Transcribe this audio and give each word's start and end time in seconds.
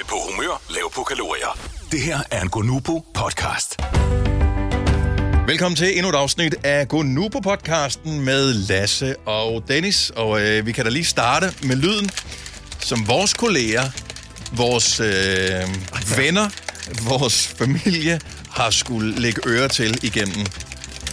Høj 0.00 0.06
på 0.08 0.16
humør, 0.30 0.62
lav 0.70 0.92
på 0.94 1.02
kalorier. 1.02 1.58
Det 1.92 2.00
her 2.00 2.18
er 2.30 2.42
en 2.42 2.48
Gonubо 2.48 3.00
podcast. 3.14 3.76
Velkommen 5.46 5.76
til 5.76 5.96
endnu 5.96 6.08
et 6.08 6.14
afsnit 6.14 6.54
af 6.64 6.88
Gonubo 6.88 7.40
podcasten 7.40 8.20
med 8.20 8.54
Lasse 8.54 9.16
og 9.16 9.64
Dennis. 9.68 10.10
Og 10.10 10.40
øh, 10.42 10.66
vi 10.66 10.72
kan 10.72 10.84
da 10.84 10.90
lige 10.90 11.04
starte 11.04 11.54
med 11.62 11.76
lyden, 11.76 12.10
som 12.78 13.08
vores 13.08 13.34
kolleger, 13.34 13.82
vores 14.52 15.00
øh, 15.00 15.06
venner, 16.16 16.48
vores 17.08 17.46
familie 17.46 18.20
har 18.50 18.70
skulle 18.70 19.20
lægge 19.20 19.40
øre 19.46 19.68
til 19.68 20.04
igennem 20.04 20.46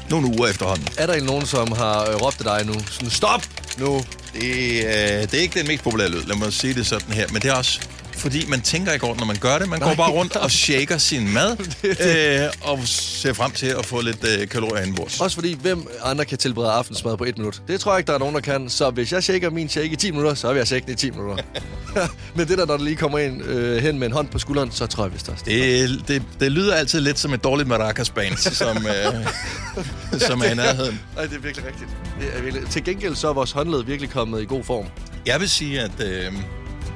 nogle 0.10 0.28
uger 0.28 0.48
efterhånden. 0.48 0.88
Er 0.98 1.06
der 1.06 1.14
egentlig 1.14 1.32
nogen, 1.32 1.46
som 1.46 1.72
har 1.72 2.10
øh, 2.10 2.16
råbt 2.16 2.40
af 2.40 2.44
dig 2.44 2.66
nu? 2.66 2.82
Sådan, 2.90 3.10
stop 3.10 3.44
nu! 3.78 4.04
Det, 4.34 4.86
øh, 4.86 5.22
det 5.22 5.34
er 5.34 5.42
ikke 5.42 5.60
den 5.60 5.68
mest 5.68 5.84
populære 5.84 6.10
lyd, 6.10 6.24
lad 6.24 6.36
mig 6.36 6.54
sige 6.54 6.74
det 6.74 6.88
sådan 6.88 7.14
her. 7.14 7.28
Men 7.28 7.42
det 7.42 7.50
er 7.50 7.54
også 7.56 7.80
fordi 8.18 8.46
man 8.50 8.62
tænker 8.62 8.92
ikke 8.92 9.06
over 9.06 9.16
når 9.16 9.26
man 9.26 9.36
gør 9.36 9.58
det. 9.58 9.70
Man 9.70 9.80
går 9.80 9.94
bare 9.94 10.12
rundt 10.12 10.36
og 10.36 10.52
shaker 10.52 10.98
sin 10.98 11.34
mad, 11.34 11.58
øh, 12.44 12.72
og 12.72 12.80
ser 12.88 13.34
frem 13.34 13.52
til 13.52 13.68
at 13.68 13.86
få 13.86 14.02
lidt 14.02 14.26
øh, 14.40 14.48
kalorier 14.48 14.84
indenbords. 14.84 15.22
Også 15.22 15.36
fordi, 15.36 15.58
hvem 15.62 15.88
andre 16.04 16.26
kan 16.26 16.38
tilberede 16.38 16.72
aftensmad 16.72 17.18
på 17.18 17.24
et 17.24 17.38
minut? 17.38 17.62
Det 17.68 17.80
tror 17.80 17.92
jeg 17.92 18.00
ikke, 18.00 18.08
der 18.08 18.14
er 18.14 18.20
nogen, 18.20 18.36
der 18.36 18.42
kan. 18.42 18.70
Så 18.70 18.90
hvis 18.90 19.12
jeg 19.12 19.24
shaker 19.24 19.50
min 19.50 19.70
shake 19.70 19.90
i 19.90 19.96
10 19.96 20.12
minutter, 20.12 20.34
så 20.34 20.48
vil 20.48 20.58
jeg 20.58 20.68
shake 20.68 20.86
den 20.86 20.94
i 20.94 20.96
10 20.96 21.12
minutter. 21.12 21.44
Men 22.36 22.48
det 22.48 22.58
der, 22.58 22.66
når 22.66 22.78
der 22.78 22.84
lige 22.84 22.96
kommer 22.96 23.18
en 23.20 23.42
øh, 23.42 23.84
hen 23.84 24.00
med 24.00 24.08
en 24.08 24.14
hånd 24.14 24.28
på 24.28 24.40
skulderen, 24.40 24.72
så 24.72 24.86
tror 24.86 25.04
jeg 25.04 25.14
vist 25.14 25.30
også. 25.30 25.44
Det, 25.46 26.08
det, 26.08 26.24
det 26.40 26.52
lyder 26.52 26.76
altid 26.76 27.02
lidt 27.02 27.20
som 27.20 27.34
et 27.34 27.44
dårligt 27.44 27.70
maracas 27.70 28.10
band, 28.10 28.38
som, 28.64 28.78
øh, 28.78 30.20
som 30.20 30.42
er 30.42 30.46
i 30.46 30.56
nærheden. 30.56 31.00
Nej, 31.16 31.26
det 31.26 31.36
er 31.36 31.40
virkelig 31.40 31.68
rigtigt. 31.68 31.90
Det 32.20 32.30
er 32.38 32.42
virkelig. 32.42 32.70
Til 32.70 32.84
gengæld 32.84 33.16
så 33.16 33.30
er 33.30 33.34
vores 33.34 33.52
håndled 33.52 33.84
virkelig 33.84 34.10
kommet 34.10 34.42
i 34.42 34.46
god 34.46 34.64
form. 34.64 34.86
Jeg 35.26 35.40
vil 35.40 35.50
sige, 35.50 35.82
at 35.82 36.00
øh, 36.00 36.34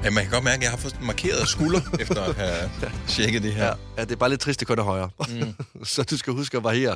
ja, 0.04 0.10
man 0.10 0.23
kan 0.23 0.32
godt 0.32 0.44
mærke, 0.44 0.58
at 0.58 0.64
jeg 0.64 0.70
har 0.72 0.78
fået 0.78 1.02
markeret 1.02 1.48
skulder, 1.48 1.82
efter 2.02 2.23
at 2.23 2.36
have 2.36 2.70
tjekket 3.08 3.44
det 3.44 3.54
her. 3.54 3.66
Ja, 3.66 3.73
ja 3.98 4.02
det 4.04 4.12
er 4.12 4.16
bare 4.16 4.30
lidt 4.30 4.41
trist, 4.41 4.60
det 4.60 4.68
kun 4.68 4.80
er 4.80 4.84
højere. 4.84 5.10
Mm. 5.30 5.55
så 5.93 6.04
du 6.04 6.18
skal 6.18 6.34
huske 6.34 6.58
at 6.58 6.63
variere. 6.63 6.96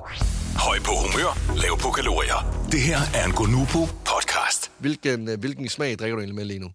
Høj 0.56 0.80
på 0.80 0.92
humør, 0.92 1.58
lav 1.62 1.80
på 1.80 1.92
kalorier. 1.92 2.68
Det 2.72 2.82
her 2.82 3.00
er 3.14 3.26
en 3.26 3.32
Gonubо 3.32 3.86
podcast. 3.86 4.72
Hvilken, 4.78 5.30
øh, 5.30 5.40
hvilken 5.40 5.70
smag 5.70 5.96
drikker 6.00 6.16
du 6.16 6.22
egentlig 6.22 6.36
med 6.36 6.46
lige 6.46 6.60
nu? 6.60 6.70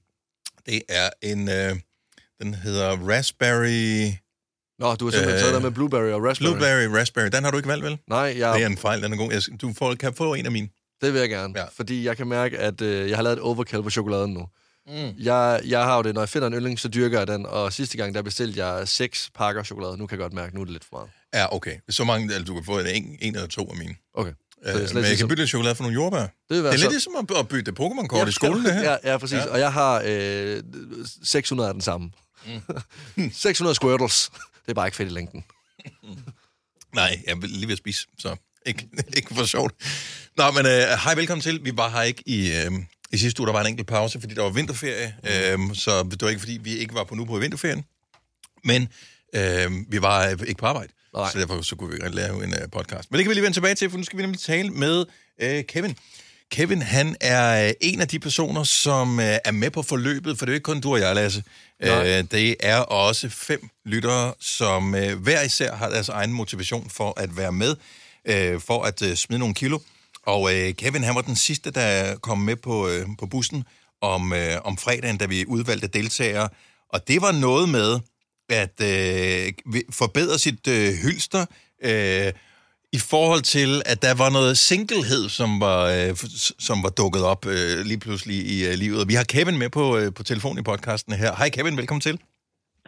Det 0.67 0.83
er 0.89 1.11
en... 1.23 1.49
Øh, 1.49 1.77
den 2.43 2.55
hedder 2.55 2.97
Raspberry... 2.97 4.13
Nå, 4.79 4.95
du 4.95 5.05
har 5.05 5.11
simpelthen 5.11 5.35
øh, 5.35 5.41
taget 5.41 5.55
der 5.55 5.61
med 5.61 5.71
blueberry 5.71 6.11
og 6.11 6.25
raspberry. 6.25 6.51
Blueberry 6.51 6.99
Raspberry. 6.99 7.29
Den 7.33 7.45
har 7.45 7.51
du 7.51 7.57
ikke 7.57 7.69
valgt, 7.69 7.85
vel? 7.85 7.99
Nej, 8.09 8.35
jeg... 8.39 8.55
Det 8.55 8.63
er 8.63 8.67
en 8.67 8.77
fejl, 8.77 9.03
den 9.03 9.13
er 9.13 9.17
god. 9.17 9.33
Jeg, 9.33 9.61
du 9.61 9.73
får, 9.79 9.95
kan 9.95 10.15
få 10.15 10.35
en 10.35 10.47
af 10.47 10.53
mine. 10.53 10.69
Det 11.01 11.13
vil 11.13 11.21
jeg 11.21 11.29
gerne, 11.29 11.55
ja. 11.57 11.65
fordi 11.77 12.05
jeg 12.05 12.17
kan 12.17 12.27
mærke, 12.27 12.59
at 12.59 12.81
øh, 12.81 13.09
jeg 13.09 13.19
har 13.19 13.23
lavet 13.23 13.37
et 13.37 13.43
overkill 13.43 13.83
på 13.83 13.91
chokoladen 13.91 14.35
nu. 14.35 14.47
Mm. 14.91 15.15
Jeg, 15.19 15.61
jeg 15.67 15.85
har 15.85 15.97
jo 15.97 16.03
det, 16.03 16.15
når 16.15 16.21
jeg 16.21 16.29
finder 16.29 16.49
en 16.49 16.55
yndling, 16.55 16.79
så 16.79 16.89
dyrker 16.89 17.19
jeg 17.19 17.27
den, 17.27 17.47
og 17.47 17.73
sidste 17.73 17.97
gang, 17.97 18.15
der 18.15 18.23
bestilte 18.23 18.65
jeg 18.67 18.89
seks 18.89 19.31
pakker 19.35 19.63
chokolade. 19.63 19.97
Nu 19.97 20.07
kan 20.07 20.19
jeg 20.19 20.23
godt 20.23 20.33
mærke, 20.33 20.55
nu 20.55 20.61
er 20.61 20.65
det 20.65 20.73
lidt 20.73 20.85
for 20.85 20.97
meget. 20.97 21.11
Ja, 21.35 21.55
okay. 21.57 21.77
Så 21.89 22.05
mange, 22.05 22.35
altså, 22.35 22.45
du 22.45 22.55
kan 22.55 22.65
få 22.65 22.79
en, 22.79 23.19
en 23.21 23.35
eller 23.35 23.49
to 23.49 23.71
af 23.71 23.77
mine. 23.77 23.95
Okay. 24.15 24.33
Øh, 24.67 24.75
men 24.75 24.89
slet 24.89 25.03
jeg 25.03 25.11
ikke 25.11 25.21
kan 25.21 25.29
bytte 25.29 25.43
lidt 25.43 25.49
chokolade 25.51 25.75
for 25.75 25.83
nogle 25.83 25.95
jordbær. 25.95 26.19
Det 26.21 26.31
vil 26.49 26.63
være 26.63 26.73
er 26.73 26.77
lidt 26.77 26.83
så- 26.83 26.91
ligesom 26.91 27.29
at, 27.39 27.49
bytte 27.49 27.73
Pokémon-kort 27.81 28.29
i 28.29 28.33
skolen, 28.33 28.65
det 28.65 28.75
her. 28.75 28.83
Ja, 28.91 28.97
ja 29.13 29.19
præcis. 29.19 29.37
Ja. 29.37 29.45
Ja. 29.45 29.51
Og 29.53 29.59
jeg 29.59 29.73
har 29.73 30.03
øh, 30.07 30.63
600 31.25 31.69
af 31.69 31.75
den 31.75 31.81
samme. 31.83 32.11
Mm. 33.17 33.33
600 33.35 33.75
squirtles. 33.75 34.31
Det 34.35 34.69
er 34.69 34.75
bare 34.75 34.87
ikke 34.87 34.97
fedt 34.97 35.09
i 35.09 35.13
længden. 35.13 35.45
Nej, 36.95 37.23
jeg 37.27 37.43
vil 37.43 37.51
lige 37.51 37.67
ved 37.67 37.73
at 37.73 37.79
spise, 37.79 38.07
så 38.19 38.37
ikke, 38.67 38.89
ikke 39.17 39.35
for 39.35 39.45
sjovt. 39.45 39.75
Nå, 40.37 40.51
men 40.51 40.67
øh, 40.67 40.73
hej, 41.05 41.15
velkommen 41.15 41.43
til. 41.43 41.65
Vi 41.65 41.73
var 41.75 41.89
her 41.91 42.03
ikke 42.03 42.23
i, 42.27 42.53
øh, 42.53 42.73
i 43.13 43.17
sidste 43.17 43.41
uge, 43.41 43.47
der 43.47 43.53
var 43.53 43.61
en 43.61 43.67
enkelt 43.67 43.89
pause, 43.89 44.21
fordi 44.21 44.35
der 44.35 44.43
var 44.43 44.51
vinterferie, 44.51 45.15
øh, 45.25 45.59
så 45.75 46.03
det 46.11 46.23
var 46.23 46.29
ikke, 46.29 46.41
fordi 46.41 46.59
vi 46.63 46.77
ikke 46.77 46.95
var 46.95 47.05
på 47.05 47.15
nu 47.15 47.25
på 47.25 47.39
vinterferien. 47.39 47.85
Men 48.65 48.89
øh, 49.35 49.71
vi 49.89 50.03
var 50.03 50.29
øh, 50.29 50.39
ikke 50.47 50.59
på 50.59 50.67
arbejde, 50.67 50.93
Nej. 51.15 51.31
så 51.33 51.39
derfor 51.39 51.63
så 51.63 51.77
kunne 51.77 51.91
vi 51.91 51.97
ikke 51.97 52.17
lave 52.17 52.45
en 52.45 52.55
øh, 52.55 52.71
podcast. 52.73 53.11
Men 53.11 53.19
det 53.19 53.25
kan 53.25 53.29
vi 53.29 53.35
lige 53.35 53.43
vende 53.43 53.57
tilbage 53.57 53.75
til, 53.75 53.91
for 53.91 53.99
nu 53.99 54.05
skal 54.05 54.17
vi 54.17 54.23
nemlig 54.23 54.41
tale 54.41 54.71
med 54.71 55.05
øh, 55.43 55.65
Kevin. 55.65 55.97
Kevin, 56.51 56.83
han 56.83 57.17
er 57.21 57.67
øh, 57.69 57.73
en 57.81 58.01
af 58.01 58.09
de 58.09 58.19
personer, 58.19 58.65
som 58.65 59.21
øh, 59.21 59.37
er 59.45 59.51
med 59.51 59.71
på 59.71 59.83
forløbet, 59.83 60.39
for 60.39 60.47
det 60.47 60.53
er 60.53 60.55
jo 60.55 60.57
ikke 60.57 60.65
kun 60.65 60.81
du 60.81 60.93
og 60.93 61.01
jeg, 61.01 61.15
Lasse. 61.15 61.43
Nej. 61.81 62.19
Øh, 62.19 62.25
det 62.31 62.57
er 62.61 62.77
også 62.77 63.29
fem 63.29 63.69
lyttere, 63.87 64.35
som 64.41 64.95
øh, 64.95 65.19
hver 65.19 65.43
især 65.43 65.75
har 65.75 65.89
deres 65.89 66.09
egen 66.09 66.33
motivation 66.33 66.91
for 66.91 67.21
at 67.21 67.37
være 67.37 67.53
med, 67.53 67.77
øh, 68.25 68.61
for 68.61 68.83
at 68.83 69.03
øh, 69.03 69.15
smide 69.17 69.39
nogle 69.39 69.55
kilo. 69.55 69.79
Og 70.27 70.55
øh, 70.55 70.75
Kevin, 70.75 71.03
han 71.03 71.15
var 71.15 71.23
den 71.23 71.37
sidste, 71.37 71.71
der 71.71 72.17
kom 72.17 72.39
med 72.39 72.57
på, 72.57 72.89
øh, 72.89 73.07
på 73.19 73.27
bussen 73.27 73.65
om, 74.01 74.33
øh, 74.33 74.57
om 74.65 74.77
fredagen, 74.77 75.19
da 75.19 75.27
vi 75.27 75.47
udvalgte 75.47 75.87
deltagere. 75.87 76.49
Og 76.89 77.09
det 77.09 77.23
var 77.23 77.33
noget 77.33 77.69
med 77.69 78.01
at 78.49 78.81
øh, 78.83 79.53
forbedre 79.91 80.39
sit 80.39 80.69
øh, 80.69 80.89
hylster, 81.03 81.47
øh, 81.85 82.33
i 82.93 82.99
forhold 82.99 83.43
til, 83.43 83.83
at 83.87 84.03
der 84.03 84.15
var 84.15 84.31
noget 84.31 84.59
singlehed, 84.59 85.29
som 85.29 85.61
var, 85.61 85.81
øh, 85.87 86.17
som 86.59 86.83
var 86.83 86.89
dukket 86.89 87.23
op 87.25 87.47
øh, 87.47 87.79
lige 87.85 87.99
pludselig 87.99 88.37
i 88.37 88.67
øh, 88.69 88.75
livet. 88.75 89.09
Vi 89.09 89.15
har 89.15 89.25
Kevin 89.25 89.59
med 89.59 89.71
på, 89.71 89.99
øh, 89.99 90.15
på 90.15 90.23
telefon 90.23 90.59
i 90.59 90.63
podcasten 90.63 91.13
her. 91.13 91.35
Hej 91.37 91.49
Kevin, 91.49 91.77
velkommen 91.77 92.01
til. 92.01 92.19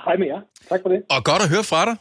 Hej 0.04 0.16
med 0.16 0.26
jer. 0.26 0.40
Tak 0.68 0.80
for 0.82 0.88
det. 0.88 1.00
Og 1.10 1.24
godt 1.24 1.42
at 1.42 1.48
høre 1.48 1.64
fra 1.64 1.84
dig. 1.84 1.96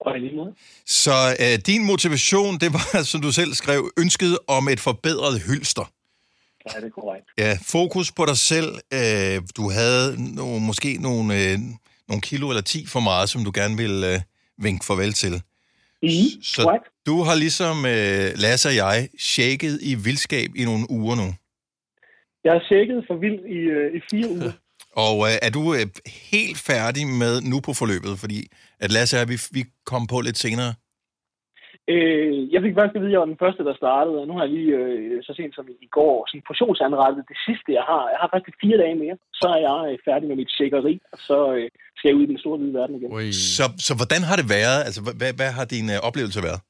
Og 0.00 0.16
i 0.16 0.20
lige 0.20 0.36
måde. 0.36 0.54
Så 0.86 1.36
øh, 1.40 1.58
din 1.66 1.84
motivation, 1.86 2.58
det 2.58 2.72
var, 2.72 3.02
som 3.10 3.20
du 3.20 3.32
selv 3.32 3.52
skrev, 3.54 3.90
ønsket 3.98 4.38
om 4.48 4.68
et 4.68 4.80
forbedret 4.80 5.40
hylster. 5.42 5.92
Ja, 6.74 6.80
det 6.80 6.86
er 6.86 6.90
korrekt. 6.90 7.26
Ja, 7.38 7.58
fokus 7.66 8.12
på 8.12 8.24
dig 8.26 8.36
selv. 8.36 8.74
Øh, 8.94 9.42
du 9.56 9.70
havde 9.70 10.34
no, 10.34 10.58
måske 10.58 10.98
nogle, 11.02 11.34
øh, 11.34 11.58
nogle 12.08 12.20
kilo 12.22 12.48
eller 12.48 12.62
10 12.62 12.86
for 12.86 13.00
meget, 13.00 13.28
som 13.28 13.44
du 13.44 13.52
gerne 13.54 13.76
ville 13.76 14.14
øh, 14.14 14.20
vinke 14.58 14.84
farvel 14.86 15.12
til. 15.12 15.32
Mm, 16.02 16.08
Så 16.42 16.62
korrekt. 16.62 16.84
du 17.06 17.22
har 17.22 17.34
ligesom 17.34 17.76
øh, 17.86 18.30
Lasse 18.34 18.68
og 18.68 18.76
jeg 18.76 19.08
shaket 19.18 19.78
i 19.82 19.94
vildskab 19.94 20.50
i 20.56 20.64
nogle 20.64 20.90
uger 20.90 21.16
nu. 21.16 21.34
Jeg 22.44 22.52
har 22.52 22.62
tjekket 22.68 23.04
for 23.08 23.16
vildt 23.24 23.40
i, 23.46 23.60
øh, 23.76 23.96
i 23.96 24.00
fire 24.10 24.28
uger. 24.30 24.52
Og 25.06 25.26
øh, 25.28 25.34
er 25.42 25.50
du 25.50 25.74
øh, 25.74 25.86
helt 26.32 26.58
færdig 26.58 27.06
med 27.06 27.40
nu 27.40 27.60
på 27.60 27.72
forløbet? 27.72 28.18
Fordi 28.18 28.48
at 28.84 28.90
Lasse 28.96 29.16
og 29.22 29.28
vi, 29.32 29.36
vi 29.56 29.62
kom 29.90 30.02
på 30.12 30.18
lidt 30.26 30.38
senere. 30.44 30.72
øh, 31.92 32.30
jeg 32.52 32.60
fik 32.64 32.74
først 32.78 32.94
at 32.96 33.00
vide, 33.02 33.10
at 33.10 33.14
jeg 33.16 33.22
var 33.24 33.30
den 33.34 33.42
første, 33.44 33.62
der 33.68 33.74
startede, 33.82 34.16
og 34.22 34.26
nu 34.28 34.34
har 34.36 34.44
jeg 34.46 34.52
lige 34.56 34.72
øh, 34.80 35.22
så 35.26 35.32
sent 35.38 35.54
som 35.54 35.66
i 35.86 35.88
går 35.98 36.16
sådan 36.28 36.46
portionsanrettet 36.50 37.22
det 37.32 37.38
sidste, 37.46 37.68
jeg 37.78 37.84
har. 37.92 38.04
Jeg 38.12 38.18
har 38.22 38.28
faktisk 38.34 38.56
fire 38.64 38.78
dage 38.82 38.96
mere, 39.04 39.16
så 39.40 39.46
er 39.56 39.60
jeg 39.68 39.78
øh, 39.90 39.98
færdig 40.08 40.26
med 40.30 40.36
mit 40.40 40.50
shakeri, 40.56 40.94
og 41.12 41.18
så 41.28 41.38
øh, 41.56 41.66
skal 41.96 42.08
jeg 42.08 42.16
ud 42.18 42.24
i 42.26 42.32
den 42.32 42.38
store 42.42 42.58
hvide 42.58 42.74
verden 42.80 42.94
igen. 42.98 43.12
Ui. 43.16 43.32
Så, 43.56 43.64
så 43.86 43.92
hvordan 44.00 44.22
har 44.28 44.36
det 44.40 44.46
været? 44.56 44.78
Altså, 44.86 45.00
hvad- 45.04 45.16
hvad, 45.20 45.32
hvad 45.40 45.50
har 45.58 45.64
din 45.74 45.86
øh, 45.94 45.98
oplevelse 46.08 46.40
været? 46.48 46.60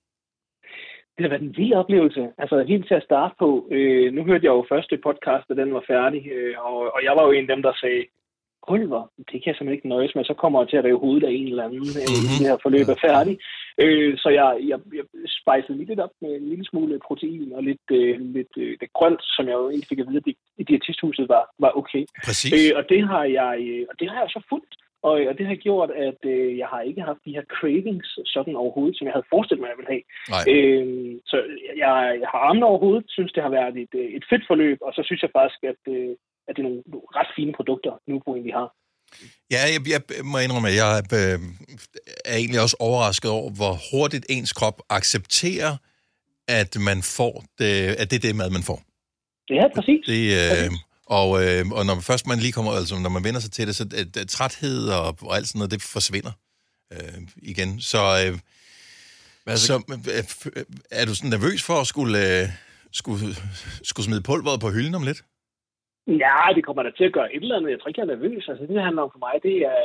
Det 1.17 1.23
har 1.25 1.33
været 1.35 1.47
en 1.49 1.57
vild 1.61 1.75
oplevelse. 1.83 2.23
Altså 2.43 2.57
helt 2.73 2.87
til 2.89 2.97
at 3.01 3.07
starte 3.11 3.35
på. 3.43 3.49
Øh, 3.77 4.07
nu 4.17 4.21
hørte 4.29 4.45
jeg 4.47 4.55
jo 4.57 4.71
første 4.73 4.95
podcast, 5.07 5.45
da 5.49 5.55
den 5.63 5.71
var 5.79 5.85
færdig, 5.95 6.23
øh, 6.37 6.55
og, 6.69 6.77
og 6.95 7.01
jeg 7.07 7.13
var 7.17 7.25
jo 7.27 7.33
en 7.33 7.47
af 7.47 7.53
dem, 7.55 7.63
der 7.67 7.73
sagde, 7.83 8.03
Pulver, 8.69 9.03
det 9.19 9.37
kan 9.43 9.47
jeg 9.51 9.55
simpelthen 9.57 9.79
ikke 9.79 9.89
nøjes 9.95 10.15
med, 10.15 10.25
så 10.25 10.35
kommer 10.35 10.61
jeg 10.61 10.69
til 10.69 10.77
at 10.77 10.85
rive 10.85 10.99
hovedet 11.05 11.27
af 11.29 11.33
en 11.33 11.47
eller 11.49 11.65
anden, 11.65 11.79
Mhm. 11.79 12.29
det 12.41 12.47
her 12.49 12.57
forløb 12.65 12.87
er 12.95 13.01
færdigt. 13.09 13.39
Øh, 13.83 14.19
så 14.23 14.29
jeg, 14.39 14.49
jeg, 14.71 14.79
jeg 14.99 15.05
spejsede 15.41 15.77
lige 15.79 15.89
lidt 15.89 16.01
op 16.07 16.15
med 16.23 16.31
en 16.37 16.49
lille 16.49 16.65
smule 16.65 16.99
protein 17.09 17.53
og 17.57 17.63
lidt, 17.63 17.87
øh, 17.99 18.21
lidt, 18.37 18.53
øh, 18.59 18.71
lidt 18.81 18.93
grønt, 18.99 19.21
som 19.35 19.45
jeg 19.47 19.55
jo 19.61 19.69
egentlig 19.69 19.89
fik 19.89 19.99
at 20.01 20.07
vide, 20.09 20.17
at 20.23 20.25
det- 20.29 20.37
i 20.59 20.63
diætisthuset 20.63 21.29
var, 21.29 21.45
var 21.65 21.73
okay. 21.81 22.05
Præcis. 22.27 22.53
Øh, 22.57 22.71
og 22.79 22.85
det 22.89 23.01
har 23.11 23.25
jeg, 23.25 23.53
øh, 23.69 23.85
og 23.91 23.95
det 24.01 24.07
har 24.11 24.21
jeg 24.21 24.31
så 24.31 24.43
fulgt. 24.49 24.75
Og, 25.03 25.13
og 25.31 25.39
det 25.39 25.47
har 25.47 25.55
gjort, 25.55 25.91
at 25.91 26.21
øh, 26.25 26.59
jeg 26.59 26.67
har 26.67 26.81
ikke 26.81 27.01
haft 27.03 27.19
de 27.25 27.35
her 27.37 27.43
cravings 27.57 28.09
sådan 28.25 28.57
overhovedet, 28.57 28.97
som 28.99 29.07
jeg 29.07 29.13
havde 29.15 29.31
forestillet 29.33 29.61
mig, 29.63 29.71
jeg 29.73 29.79
ville 29.81 29.95
have. 29.95 30.05
Nej. 30.35 30.45
Øh, 30.53 31.15
så 31.31 31.37
jeg, 31.83 31.93
jeg 32.21 32.29
har 32.33 32.39
armene 32.49 32.67
over 32.67 32.79
hovedet, 32.79 33.05
synes 33.09 33.33
det 33.33 33.43
har 33.43 33.51
været 33.51 33.77
et, 33.85 33.95
øh, 34.01 34.09
et 34.19 34.25
fedt 34.31 34.45
forløb, 34.47 34.79
og 34.87 34.93
så 34.97 35.03
synes 35.05 35.23
jeg 35.23 35.31
faktisk, 35.39 35.61
at, 35.73 35.83
øh, 35.97 36.13
at 36.49 36.57
det 36.57 36.63
er 36.63 36.69
nogle 36.69 36.83
ret 37.19 37.31
fine 37.37 37.53
produkter, 37.59 37.93
nu 38.09 38.15
på 38.25 38.31
egentlig 38.35 38.55
har. 38.55 38.69
Ja, 39.51 39.61
jeg, 39.75 39.81
jeg 39.95 40.01
må 40.25 40.39
indrømme, 40.39 40.69
at 40.69 40.77
jeg 40.77 41.03
øh, 41.13 41.39
er 42.25 42.37
egentlig 42.37 42.61
også 42.61 42.77
overrasket 42.81 43.31
over, 43.31 43.51
hvor 43.51 43.79
hurtigt 43.91 44.27
ens 44.29 44.53
krop 44.53 44.83
accepterer, 44.91 45.77
at 46.49 46.77
man 46.81 47.03
får 47.03 47.45
det, 47.59 47.73
at 48.01 48.11
det 48.11 48.17
er 48.17 48.21
det 48.21 48.37
mad, 48.37 48.51
man 48.51 48.63
får. 48.63 48.83
Ja, 49.51 49.65
præcis. 49.75 50.07
Det, 50.07 50.23
øh, 50.65 50.71
og, 51.07 51.45
øh, 51.45 51.69
og 51.69 51.87
når 51.87 52.01
først 52.01 52.27
man 52.27 52.39
lige 52.39 52.53
kommer, 52.53 52.73
altså 52.73 52.99
når 52.99 53.11
man 53.11 53.25
vender 53.25 53.41
sig 53.41 53.53
til 53.53 53.67
det, 53.67 53.77
så 53.77 53.89
at, 53.97 54.17
at 54.17 54.29
træthed 54.29 54.89
og, 54.89 55.17
og 55.23 55.37
alt 55.37 55.49
sådan 55.49 55.59
noget, 55.59 55.71
det 55.71 55.83
forsvinder 55.83 56.33
øh, 56.93 57.23
igen. 57.37 57.81
Så, 57.81 57.99
øh, 57.99 58.39
altså- 59.47 59.67
så 59.67 59.83
øh, 59.91 60.25
øh, 60.57 60.65
er 60.91 61.05
du 61.05 61.15
sådan 61.15 61.31
nervøs 61.31 61.63
for 61.63 61.81
at 61.81 61.87
skulle, 61.87 62.43
øh, 62.43 62.49
skulle, 62.93 63.37
skulle 63.83 64.05
smide 64.05 64.23
pulveret 64.23 64.61
på 64.61 64.71
hylden 64.71 64.95
om 64.95 65.03
lidt? 65.03 65.25
Ja, 66.07 66.37
det 66.57 66.65
kommer 66.65 66.83
da 66.83 66.91
til 66.91 67.05
at 67.05 67.13
gøre 67.13 67.35
et 67.35 67.43
eller 67.43 67.57
andet. 67.57 67.71
Jeg 67.71 67.81
tror 67.81 67.89
ikke, 67.89 68.01
jeg 68.01 68.09
er 68.09 68.15
nervøs. 68.15 68.49
Altså, 68.49 68.67
det 68.67 68.83
handler 68.83 69.03
om 69.03 69.11
for 69.13 69.19
mig, 69.27 69.35
det 69.43 69.57
er 69.73 69.81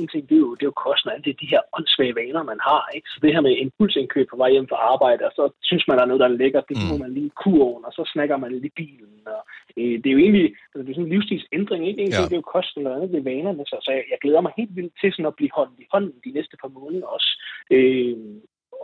en 0.00 0.08
ting, 0.08 0.28
det 0.28 0.34
er 0.34 0.44
jo, 0.46 0.54
det 0.54 0.62
er 0.62 0.70
jo 0.72 0.82
kosten 0.86 1.10
alt 1.10 1.24
det, 1.24 1.40
de 1.40 1.52
her 1.54 1.60
åndssvage 1.76 2.14
vaner, 2.20 2.42
man 2.42 2.60
har. 2.68 2.82
Ikke? 2.96 3.08
Så 3.12 3.18
det 3.22 3.34
her 3.34 3.40
med 3.40 3.56
impulsindkøb 3.56 4.26
på 4.30 4.36
vej 4.36 4.50
hjem 4.50 4.68
fra 4.68 4.76
arbejde, 4.92 5.22
og 5.28 5.32
så 5.38 5.44
synes 5.62 5.84
man, 5.88 5.96
der 5.96 6.02
er 6.02 6.10
noget, 6.10 6.20
der 6.20 6.28
er 6.28 6.38
lækkert, 6.42 6.68
det 6.68 6.76
Mm. 6.76 6.88
får 6.90 6.98
man 7.04 7.14
lige 7.16 7.26
i 7.26 7.36
kuroven, 7.42 7.84
og 7.88 7.92
så 7.92 8.02
snakker 8.12 8.36
man 8.36 8.52
lidt 8.52 8.64
i 8.70 8.76
bilen. 8.80 9.12
Og 9.34 9.40
øh, 9.80 9.94
det 10.02 10.06
er 10.08 10.16
jo 10.16 10.18
egentlig 10.26 10.46
altså, 10.70 10.82
det 10.84 10.90
er 10.90 10.94
sådan 10.98 11.06
en 11.08 11.14
livsstilsændring, 11.14 11.82
ikke? 11.88 12.00
Egentlig 12.00 12.18
Ja. 12.18 12.22
ja. 12.24 12.28
det 12.30 12.36
er 12.36 12.42
jo 12.44 12.52
kosten, 12.56 12.86
og 12.86 12.94
andet 12.94 13.10
det 13.12 13.18
er 13.18 13.28
vanerne, 13.32 13.62
så, 13.70 13.76
så 13.84 13.90
jeg, 13.96 14.04
jeg 14.12 14.18
glæder 14.24 14.40
mig 14.46 14.52
helt 14.60 14.76
vildt 14.78 14.94
til 15.00 15.12
sådan 15.12 15.30
at 15.30 15.36
blive 15.38 15.52
holdt 15.58 15.80
i 15.84 15.86
hånden 15.92 16.14
de 16.24 16.30
næste 16.38 16.56
par 16.62 16.68
måneder 16.78 17.06
også, 17.16 17.30
øh, 17.74 18.16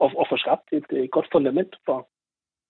og, 0.02 0.08
og 0.20 0.26
få 0.30 0.36
skabt 0.44 0.66
et, 0.78 0.86
et 1.04 1.10
godt 1.16 1.28
fundament 1.34 1.72
for, 1.86 1.98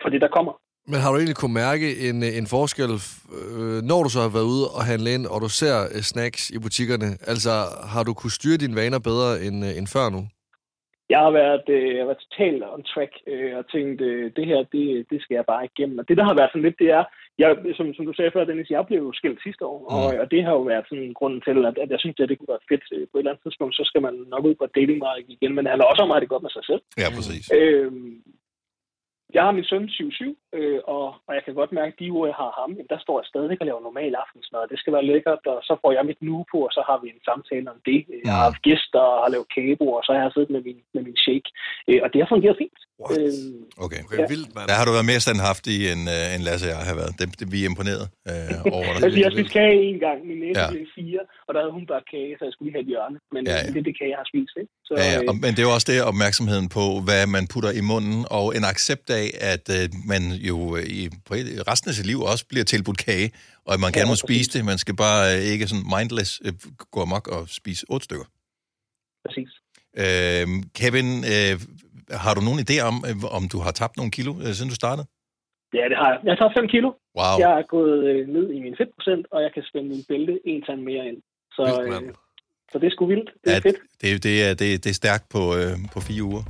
for 0.02 0.08
det, 0.08 0.20
der 0.20 0.28
kommer. 0.36 0.54
Men 0.90 0.98
har 1.02 1.10
du 1.12 1.16
egentlig 1.18 1.40
kunne 1.42 1.58
mærke 1.66 1.88
en, 2.08 2.18
en 2.40 2.46
forskel, 2.56 2.92
øh, 3.38 3.78
når 3.90 4.00
du 4.04 4.10
så 4.12 4.20
har 4.26 4.32
været 4.36 4.48
ude 4.54 4.66
og 4.76 4.82
handle 4.90 5.08
ind, 5.14 5.24
og 5.32 5.38
du 5.44 5.50
ser 5.60 5.76
øh, 5.94 6.02
snacks 6.10 6.42
i 6.56 6.58
butikkerne? 6.64 7.08
Altså, 7.32 7.52
har 7.92 8.02
du 8.08 8.12
kunne 8.14 8.38
styre 8.38 8.62
dine 8.62 8.78
vaner 8.80 9.00
bedre 9.10 9.30
end, 9.46 9.56
øh, 9.68 9.78
end 9.78 9.86
før 9.94 10.06
nu? 10.16 10.20
Jeg 11.12 11.20
har 11.26 11.32
været, 11.42 11.66
øh, 11.76 11.88
jeg 11.94 12.00
har 12.02 12.10
været 12.10 12.24
totalt 12.26 12.62
on 12.74 12.82
track 12.92 13.12
øh, 13.32 13.52
og 13.60 13.64
tænkt, 13.74 14.00
øh, 14.08 14.24
det 14.36 14.44
her, 14.50 14.58
det, 14.74 14.86
det 15.10 15.18
skal 15.22 15.34
jeg 15.38 15.46
bare 15.52 15.68
igennem. 15.70 15.98
Og 16.00 16.04
det, 16.08 16.16
der 16.18 16.24
har 16.28 16.36
været 16.38 16.50
sådan 16.50 16.66
lidt, 16.66 16.78
det 16.82 16.90
er, 16.98 17.04
jeg, 17.42 17.50
som, 17.78 17.86
som 17.96 18.04
du 18.06 18.12
sagde 18.16 18.34
før, 18.34 18.44
Dennis, 18.44 18.74
jeg 18.74 18.86
blev 18.88 19.00
jo 19.06 19.12
skilt 19.20 19.40
sidste 19.42 19.64
år, 19.72 19.80
og, 19.94 20.06
og 20.22 20.26
det 20.32 20.40
har 20.46 20.52
jo 20.58 20.62
været 20.72 20.86
sådan 20.88 21.12
grunden 21.18 21.40
til, 21.46 21.56
at, 21.68 21.76
at 21.84 21.90
jeg 21.94 22.00
synes, 22.00 22.16
at 22.20 22.28
det 22.30 22.38
kunne 22.38 22.54
være 22.54 22.68
fedt 22.70 22.84
øh, 22.96 23.04
på 23.08 23.14
et 23.14 23.20
eller 23.20 23.30
andet 23.30 23.44
tidspunkt, 23.44 23.74
så 23.74 23.84
skal 23.90 24.02
man 24.06 24.14
nok 24.34 24.44
ud 24.48 24.54
på 24.58 24.66
datingmarkedet 24.76 25.34
igen, 25.36 25.52
men 25.54 25.62
det 25.62 25.70
handler 25.72 25.90
også 25.90 26.02
om 26.02 26.10
at 26.10 26.16
have 26.16 26.24
det 26.24 26.34
godt 26.34 26.44
med 26.46 26.54
sig 26.56 26.64
selv. 26.70 26.82
Ja, 27.02 27.08
præcis. 27.16 27.44
Øh, 27.58 27.92
jeg 29.36 29.42
har 29.44 29.52
min 29.52 29.64
søn 29.70 29.84
7-7, 29.88 30.49
øh, 30.58 30.80
og, 30.96 31.06
og 31.26 31.32
jeg 31.36 31.42
kan 31.46 31.54
godt 31.60 31.72
mærke, 31.78 31.92
at 31.94 31.98
de 32.00 32.12
uger, 32.16 32.26
jeg 32.32 32.38
har 32.42 32.50
ham, 32.60 32.70
jamen, 32.76 32.90
der 32.92 32.98
står 33.04 33.16
jeg 33.20 33.26
stadigvæk 33.32 33.60
og 33.62 33.66
laver 33.70 33.82
normal 33.88 34.12
aftensmad. 34.24 34.62
Det 34.72 34.78
skal 34.80 34.92
være 34.96 35.08
lækkert, 35.12 35.42
og 35.52 35.58
så 35.68 35.74
får 35.82 35.90
jeg 35.96 36.04
mit 36.10 36.20
nu 36.30 36.36
på, 36.52 36.58
og 36.68 36.72
så 36.76 36.82
har 36.88 36.98
vi 37.02 37.06
en 37.14 37.22
samtale 37.30 37.66
om 37.74 37.78
det. 37.88 37.98
Jeg 38.24 38.32
har 38.36 38.42
haft 38.48 38.60
gæster 38.68 39.02
og 39.14 39.18
har 39.24 39.30
lavet 39.34 39.48
kageboer, 39.56 39.96
og 40.00 40.04
så 40.06 40.10
har 40.14 40.22
jeg 40.26 40.32
siddet 40.36 40.50
med 40.56 40.62
min, 40.68 40.78
med 40.94 41.02
min 41.08 41.16
shake. 41.24 41.48
Øh, 41.88 41.98
og 42.04 42.08
det 42.12 42.18
har 42.22 42.28
fungeret 42.34 42.56
fint. 42.62 42.78
What? 43.02 43.12
Øh, 43.18 43.32
Okay. 43.86 44.00
Okay, 44.06 44.18
Ja. 44.22 44.26
vildt, 44.32 44.50
mand. 44.56 44.66
Der 44.70 44.76
har 44.80 44.84
du 44.88 44.92
været 44.96 45.08
mere 45.12 45.22
standhaftig, 45.26 45.76
end, 45.92 46.02
øh, 46.16 46.34
end 46.34 46.42
Lasse 46.48 46.66
og 46.66 46.70
jeg 46.82 46.88
har 46.92 46.96
været. 47.02 47.12
Det, 47.18 47.24
det, 47.40 47.46
vi 47.54 47.58
er 47.64 47.68
imponeret 47.72 48.04
øh, 48.30 48.54
over 48.76 48.90
jeg, 48.92 49.00
dig. 49.02 49.12
siger, 49.14 49.24
jeg 49.26 49.32
spiste 49.36 49.52
kage 49.60 49.76
en 49.92 49.98
gang, 50.06 50.18
min 50.30 50.38
næste 50.44 50.60
Ja. 50.60 50.66
ja. 50.66 50.72
blev 50.74 50.86
fire, 51.00 51.22
og 51.46 51.50
der 51.54 51.60
havde 51.62 51.74
hun 51.78 51.84
bare 51.92 52.02
kage, 52.14 52.32
så 52.38 52.42
jeg 52.46 52.52
skulle 52.54 52.66
lige 52.68 52.76
have 52.78 52.86
et 52.88 52.90
hjørne. 52.94 53.16
Men 53.34 53.42
Ja, 53.42 53.50
ja, 53.52 53.56
ja. 53.58 53.62
ja. 53.66 53.72
det 53.74 53.80
er 53.82 53.86
det 53.90 53.96
kage, 54.00 54.10
jeg 54.14 54.20
har 54.22 54.28
spist. 54.32 54.54
Ikke? 54.60 54.70
Så, 54.88 54.92
Ja, 55.00 55.06
ja. 55.14 55.18
øh, 55.22 55.28
Og, 55.30 55.34
men 55.44 55.50
det 55.54 55.60
er 55.62 55.66
jo 55.70 55.74
også 55.78 55.88
det 55.92 55.96
opmærksomheden 56.12 56.66
på, 56.78 56.84
hvad 57.06 57.22
man 57.36 57.44
putter 57.52 57.72
i 57.80 57.82
munden, 57.92 58.18
og 58.38 58.46
en 58.58 58.64
accept 58.72 59.06
af, 59.20 59.26
at 59.52 59.64
øh, 59.76 59.84
man 60.12 60.22
jo 60.48 60.76
øh, 60.76 60.82
i, 60.84 61.08
resten 61.70 61.88
af 61.88 61.94
sit 61.94 62.06
liv 62.06 62.20
også 62.20 62.44
bliver 62.46 62.64
tilbudt 62.64 62.98
kage, 62.98 63.30
og 63.66 63.74
at 63.74 63.80
man 63.80 63.92
gerne 63.92 64.08
må 64.08 64.14
spise 64.26 64.48
det. 64.58 64.64
Man 64.64 64.78
skal 64.78 64.96
bare 64.96 65.36
øh, 65.36 65.42
ikke 65.52 65.68
sådan 65.68 65.84
mindless 65.98 66.40
øh, 66.44 66.52
gå 66.90 67.00
amok 67.02 67.28
og 67.28 67.48
spise 67.48 67.86
otte 67.88 68.04
stykker. 68.04 68.26
præcis. 69.24 69.50
Øh, 70.02 70.46
Kevin, 70.78 71.08
øh, 71.34 71.54
har 72.24 72.32
du 72.34 72.40
nogen 72.40 72.60
idé 72.66 72.76
om, 72.90 72.96
om 73.38 73.48
du 73.52 73.58
har 73.58 73.72
tabt 73.80 73.96
nogle 73.96 74.10
kilo, 74.16 74.30
siden 74.56 74.68
du 74.68 74.74
startede? 74.84 75.06
Ja, 75.78 75.84
det 75.90 75.96
har 76.02 76.08
jeg. 76.12 76.18
Jeg 76.24 76.30
har 76.32 76.38
taget 76.40 76.52
5 76.58 76.68
kilo. 76.74 76.88
Wow. 77.18 77.36
Jeg 77.44 77.50
er 77.60 77.64
gået 77.76 77.98
øh, 78.10 78.28
ned 78.36 78.46
i 78.56 78.58
min 78.64 78.74
fedtprocent, 78.78 79.24
og 79.34 79.38
jeg 79.42 79.50
kan 79.54 79.62
spænde 79.70 79.88
min 79.88 80.04
bælte 80.08 80.34
en 80.50 80.62
tand 80.66 80.80
mere 80.90 81.04
ind. 81.10 81.18
Så, 81.56 81.62
øh, 81.86 82.14
så 82.72 82.78
det 82.78 82.86
er 82.86 82.90
sgu 82.90 83.06
vildt. 83.06 83.30
Det 83.44 83.50
er 83.50 83.54
Ja, 83.54 83.68
fedt. 83.68 83.76
det, 84.02 84.22
det, 84.26 84.34
er, 84.46 84.54
det, 84.60 84.84
det 84.84 84.90
er 84.90 84.94
stærkt 85.04 85.24
på, 85.34 85.42
øh, 85.58 85.74
på 85.94 86.00
fire 86.00 86.22
uger. 86.22 86.42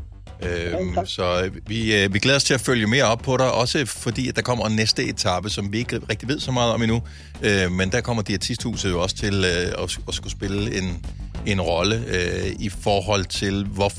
Øhm, 0.43 1.07
så 1.07 1.43
øh, 1.43 1.53
vi, 1.67 1.95
øh, 1.95 2.15
vi 2.15 2.19
glæder 2.19 2.37
os 2.37 2.45
til 2.45 2.55
at 2.55 2.61
følge 2.61 2.87
mere 2.87 3.05
op 3.05 3.19
på 3.19 3.37
dig, 3.37 3.53
også 3.53 3.87
fordi 3.87 4.29
at 4.29 4.37
der 4.37 4.43
kommer 4.43 4.67
en 4.67 4.77
næste 4.77 5.05
etape, 5.05 5.51
som 5.51 5.73
vi 5.73 5.79
ikke 5.79 6.01
rigtig 6.11 6.29
ved 6.29 6.41
så 6.41 6.53
meget 6.53 6.73
om 6.73 6.83
endnu. 6.83 7.03
Øh, 7.43 7.73
men 7.73 7.93
der 7.93 8.01
kommer 8.01 8.23
Diætisthuset 8.23 8.91
jo 8.91 9.03
også 9.03 9.17
til 9.17 9.35
øh, 9.35 9.83
at, 9.83 9.99
at 10.09 10.15
skulle 10.15 10.33
spille 10.33 10.79
en, 10.79 11.07
en 11.47 11.61
rolle 11.61 12.05
øh, 12.07 12.53
i 12.59 12.69
forhold 12.69 13.25
til, 13.25 13.65
hvor, 13.65 13.93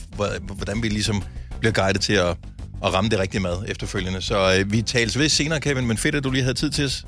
hvordan 0.53 0.83
vi 0.83 0.89
ligesom 0.89 1.23
bliver 1.59 1.73
guidet 1.73 2.01
til 2.01 2.13
at, 2.13 2.37
at 2.83 2.93
ramme 2.93 3.09
det 3.09 3.19
rigtige 3.19 3.41
mad 3.41 3.65
efterfølgende. 3.67 4.21
Så 4.21 4.55
øh, 4.59 4.71
vi 4.71 4.81
tales 4.81 5.19
ved 5.19 5.29
senere, 5.29 5.59
Kevin, 5.59 5.87
men 5.87 5.97
fedt, 5.97 6.15
at 6.15 6.23
du 6.23 6.31
lige 6.31 6.43
havde 6.43 6.57
tid 6.57 6.69
til 6.69 6.85
os. 6.85 7.05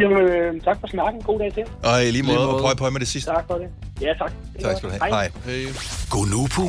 Jamen, 0.00 0.18
øh, 0.18 0.60
tak 0.60 0.80
for 0.80 0.86
snakken. 0.86 1.22
God 1.22 1.38
dag 1.38 1.52
til. 1.54 1.64
jer. 1.84 1.90
Og 1.90 2.06
i 2.06 2.10
lige 2.10 2.22
måde, 2.22 2.36
måde. 2.36 2.48
og 2.48 2.60
prøv 2.60 2.70
at 2.70 2.76
prøve 2.76 2.90
med 2.90 3.00
det 3.00 3.08
sidste. 3.08 3.30
Tak 3.30 3.44
for 3.46 3.54
det. 3.54 3.68
Ja, 4.00 4.14
tak. 4.18 4.32
Det 4.52 4.60
Tak 4.60 4.76
skal 4.76 4.88
du 4.88 4.94
have. 5.00 5.12
Hej. 5.12 5.30
Hey. 5.44 5.68
Gonoko, 6.10 6.62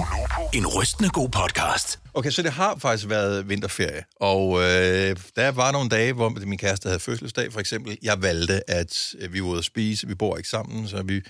en 0.54 0.68
rystende 0.68 1.10
god 1.10 1.30
podcast. 1.30 2.00
Okay, 2.14 2.30
så 2.30 2.42
det 2.42 2.52
har 2.52 2.76
faktisk 2.80 3.10
været 3.10 3.50
vinterferie, 3.50 4.04
og 4.22 4.60
øh, 4.60 5.16
der 5.36 5.52
var 5.52 5.72
nogle 5.72 5.90
dage, 5.90 6.14
hvor 6.14 6.30
min 6.30 6.58
kæreste 6.58 6.88
havde 6.88 7.00
fødselsdag, 7.00 7.54
for 7.54 7.60
eksempel. 7.60 7.98
Jeg 8.04 8.22
valgte, 8.22 8.70
at 8.70 9.16
øh, 9.20 9.34
vi 9.34 9.42
var 9.42 9.48
ude 9.48 9.58
at 9.58 9.64
spise. 9.64 10.08
Vi 10.08 10.16
bor 10.16 10.38
ikke 10.38 10.50
sammen, 10.50 10.88
så 10.88 11.04
vi, 11.04 11.22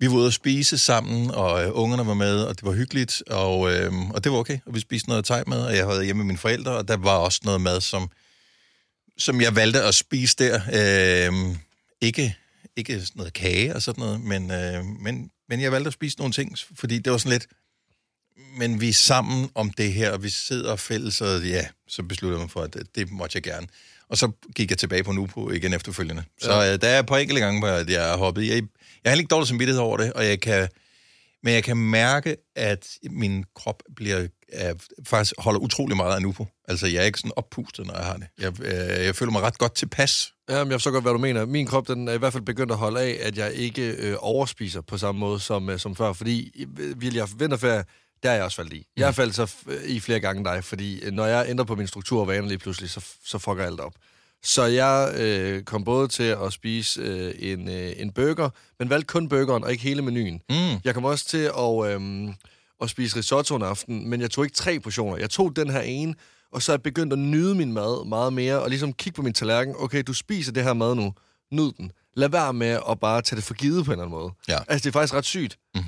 vi 0.00 0.06
var 0.06 0.14
ude 0.14 0.26
at 0.26 0.32
spise 0.32 0.78
sammen, 0.78 1.30
og 1.30 1.64
øh, 1.64 1.70
ungerne 1.72 2.06
var 2.06 2.14
med, 2.14 2.42
og 2.42 2.56
det 2.56 2.64
var 2.64 2.72
hyggeligt, 2.72 3.22
og, 3.30 3.72
øh, 3.72 3.92
og 4.14 4.24
det 4.24 4.32
var 4.32 4.38
okay. 4.38 4.58
Og 4.66 4.74
vi 4.74 4.80
spiste 4.80 5.08
noget 5.08 5.24
thai 5.24 5.42
med, 5.46 5.60
og 5.60 5.76
jeg 5.76 5.86
havde 5.86 6.04
hjemme 6.04 6.18
med 6.18 6.26
mine 6.26 6.38
forældre, 6.38 6.72
og 6.72 6.88
der 6.88 6.96
var 6.96 7.16
også 7.16 7.40
noget 7.44 7.60
mad, 7.60 7.80
som, 7.80 8.10
som 9.18 9.40
jeg 9.40 9.56
valgte 9.56 9.82
at 9.82 9.94
spise 9.94 10.36
der. 10.38 10.60
Øh, 10.72 11.56
ikke, 12.00 12.36
ikke 12.76 12.92
sådan 13.00 13.10
noget 13.16 13.32
kage 13.32 13.74
og 13.74 13.82
sådan 13.82 14.04
noget, 14.04 14.20
men, 14.20 14.50
øh, 14.50 14.84
men, 14.84 15.30
men 15.48 15.60
jeg 15.60 15.72
valgte 15.72 15.86
at 15.88 15.92
spise 15.94 16.18
nogle 16.18 16.32
ting, 16.32 16.58
fordi 16.74 16.98
det 16.98 17.12
var 17.12 17.18
sådan 17.18 17.32
lidt, 17.32 17.46
men 18.58 18.80
vi 18.80 18.88
er 18.88 18.92
sammen 18.92 19.50
om 19.54 19.70
det 19.70 19.92
her, 19.92 20.10
og 20.12 20.22
vi 20.22 20.28
sidder 20.28 20.76
fælles, 20.76 21.20
og 21.20 21.42
ja, 21.42 21.66
så 21.88 22.02
besluttede 22.02 22.40
mig 22.40 22.50
for, 22.50 22.60
at 22.60 22.74
det, 22.74 22.94
det 22.94 23.10
måtte 23.10 23.36
jeg 23.36 23.42
gerne. 23.42 23.66
Og 24.08 24.18
så 24.18 24.30
gik 24.54 24.70
jeg 24.70 24.78
tilbage 24.78 25.04
på 25.04 25.12
Nupo 25.12 25.50
igen 25.50 25.72
efterfølgende. 25.72 26.24
Så 26.40 26.52
Ja. 26.52 26.72
øh, 26.72 26.80
der 26.80 26.88
er 26.88 27.02
par 27.02 27.16
enkelte 27.16 27.40
gange, 27.42 27.60
hvor 27.60 27.68
jeg 27.68 27.90
jeg 27.90 28.02
har 28.04 28.16
hoppet. 28.16 28.46
Jeg, 28.48 28.62
jeg 29.04 29.12
har 29.12 29.16
ikke 29.16 29.28
dårlig 29.28 29.48
samvittighed 29.48 29.80
over 29.80 29.96
det, 29.96 30.12
og 30.12 30.26
jeg 30.26 30.40
kan, 30.40 30.68
men 31.42 31.54
jeg 31.54 31.64
kan 31.64 31.76
mærke, 31.76 32.36
at 32.56 32.86
min 33.10 33.44
krop 33.54 33.82
bliver, 33.96 34.26
er, 34.52 34.74
faktisk 35.06 35.34
holder 35.38 35.60
utrolig 35.60 35.96
meget 35.96 36.14
af 36.14 36.22
Nupo. 36.22 36.46
Altså, 36.68 36.86
jeg 36.86 37.02
er 37.02 37.06
ikke 37.06 37.18
sådan 37.18 37.32
oppustet, 37.36 37.86
når 37.86 37.94
jeg 37.94 38.04
har 38.04 38.16
det. 38.16 38.26
Jeg, 38.38 38.52
øh, 38.60 39.04
jeg 39.06 39.16
føler 39.16 39.32
mig 39.32 39.42
ret 39.42 39.58
godt 39.58 39.74
tilpas. 39.74 40.32
Jamen, 40.50 40.70
jeg 40.70 40.74
forstår 40.74 40.90
godt, 40.90 41.04
hvad 41.04 41.12
du 41.12 41.18
mener. 41.18 41.44
Min 41.46 41.66
krop, 41.66 41.88
den 41.88 42.08
er 42.08 42.12
i 42.12 42.18
hvert 42.18 42.32
fald 42.32 42.42
begyndt 42.42 42.72
at 42.72 42.78
holde 42.78 43.00
af, 43.00 43.18
at 43.20 43.38
jeg 43.38 43.52
ikke 43.52 43.82
øh, 43.90 44.16
overspiser 44.18 44.80
på 44.80 44.98
samme 44.98 45.18
måde 45.18 45.40
som, 45.40 45.70
øh, 45.70 45.78
som 45.78 45.96
før. 45.96 46.12
Fordi 46.12 46.66
øh, 46.78 47.00
vil 47.00 47.14
jeg 47.14 47.28
vinterferie, 47.38 47.84
der 48.22 48.30
er 48.30 48.34
jeg 48.34 48.44
også 48.44 48.56
faldet 48.56 48.72
i. 48.72 48.86
Jeg 48.96 49.08
er 49.08 49.12
faldet 49.12 49.34
så 49.34 49.44
f- 49.44 49.86
i 49.86 50.00
flere 50.00 50.20
gange 50.20 50.44
dig, 50.44 50.64
fordi 50.64 51.00
øh, 51.00 51.12
når 51.12 51.26
jeg 51.26 51.46
ændrer 51.48 51.64
på 51.64 51.74
min 51.74 51.86
struktur 51.86 52.20
og 52.20 52.28
vaner 52.28 52.48
lige 52.48 52.58
pludselig, 52.58 52.90
så, 52.90 53.04
så 53.24 53.38
fucker 53.38 53.64
alt 53.64 53.80
op. 53.80 53.92
Så 54.44 54.64
jeg 54.64 55.14
øh, 55.16 55.62
kom 55.62 55.84
både 55.84 56.08
til 56.08 56.36
at 56.44 56.52
spise 56.52 57.00
øh, 57.00 57.34
en, 57.38 57.68
øh, 57.68 57.92
en 57.96 58.12
burger, 58.12 58.50
men 58.78 58.90
valgte 58.90 59.06
kun 59.06 59.28
burgeren 59.28 59.64
og 59.64 59.70
ikke 59.70 59.82
hele 59.82 60.02
menuen. 60.02 60.40
Mm. 60.50 60.80
Jeg 60.84 60.94
kom 60.94 61.04
også 61.04 61.28
til 61.28 61.50
at, 61.58 61.92
øhm, 61.92 62.34
at 62.82 62.90
spise 62.90 63.16
risotto 63.16 63.56
en 63.56 63.62
aften, 63.62 64.08
men 64.08 64.20
jeg 64.20 64.30
tog 64.30 64.44
ikke 64.44 64.56
tre 64.56 64.80
portioner. 64.80 65.16
Jeg 65.16 65.30
tog 65.30 65.56
den 65.56 65.70
her 65.70 65.80
ene, 65.80 66.14
og 66.52 66.62
så 66.62 66.72
er 66.72 66.74
jeg 66.76 66.82
begyndt 66.82 67.12
at 67.12 67.18
nyde 67.18 67.54
min 67.54 67.72
mad 67.72 68.06
meget 68.08 68.32
mere, 68.32 68.62
og 68.62 68.68
ligesom 68.70 68.92
kigge 68.92 69.16
på 69.16 69.22
min 69.22 69.32
tallerken. 69.32 69.74
Okay, 69.78 70.02
du 70.06 70.12
spiser 70.12 70.52
det 70.52 70.64
her 70.64 70.72
mad 70.72 70.94
nu. 70.94 71.14
Nyd 71.52 71.72
den. 71.72 71.92
Lad 72.14 72.28
være 72.28 72.52
med 72.52 72.80
at 72.90 73.00
bare 73.00 73.22
tage 73.22 73.36
det 73.36 73.44
for 73.44 73.54
givet 73.54 73.84
på 73.84 73.90
en 73.90 73.92
eller 73.92 74.04
anden 74.04 74.18
måde. 74.18 74.32
Ja. 74.48 74.58
Altså, 74.68 74.84
det 74.84 74.86
er 74.86 74.92
faktisk 74.92 75.14
ret 75.14 75.24
sygt, 75.24 75.58
Mhm. 75.74 75.82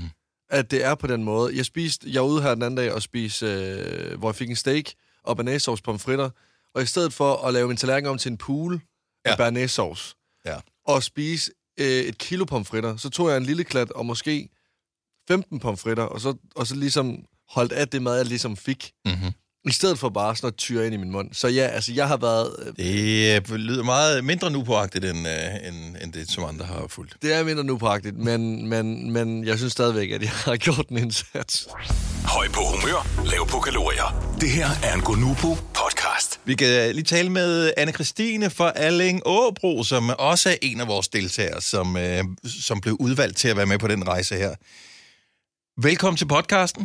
at 0.50 0.70
det 0.70 0.84
er 0.84 0.94
på 0.94 1.06
den 1.06 1.24
måde. 1.24 1.56
Jeg 1.56 1.64
spiste, 1.64 2.06
jeg 2.12 2.22
var 2.22 2.28
ude 2.28 2.42
her 2.42 2.54
den 2.54 2.62
anden 2.62 2.76
dag 2.76 2.92
og 2.92 3.02
spise, 3.02 3.46
øh, 3.46 4.18
hvor 4.18 4.28
jeg 4.28 4.34
fik 4.34 4.50
en 4.50 4.56
steak 4.56 4.84
og 5.24 5.36
banæssauce 5.36 5.82
pomfritter, 5.82 6.30
og 6.74 6.82
i 6.82 6.86
stedet 6.86 7.12
for 7.12 7.36
at 7.46 7.54
lave 7.54 7.68
min 7.68 7.76
tallerken 7.76 8.08
om 8.10 8.18
til 8.18 8.30
en 8.30 8.36
pool 8.38 8.80
Ja. 9.26 9.30
af 9.30 9.36
banæssauce, 9.38 10.14
Ja. 10.46 10.56
og 10.86 11.02
spise 11.02 11.50
øh, 11.80 11.86
et 11.86 12.18
kilo 12.18 12.44
pomfritter, 12.44 12.96
så 12.96 13.10
tog 13.10 13.28
jeg 13.28 13.36
en 13.36 13.42
lille 13.42 13.64
klat 13.64 13.90
og 13.90 14.06
måske 14.06 14.48
15 15.28 15.60
pomfritter, 15.60 16.02
og 16.02 16.20
så, 16.20 16.34
og 16.56 16.66
så 16.66 16.74
ligesom 16.74 17.16
holdt 17.50 17.72
af 17.72 17.88
det 17.88 18.02
mad, 18.02 18.16
jeg 18.16 18.26
ligesom 18.26 18.56
fik, 18.56 18.90
Mm-hmm. 19.06 19.32
i 19.68 19.72
stedet 19.72 19.98
for 19.98 20.08
bare 20.08 20.36
sådan 20.36 20.48
at 20.48 20.56
tyre 20.56 20.86
ind 20.86 20.94
i 20.94 20.96
min 20.98 21.10
mund. 21.10 21.28
Så 21.32 21.48
ja, 21.48 21.66
altså 21.66 21.92
jeg 21.92 22.08
har 22.08 22.16
været... 22.16 22.50
øh, 22.58 22.72
Det 22.76 23.50
øh, 23.50 23.56
lyder 23.56 23.82
meget 23.84 24.24
mindre 24.24 24.50
nu 24.50 24.62
påagtigt, 24.62 25.04
end, 25.04 25.28
øh, 25.28 25.68
end, 25.68 25.96
end 26.02 26.12
det, 26.12 26.30
som 26.30 26.44
andre 26.44 26.64
har 26.64 26.86
fulgt. 26.88 27.16
Det 27.22 27.32
er 27.34 27.44
mindre 27.44 27.64
nu 27.64 27.78
praktisk, 27.78 28.14
men, 28.14 28.68
men, 28.68 29.10
men 29.10 29.44
jeg 29.46 29.58
synes 29.58 29.72
stadigvæk, 29.72 30.10
at 30.10 30.22
jeg 30.22 30.30
har 30.30 30.56
gjort 30.66 30.88
en 30.88 30.98
indsats. 30.98 31.68
Høj 32.24 32.48
på 32.48 32.60
humør, 32.60 33.24
lav 33.30 33.46
på 33.48 33.58
kalorier. 33.60 34.36
Det 34.40 34.50
her 34.50 34.68
er 34.84 34.94
en 34.94 35.00
Gonoko 35.00 35.54
podcast. 35.54 36.40
Vi 36.44 36.54
kan 36.54 36.94
lige 36.94 37.04
tale 37.04 37.30
med 37.30 37.72
anne 37.76 37.92
Christine 37.92 38.50
fra 38.50 38.72
Alling 38.76 39.22
Åbro, 39.26 39.84
som 39.84 40.10
også 40.18 40.48
er 40.50 40.54
en 40.62 40.80
af 40.80 40.86
vores 40.88 41.08
deltagere, 41.08 41.60
som, 41.62 41.96
øh, 41.96 42.24
som 42.62 42.80
blev 42.80 42.96
udvalgt 43.00 43.36
til 43.36 43.48
at 43.48 43.56
være 43.56 43.66
med 43.66 43.78
på 43.78 43.88
den 43.88 44.08
rejse 44.08 44.34
her. 44.36 44.54
Velkommen 45.86 46.16
til 46.22 46.28
podcasten. 46.36 46.82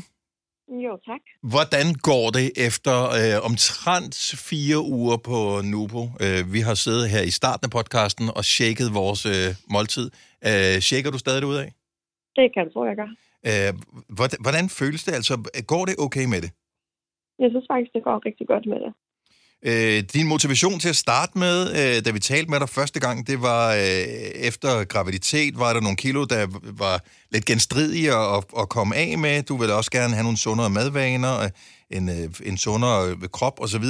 Jo, 0.86 0.94
tak. 1.10 1.24
Hvordan 1.54 1.88
går 2.10 2.26
det 2.38 2.48
efter 2.68 2.96
øh, 3.20 3.38
omtrent 3.50 4.16
fire 4.50 4.80
uger 4.98 5.18
på 5.30 5.38
Nubo? 5.72 6.02
Øh, 6.26 6.42
vi 6.56 6.60
har 6.68 6.76
siddet 6.86 7.06
her 7.14 7.24
i 7.32 7.34
starten 7.40 7.66
af 7.68 7.72
podcasten 7.78 8.26
og 8.38 8.44
shaket 8.56 8.88
vores 9.02 9.22
øh, 9.34 9.50
måltid. 9.76 10.08
Øh, 10.50 10.76
shaker 10.90 11.10
du 11.16 11.20
stadig 11.26 11.42
ud 11.52 11.58
af? 11.64 11.70
Det 12.38 12.46
kan 12.54 12.62
du 12.66 12.70
tro, 12.74 12.82
jeg 12.92 12.98
gør. 13.02 13.10
Øh, 13.50 13.72
hvordan, 14.18 14.38
hvordan 14.46 14.66
føles 14.80 15.02
det? 15.08 15.14
Altså, 15.20 15.34
går 15.72 15.84
det 15.90 15.96
okay 16.06 16.26
med 16.34 16.40
det? 16.46 16.52
Jeg 17.42 17.50
synes 17.54 17.66
faktisk, 17.72 17.92
det 17.96 18.04
går 18.08 18.16
rigtig 18.30 18.48
godt 18.54 18.66
med 18.72 18.80
det. 18.84 18.92
Øh, 19.66 20.04
din 20.14 20.28
motivation 20.28 20.80
til 20.80 20.90
at 20.90 20.96
starte 20.96 21.38
med, 21.38 21.72
øh, 21.72 22.06
da 22.06 22.12
vi 22.12 22.20
talte 22.20 22.50
med 22.50 22.60
dig 22.60 22.70
første 22.70 23.00
gang, 23.00 23.28
det 23.28 23.42
var 23.42 23.74
øh, 23.74 23.82
efter 24.36 24.84
graviditet, 24.84 25.60
var 25.60 25.74
der 25.74 25.82
nogle 25.82 25.98
kilo, 25.98 26.26
der 26.26 26.48
var 26.64 27.04
lidt 27.32 27.46
genstridige 27.46 28.14
at, 28.14 28.44
at 28.60 28.70
komme 28.70 28.96
af 28.96 29.18
med. 29.18 29.44
Du 29.44 29.58
ville 29.58 29.76
også 29.76 29.92
gerne 29.92 30.14
have 30.14 30.24
nogle 30.24 30.38
sundere 30.38 30.70
madvaner, 30.70 31.40
øh, 31.40 31.50
en, 31.92 32.10
øh, 32.10 32.30
en 32.44 32.58
sundere 32.58 33.10
øh, 33.10 33.30
krop 33.32 33.60
osv. 33.60 33.84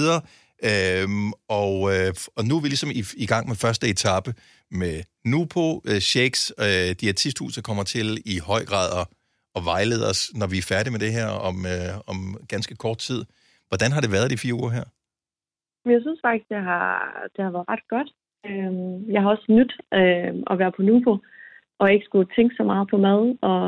Øhm, 0.63 1.31
og, 1.49 1.95
øh, 1.95 2.13
og 2.35 2.45
nu 2.45 2.57
er 2.57 2.61
vi 2.61 2.67
ligesom 2.67 2.91
i, 2.91 3.03
i 3.17 3.25
gang 3.25 3.47
med 3.47 3.55
første 3.55 3.87
etape 3.87 4.33
med 4.71 5.03
Nupo 5.25 5.81
øh, 5.85 6.01
Shakes. 6.01 6.53
Øh, 6.59 6.95
Diætisthuset 7.01 7.63
kommer 7.63 7.83
til 7.83 8.21
i 8.25 8.39
høj 8.39 8.65
grad 8.65 8.99
at, 8.99 9.07
at 9.55 9.65
vejlede 9.65 10.09
os, 10.09 10.31
når 10.33 10.47
vi 10.47 10.57
er 10.57 10.61
færdige 10.61 10.91
med 10.91 10.99
det 10.99 11.11
her 11.11 11.27
om, 11.27 11.65
øh, 11.65 11.97
om 12.07 12.37
ganske 12.47 12.75
kort 12.75 12.97
tid. 12.97 13.25
Hvordan 13.67 13.91
har 13.91 14.01
det 14.01 14.11
været 14.11 14.29
de 14.29 14.37
fire 14.37 14.53
uger 14.53 14.71
her? 14.71 14.83
Men 15.83 15.91
jeg 15.95 16.01
synes 16.05 16.19
faktisk, 16.25 16.47
det 16.53 16.61
har, 16.71 16.87
det 17.35 17.41
har 17.45 17.51
været 17.55 17.69
ret 17.73 17.85
godt. 17.95 18.09
Øhm, 18.49 19.11
Jeg 19.13 19.21
har 19.21 19.29
også 19.35 19.47
nyt 19.57 19.73
øh, 19.99 20.31
at 20.51 20.55
være 20.61 20.71
på 20.77 20.81
Nupo, 20.89 21.13
og 21.81 21.93
ikke 21.93 22.05
skulle 22.09 22.27
tænke 22.35 22.53
så 22.59 22.63
meget 22.71 22.85
på 22.91 22.97
mad 23.07 23.21
og 23.51 23.61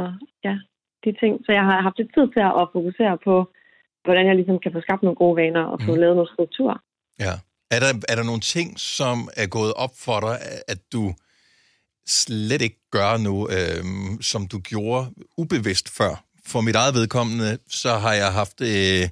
ja, 0.47 0.55
de 1.03 1.11
ting. 1.21 1.33
Så 1.45 1.49
jeg 1.57 1.63
har 1.69 1.81
haft 1.87 1.97
lidt 1.97 2.13
tid 2.15 2.25
til 2.33 2.43
at 2.61 2.69
fokusere 2.77 3.15
på, 3.27 3.35
hvordan 4.05 4.27
jeg 4.27 4.35
ligesom 4.35 4.59
kan 4.63 4.71
få 4.75 4.81
skabt 4.81 5.03
nogle 5.03 5.21
gode 5.23 5.35
vaner 5.41 5.63
og 5.73 5.77
få 5.85 5.91
Mhm. 5.91 5.99
lavet 6.01 6.15
noget 6.15 6.31
struktur. 6.35 6.71
Ja. 7.25 7.33
Er 7.75 7.79
der, 7.83 7.91
er 8.11 8.15
der 8.19 8.25
nogle 8.31 8.45
ting, 8.55 8.67
som 8.79 9.17
er 9.41 9.47
gået 9.57 9.73
op 9.83 9.93
for 10.05 10.17
dig, 10.25 10.35
at 10.73 10.79
du 10.93 11.03
slet 12.07 12.61
ikke 12.61 12.79
gør 12.91 13.11
nu, 13.27 13.35
øhm, 13.57 14.21
som 14.31 14.41
du 14.51 14.57
gjorde 14.71 15.03
ubevidst 15.37 15.87
før? 15.97 16.13
For 16.51 16.61
mit 16.61 16.75
eget 16.75 16.93
vedkommende, 16.99 17.49
så 17.81 17.89
har 18.03 18.13
jeg 18.23 18.29
haft... 18.41 18.57
Øh, 18.61 19.03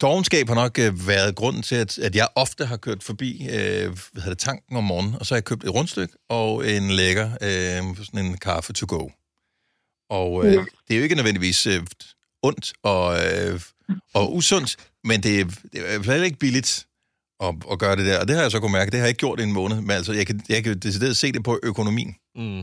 dogenskab 0.00 0.48
har 0.48 0.54
nok 0.54 0.78
øh, 0.78 1.06
været 1.06 1.34
grunden 1.34 1.62
til, 1.62 1.74
at, 1.74 1.98
at 1.98 2.16
jeg 2.16 2.28
ofte 2.34 2.66
har 2.66 2.76
kørt 2.76 3.02
forbi 3.02 3.42
øh, 3.50 3.86
hvad 4.12 4.22
hedder 4.22 4.28
det, 4.28 4.38
tanken 4.38 4.76
om 4.76 4.84
morgenen, 4.84 5.14
og 5.14 5.26
så 5.26 5.34
har 5.34 5.36
jeg 5.36 5.44
købt 5.44 5.64
et 5.64 5.74
rundstykke 5.74 6.14
og 6.28 6.70
en 6.70 6.90
lækker 6.90 7.30
øh, 7.42 7.96
sådan 8.04 8.26
en 8.26 8.36
kaffe 8.38 8.72
to 8.72 8.86
go. 8.88 9.08
Og 10.10 10.46
øh, 10.46 10.52
Ja. 10.52 10.58
det 10.88 10.94
er 10.94 10.96
jo 10.96 11.02
ikke 11.02 11.14
nødvendigvis 11.14 11.66
øh, 11.66 11.82
ondt 12.42 12.72
og, 12.82 13.18
øh, 13.26 13.60
og 14.14 14.34
usundt, 14.36 14.76
men 15.04 15.22
det, 15.22 15.40
er- 15.40 15.44
det 15.72 15.94
er 15.94 16.02
fald 16.02 16.24
ikke 16.24 16.38
billigt 16.38 16.86
at, 17.40 17.54
at 17.72 17.78
gøre 17.78 17.96
det 17.96 18.06
der. 18.06 18.20
Og 18.20 18.28
det 18.28 18.36
har 18.36 18.42
jeg 18.42 18.50
så 18.50 18.60
kunne 18.60 18.72
mærke, 18.72 18.90
det 18.90 18.98
har 19.00 19.04
jeg 19.06 19.08
ikke 19.10 19.18
gjort 19.18 19.40
i 19.40 19.42
en 19.42 19.52
måned, 19.52 19.80
men 19.80 19.90
altså, 19.90 20.12
jeg 20.12 20.26
kan, 20.26 20.40
jeg 20.48 20.64
kan 20.64 20.78
decideret 20.78 21.16
se 21.16 21.32
det 21.32 21.44
på 21.44 21.60
økonomien. 21.62 22.16
Mm. 22.36 22.62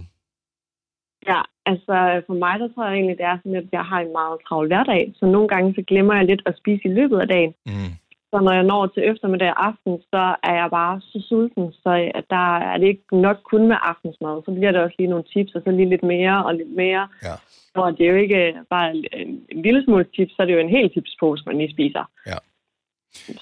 Ja, 1.27 1.41
altså 1.65 2.21
for 2.27 2.33
mig, 2.33 2.59
der 2.59 2.67
tror 2.67 2.85
jeg 2.85 2.93
egentlig, 2.93 3.17
det 3.17 3.25
er 3.25 3.37
sådan, 3.37 3.55
at 3.55 3.67
jeg 3.71 3.85
har 3.85 3.99
en 3.99 4.11
meget 4.11 4.37
travl 4.47 4.67
hverdag. 4.67 5.13
Så 5.15 5.25
nogle 5.25 5.47
gange, 5.47 5.73
så 5.73 5.81
glemmer 5.87 6.15
jeg 6.15 6.25
lidt 6.25 6.41
at 6.45 6.57
spise 6.57 6.85
i 6.85 6.93
løbet 6.99 7.19
af 7.19 7.27
dagen. 7.27 7.53
Mm. 7.65 7.91
Så 8.31 8.39
når 8.39 8.53
jeg 8.53 8.63
når 8.63 8.87
til 8.87 9.03
eftermiddag 9.11 9.49
og 9.49 9.65
aften, 9.67 9.93
så 10.11 10.35
er 10.43 10.55
jeg 10.61 10.69
bare 10.69 11.01
så 11.01 11.25
sulten, 11.29 11.71
så 11.71 12.11
der 12.29 12.57
er 12.57 12.77
det 12.77 12.87
ikke 12.87 13.17
nok 13.17 13.37
kun 13.43 13.67
med 13.67 13.77
aftensmad. 13.81 14.41
Så 14.45 14.51
bliver 14.51 14.71
der 14.71 14.83
også 14.83 14.95
lige 14.99 15.09
nogle 15.09 15.29
chips, 15.31 15.55
og 15.55 15.61
så 15.65 15.71
lige 15.71 15.89
lidt 15.89 16.03
mere 16.03 16.45
og 16.45 16.55
lidt 16.55 16.75
mere. 16.75 17.07
Ja. 17.23 17.35
Og 17.73 17.97
det 17.97 18.05
er 18.05 18.11
jo 18.11 18.17
ikke 18.17 18.55
bare 18.69 18.95
en, 18.95 19.05
en 19.49 19.61
lille 19.61 19.83
smule 19.83 20.05
chips, 20.13 20.33
så 20.35 20.41
er 20.41 20.45
det 20.45 20.53
jo 20.53 20.59
en 20.59 20.75
hel 20.77 20.91
chipspose, 20.91 21.43
man 21.45 21.57
lige 21.57 21.73
spiser. 21.73 22.05
Ja. 22.27 22.37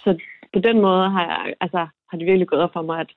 Så 0.04 0.18
på 0.54 0.60
den 0.60 0.82
måde 0.82 1.10
har, 1.10 1.26
jeg, 1.26 1.54
altså, 1.62 1.88
har 2.10 2.18
det 2.18 2.26
virkelig 2.26 2.48
gået 2.48 2.62
op 2.62 2.74
for 2.74 2.82
mig, 2.82 3.00
at, 3.00 3.12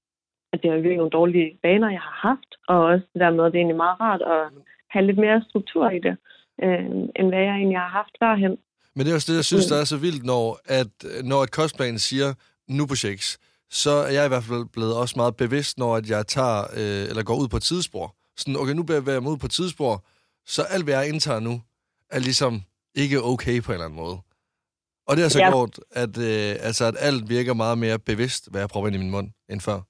at 0.52 0.58
det 0.62 0.68
er 0.70 0.74
virkelig 0.74 0.96
nogle 0.96 1.10
dårlige 1.20 1.58
vaner, 1.62 1.90
jeg 1.90 2.00
har 2.00 2.28
haft. 2.28 2.50
Og 2.68 2.78
også 2.90 3.04
det 3.12 3.20
der 3.20 3.30
med, 3.30 3.44
at 3.44 3.52
det 3.52 3.58
er 3.58 3.62
egentlig 3.62 3.76
meget 3.84 4.00
rart 4.00 4.22
at 4.34 4.42
have 4.90 5.06
lidt 5.06 5.18
mere 5.18 5.44
struktur 5.48 5.90
i 5.90 5.98
det, 6.06 6.14
øh, 6.64 6.84
end 7.18 7.28
hvad 7.32 7.42
jeg 7.48 7.54
egentlig 7.60 7.78
har 7.78 7.88
haft 8.00 8.14
førhen. 8.22 8.54
Men 8.94 9.00
det 9.04 9.10
er 9.10 9.14
også 9.14 9.32
det, 9.32 9.36
jeg 9.36 9.44
synes, 9.44 9.66
der 9.66 9.76
er 9.80 9.84
så 9.84 9.96
vildt, 9.96 10.24
når, 10.24 10.44
at, 10.80 10.92
når 11.24 11.42
et 11.42 11.50
kostplan 11.50 11.98
siger, 11.98 12.34
nu 12.68 12.86
på 12.86 12.94
shakes, 12.94 13.38
så 13.70 13.90
er 13.90 14.12
jeg 14.16 14.24
i 14.24 14.28
hvert 14.28 14.44
fald 14.44 14.64
blevet 14.72 14.96
også 14.96 15.14
meget 15.16 15.36
bevidst, 15.36 15.78
når 15.78 15.96
at 15.96 16.10
jeg 16.10 16.26
tager, 16.26 16.60
øh, 16.80 17.08
eller 17.10 17.22
går 17.22 17.36
ud 17.42 17.48
på 17.48 17.56
et 17.56 17.62
tidsspor. 17.62 18.14
Sådan, 18.36 18.56
okay, 18.60 18.72
nu 18.72 18.82
bevæger 18.82 19.12
jeg 19.12 19.22
mig 19.22 19.32
ud 19.32 19.36
på 19.38 19.46
et 19.46 19.52
tidsspor, 19.52 20.04
så 20.46 20.62
alt, 20.62 20.84
hvad 20.84 20.94
jeg 20.94 21.08
indtager 21.08 21.40
nu, 21.40 21.60
er 22.10 22.18
ligesom 22.18 22.62
ikke 22.94 23.22
okay 23.22 23.62
på 23.62 23.72
en 23.72 23.74
eller 23.74 23.84
anden 23.84 24.00
måde. 24.04 24.18
Og 25.08 25.16
det 25.16 25.22
har 25.22 25.28
så 25.28 25.38
Ja. 25.38 25.50
gjort, 25.50 25.80
at, 25.90 26.18
øh, 26.18 26.56
altså, 26.68 26.84
at 26.84 26.94
alt 26.98 27.28
virker 27.28 27.54
meget 27.54 27.78
mere 27.78 27.98
bevidst, 27.98 28.50
hvad 28.50 28.60
jeg 28.60 28.68
prøver 28.68 28.86
ind 28.86 28.96
i 28.96 28.98
min 28.98 29.10
mund, 29.10 29.28
end 29.48 29.60
før. 29.60 29.80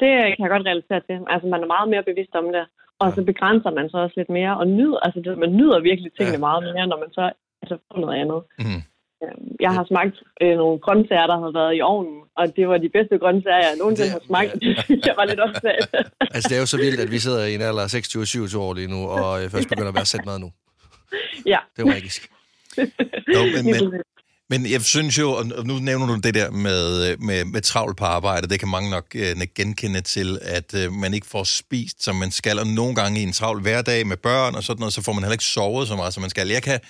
Det 0.00 0.10
kan 0.36 0.44
jeg 0.44 0.52
godt 0.54 0.66
relatere 0.70 1.00
til. 1.08 1.16
Altså, 1.32 1.46
man 1.52 1.62
er 1.64 1.66
meget 1.74 1.88
mere 1.92 2.04
bevidst 2.10 2.34
om 2.40 2.46
det. 2.56 2.64
Og 3.02 3.08
så 3.16 3.20
begrænser 3.30 3.70
man 3.78 3.86
så 3.92 3.96
også 4.04 4.14
lidt 4.20 4.30
mere, 4.38 4.52
og 4.60 4.66
nyder, 4.78 4.98
altså 5.06 5.18
det, 5.24 5.38
man 5.44 5.52
nyder 5.60 5.78
virkelig 5.90 6.10
tingene 6.12 6.38
Ja. 6.40 6.46
meget 6.48 6.62
mere, 6.74 6.86
når 6.92 6.98
man 7.04 7.10
så 7.18 7.24
altså, 7.62 7.76
får 7.88 7.98
noget 8.04 8.16
andet. 8.22 8.40
Mm. 8.64 8.82
Jeg 9.60 9.70
har 9.76 9.84
smagt 9.84 10.16
øh, 10.42 10.56
nogle 10.62 10.78
grøntsager, 10.84 11.26
der 11.26 11.38
havde 11.42 11.54
været 11.60 11.76
i 11.78 11.80
ovnen, 11.80 12.18
og 12.36 12.44
det 12.56 12.68
var 12.68 12.78
de 12.78 12.88
bedste 12.96 13.18
grøntsager, 13.18 13.56
jeg 13.68 13.74
nogensinde 13.78 14.06
Det- 14.10 14.16
har 14.18 14.22
smagt. 14.28 14.50
jeg 15.08 15.14
var 15.20 15.24
lidt 15.30 15.40
optaget. 15.46 15.84
Altså, 16.34 16.46
det 16.48 16.56
er 16.56 16.60
jo 16.64 16.66
så 16.74 16.78
vildt, 16.84 17.00
at 17.00 17.10
vi 17.14 17.18
sidder 17.18 17.42
i 17.50 17.54
en 17.54 17.60
alder 17.68 17.82
af 17.86 17.94
26-27 17.94 18.58
år 18.66 18.74
lige 18.74 18.90
nu, 18.94 19.00
og 19.16 19.42
jeg 19.42 19.50
først 19.54 19.68
begynder 19.68 19.92
at 19.94 19.98
være 20.00 20.10
sæt 20.12 20.26
mad 20.30 20.38
nu. 20.44 20.48
ja. 21.52 21.58
Det 21.72 21.78
er 21.82 21.86
jo 21.86 21.92
magisk. 21.96 22.22
Jo, 23.36 23.40
men, 23.54 23.62
men. 23.72 24.02
Men 24.50 24.70
jeg 24.70 24.82
synes 24.82 25.18
jo, 25.18 25.32
og 25.32 25.66
nu 25.66 25.78
nævner 25.78 26.06
du 26.06 26.16
det 26.16 26.34
der 26.34 26.50
med, 26.50 27.16
med, 27.16 27.44
med 27.44 27.60
travlt 27.62 27.96
på 27.96 28.04
arbejde, 28.04 28.48
det 28.48 28.60
kan 28.60 28.68
mange 28.68 28.90
nok 28.90 29.06
øh, 29.14 29.36
genkende 29.54 30.00
til, 30.00 30.38
at 30.42 30.74
øh, 30.74 30.92
man 30.92 31.14
ikke 31.14 31.26
får 31.26 31.44
spist, 31.44 32.04
som 32.04 32.16
man 32.16 32.30
skal, 32.30 32.58
og 32.58 32.66
nogle 32.66 32.94
gange 32.94 33.20
i 33.20 33.22
en 33.22 33.32
travl 33.32 33.60
hverdag 33.60 34.06
med 34.06 34.16
børn 34.16 34.54
og 34.54 34.64
sådan 34.64 34.80
noget, 34.80 34.94
så 34.94 35.02
får 35.02 35.12
man 35.12 35.22
heller 35.22 35.34
ikke 35.34 35.44
sovet 35.44 35.88
så 35.88 35.96
meget, 35.96 36.14
som 36.14 36.20
man 36.20 36.30
skal. 36.30 36.48
Jeg 36.48 36.62
kan 36.62 36.80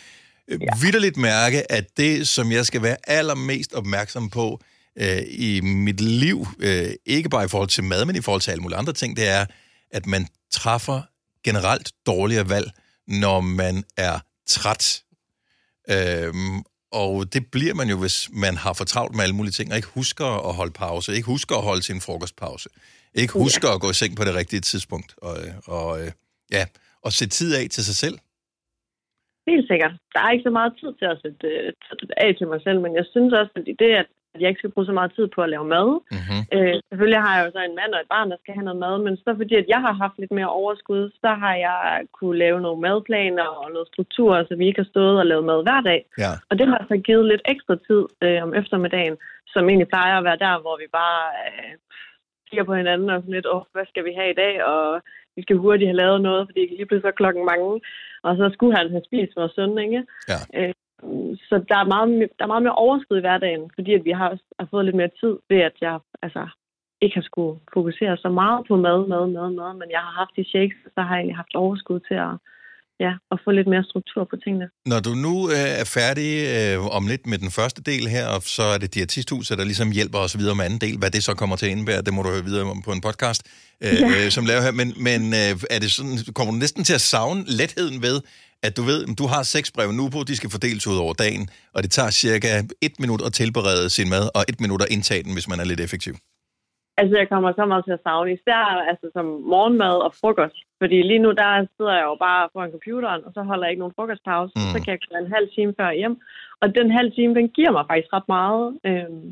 øh, 0.48 0.60
vidderligt 0.80 1.16
mærke, 1.16 1.72
at 1.72 1.96
det, 1.96 2.28
som 2.28 2.52
jeg 2.52 2.66
skal 2.66 2.82
være 2.82 2.96
allermest 3.04 3.72
opmærksom 3.72 4.30
på 4.30 4.60
øh, 4.98 5.22
i 5.28 5.60
mit 5.60 6.00
liv, 6.00 6.46
øh, 6.58 6.90
ikke 7.06 7.28
bare 7.28 7.44
i 7.44 7.48
forhold 7.48 7.68
til 7.68 7.84
mad, 7.84 8.04
men 8.04 8.16
i 8.16 8.20
forhold 8.20 8.40
til 8.42 8.50
alle 8.50 8.62
mulige 8.62 8.78
andre 8.78 8.92
ting, 8.92 9.16
det 9.16 9.28
er, 9.28 9.46
at 9.90 10.06
man 10.06 10.26
træffer 10.52 11.02
generelt 11.44 11.92
dårligere 12.06 12.48
valg, 12.48 12.70
når 13.08 13.40
man 13.40 13.84
er 13.96 14.18
træt. 14.46 15.02
Øhm, 15.90 16.62
og 17.02 17.10
det 17.34 17.42
bliver 17.54 17.74
man 17.80 17.88
jo, 17.92 17.96
hvis 18.04 18.16
man 18.44 18.54
har 18.64 18.72
for 18.78 18.86
travlt 18.92 19.14
med 19.16 19.22
alle 19.24 19.36
mulige 19.38 19.56
ting, 19.58 19.66
og 19.70 19.76
ikke 19.80 19.94
husker 20.00 20.28
at 20.48 20.54
holde 20.60 20.74
pause, 20.84 21.08
ikke 21.16 21.32
husker 21.34 21.54
at 21.60 21.66
holde 21.70 21.82
sin 21.88 22.00
frokostpause, 22.06 22.68
ikke 23.20 23.32
husker 23.44 23.68
at 23.74 23.80
gå 23.84 23.88
i 23.94 23.98
seng 24.00 24.12
på 24.16 24.24
det 24.28 24.34
rigtige 24.40 24.64
tidspunkt, 24.70 25.10
og, 25.28 25.34
og 25.76 25.88
øh, 26.00 26.10
ja, 26.56 26.64
og 27.04 27.10
sætte 27.18 27.34
tid 27.38 27.50
af 27.60 27.64
til 27.74 27.84
sig 27.88 27.96
selv. 28.04 28.16
Helt 29.50 29.66
sikkert. 29.70 29.94
Der 30.14 30.20
er 30.24 30.30
ikke 30.30 30.48
så 30.48 30.54
meget 30.58 30.72
tid 30.80 30.90
til 31.00 31.06
at 31.12 31.18
sætte 31.22 31.46
øh, 31.52 31.72
tid 32.00 32.10
af 32.24 32.30
til 32.38 32.46
mig 32.52 32.60
selv, 32.66 32.78
men 32.84 32.92
jeg 32.98 33.06
synes 33.14 33.32
også, 33.40 33.52
at 33.56 33.64
det, 33.82 33.90
at 34.02 34.08
at 34.34 34.40
jeg 34.40 34.48
ikke 34.48 34.62
skal 34.62 34.74
bruge 34.74 34.86
så 34.86 34.94
meget 34.98 35.12
tid 35.16 35.26
på 35.34 35.40
at 35.42 35.52
lave 35.54 35.66
mad. 35.76 35.88
Mm-hmm. 36.14 36.40
Øh, 36.54 36.74
selvfølgelig 36.88 37.22
har 37.26 37.32
jeg 37.36 37.42
jo 37.46 37.50
så 37.52 37.60
en 37.64 37.78
mand 37.80 37.92
og 37.94 38.00
et 38.00 38.12
barn, 38.14 38.30
der 38.30 38.38
skal 38.40 38.54
have 38.54 38.68
noget 38.68 38.82
mad, 38.86 38.94
men 39.06 39.14
så 39.16 39.30
fordi, 39.40 39.54
at 39.62 39.68
jeg 39.74 39.80
har 39.86 39.92
haft 40.02 40.16
lidt 40.18 40.34
mere 40.38 40.56
overskud, 40.60 41.02
så 41.22 41.30
har 41.42 41.54
jeg 41.66 41.80
kunne 42.18 42.38
lave 42.44 42.58
nogle 42.60 42.80
madplaner 42.86 43.48
og 43.60 43.66
noget 43.74 43.88
struktur, 43.92 44.44
så 44.48 44.52
vi 44.56 44.64
ikke 44.66 44.82
har 44.82 44.92
stået 44.94 45.16
og 45.20 45.26
lavet 45.26 45.44
mad 45.50 45.60
hver 45.66 45.80
dag. 45.90 46.00
Ja. 46.24 46.32
Og 46.50 46.54
det 46.58 46.66
har 46.68 46.80
så 46.88 46.96
givet 47.06 47.26
lidt 47.32 47.44
ekstra 47.54 47.76
tid 47.86 48.02
øh, 48.24 48.42
om 48.46 48.54
eftermiddagen, 48.60 49.16
som 49.52 49.68
egentlig 49.68 49.88
plejer 49.88 50.16
at 50.18 50.26
være 50.28 50.42
der, 50.46 50.54
hvor 50.64 50.76
vi 50.82 50.86
bare 51.00 51.22
øh, 51.46 51.72
kigger 52.48 52.64
på 52.64 52.74
hinanden 52.80 53.10
og 53.10 53.18
sådan 53.20 53.34
lidt, 53.34 53.52
åh, 53.54 53.62
hvad 53.74 53.86
skal 53.88 54.04
vi 54.04 54.12
have 54.18 54.30
i 54.30 54.40
dag? 54.42 54.54
Og 54.64 55.02
vi 55.36 55.42
skal 55.42 55.56
hurtigt 55.56 55.88
have 55.88 56.02
lavet 56.02 56.20
noget, 56.28 56.42
fordi 56.48 56.60
lige 56.60 56.86
pludselig 56.86 57.08
så 57.08 57.18
klokken 57.20 57.44
mange. 57.52 57.80
Og 58.26 58.32
så 58.36 58.50
skulle 58.54 58.76
han 58.78 58.90
have 58.90 59.06
spist 59.08 59.36
vores 59.36 59.52
søn, 59.56 59.78
ikke? 59.86 60.00
Ja. 60.32 60.38
Øh, 60.58 60.74
så 61.48 61.54
der 61.70 61.78
er, 61.82 61.88
meget, 61.94 62.08
me- 62.18 62.32
der 62.38 62.44
er 62.44 62.52
meget 62.52 62.66
mere 62.66 62.80
overskud 62.84 63.16
i 63.18 63.24
hverdagen, 63.26 63.64
fordi 63.76 63.90
at 63.98 64.04
vi 64.08 64.12
har, 64.18 64.28
også, 64.34 64.44
har 64.60 64.68
fået 64.70 64.84
lidt 64.84 64.96
mere 65.00 65.12
tid 65.20 65.34
ved, 65.50 65.60
at 65.70 65.76
jeg 65.86 65.94
altså, 66.24 66.42
ikke 67.04 67.16
har 67.18 67.26
skulle 67.30 67.54
fokusere 67.76 68.16
så 68.24 68.28
meget 68.40 68.60
på 68.68 68.74
mad, 68.86 68.98
mad, 69.12 69.24
mad, 69.36 69.50
mad, 69.60 69.72
men 69.80 69.88
jeg 69.96 70.02
har 70.06 70.14
haft 70.20 70.32
de 70.38 70.44
shakes, 70.52 70.78
så 70.94 71.00
har 71.06 71.12
jeg 71.14 71.20
egentlig 71.20 71.40
haft 71.42 71.54
overskud 71.64 72.00
til 72.08 72.16
at, 72.28 72.34
ja, 73.04 73.12
at 73.32 73.38
få 73.44 73.50
lidt 73.58 73.68
mere 73.72 73.84
struktur 73.90 74.22
på 74.30 74.36
tingene. 74.44 74.66
Når 74.92 75.00
du 75.06 75.12
nu 75.26 75.34
øh, 75.56 75.70
er 75.82 75.88
færdig 75.98 76.30
øh, 76.54 76.96
om 76.98 77.04
lidt 77.12 77.24
med 77.32 77.38
den 77.44 77.50
første 77.58 77.80
del 77.90 78.04
her, 78.16 78.26
og 78.34 78.40
så 78.56 78.64
er 78.74 78.78
det 78.82 78.94
diætisthuset, 78.94 79.58
der 79.58 79.64
ligesom 79.70 79.90
hjælper 79.98 80.18
os 80.26 80.38
videre 80.40 80.56
med 80.58 80.64
anden 80.68 80.82
del. 80.86 80.96
Hvad 81.00 81.10
det 81.16 81.22
så 81.28 81.32
kommer 81.40 81.56
til 81.56 81.66
at 81.68 81.72
indebære, 81.76 82.02
det 82.06 82.14
må 82.14 82.20
du 82.22 82.30
høre 82.34 82.48
videre 82.50 82.64
om 82.74 82.82
på 82.86 82.92
en 82.96 83.02
podcast, 83.08 83.42
øh, 83.84 83.96
Ja. 84.00 84.06
øh, 84.16 84.26
som 84.36 84.44
laver 84.50 84.62
her. 84.66 84.74
Men, 84.80 84.88
men 85.08 85.20
øh, 85.40 85.52
er 85.74 85.78
det 85.84 85.90
sådan, 85.96 86.16
kommer 86.36 86.50
du 86.54 86.58
næsten 86.64 86.82
til 86.88 86.94
at 87.00 87.04
savne 87.12 87.40
letheden 87.60 87.98
ved, 88.06 88.16
at 88.66 88.72
du 88.78 88.82
ved, 88.90 89.00
du 89.20 89.26
har 89.32 89.42
seks 89.54 89.68
brev 89.76 89.88
nu 90.00 90.04
på, 90.14 90.18
de 90.30 90.36
skal 90.40 90.50
fordeles 90.56 90.84
ud 90.92 90.98
over 91.04 91.14
dagen, 91.24 91.44
og 91.74 91.80
det 91.84 91.90
tager 91.96 92.12
cirka 92.24 92.48
et 92.86 92.94
minut 93.02 93.22
at 93.26 93.32
tilberede 93.40 93.86
sin 93.96 94.08
mad, 94.14 94.24
og 94.36 94.42
et 94.50 94.58
minut 94.64 94.82
at 94.84 94.90
indtage 94.94 95.22
den, 95.26 95.32
hvis 95.36 95.48
man 95.50 95.58
er 95.62 95.66
lidt 95.72 95.82
effektiv. 95.86 96.14
Altså, 97.00 97.14
jeg 97.20 97.28
kommer 97.32 97.50
så 97.52 97.64
meget 97.70 97.84
til 97.84 97.96
at 97.98 98.04
savne, 98.06 98.30
især 98.38 98.62
altså, 98.90 99.06
som 99.16 99.26
morgenmad 99.54 99.96
og 100.06 100.12
frokost. 100.20 100.58
Fordi 100.80 100.98
lige 101.10 101.22
nu, 101.24 101.30
der 101.42 101.50
sidder 101.76 101.94
jeg 101.98 102.06
jo 102.10 102.16
bare 102.26 102.48
foran 102.52 102.74
computeren, 102.76 103.20
og 103.26 103.30
så 103.36 103.40
holder 103.50 103.64
jeg 103.64 103.72
ikke 103.72 103.84
nogen 103.84 103.96
frokostpause. 103.98 104.52
Mm. 104.56 104.70
Så 104.72 104.76
kan 104.82 104.90
jeg 104.92 105.00
køre 105.04 105.20
en 105.24 105.34
halv 105.36 105.48
time 105.56 105.72
før 105.80 105.90
hjem. 106.00 106.16
Og 106.62 106.66
den 106.78 106.88
halv 106.98 107.10
time, 107.18 107.32
den 107.38 107.48
giver 107.56 107.72
mig 107.76 107.84
faktisk 107.90 108.10
ret 108.16 108.28
meget. 108.36 108.64
Øhm, 108.88 109.26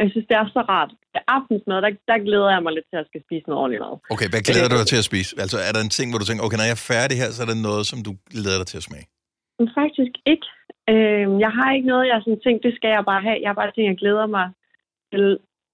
og 0.00 0.04
jeg 0.04 0.12
synes, 0.14 0.28
det 0.30 0.36
er 0.42 0.46
så 0.56 0.62
rart. 0.74 0.92
Aftensmad, 1.36 1.78
der, 1.84 1.90
der 2.10 2.18
glæder 2.28 2.50
jeg 2.54 2.62
mig 2.64 2.72
lidt 2.74 2.88
til 2.90 2.98
at 3.02 3.08
skal 3.10 3.22
spise 3.26 3.44
noget 3.48 3.60
ordentligt 3.62 3.82
mad. 3.84 3.94
Okay, 4.14 4.28
hvad 4.32 4.42
glæder 4.48 4.68
du 4.72 4.76
dig 4.80 4.88
til 4.92 5.02
at 5.02 5.08
spise? 5.10 5.30
Altså, 5.44 5.56
er 5.68 5.72
der 5.74 5.82
en 5.82 5.94
ting, 5.98 6.06
hvor 6.08 6.20
du 6.20 6.26
tænker, 6.28 6.42
okay, 6.44 6.58
når 6.58 6.68
jeg 6.70 6.78
er 6.80 6.86
færdig 6.94 7.16
her, 7.22 7.28
så 7.34 7.40
er 7.44 7.48
der 7.52 7.58
noget, 7.68 7.84
som 7.90 7.98
du 8.06 8.12
glæder 8.34 8.58
dig 8.60 8.68
til 8.70 8.80
at 8.80 8.86
smage? 8.88 9.06
Men 9.58 9.68
faktisk 9.80 10.14
ikke. 10.32 10.46
Øhm, 10.92 11.34
jeg 11.44 11.52
har 11.58 11.68
ikke 11.76 11.88
noget, 11.92 12.10
jeg 12.10 12.18
sådan 12.20 12.44
tænkt, 12.46 12.60
det 12.66 12.74
skal 12.78 12.90
jeg 12.96 13.04
bare 13.10 13.22
have. 13.26 13.38
Jeg 13.42 13.48
har 13.50 13.58
bare 13.60 13.70
tænkt, 13.72 13.90
jeg 13.92 14.02
glæder 14.04 14.26
mig 14.36 14.46
til 15.12 15.24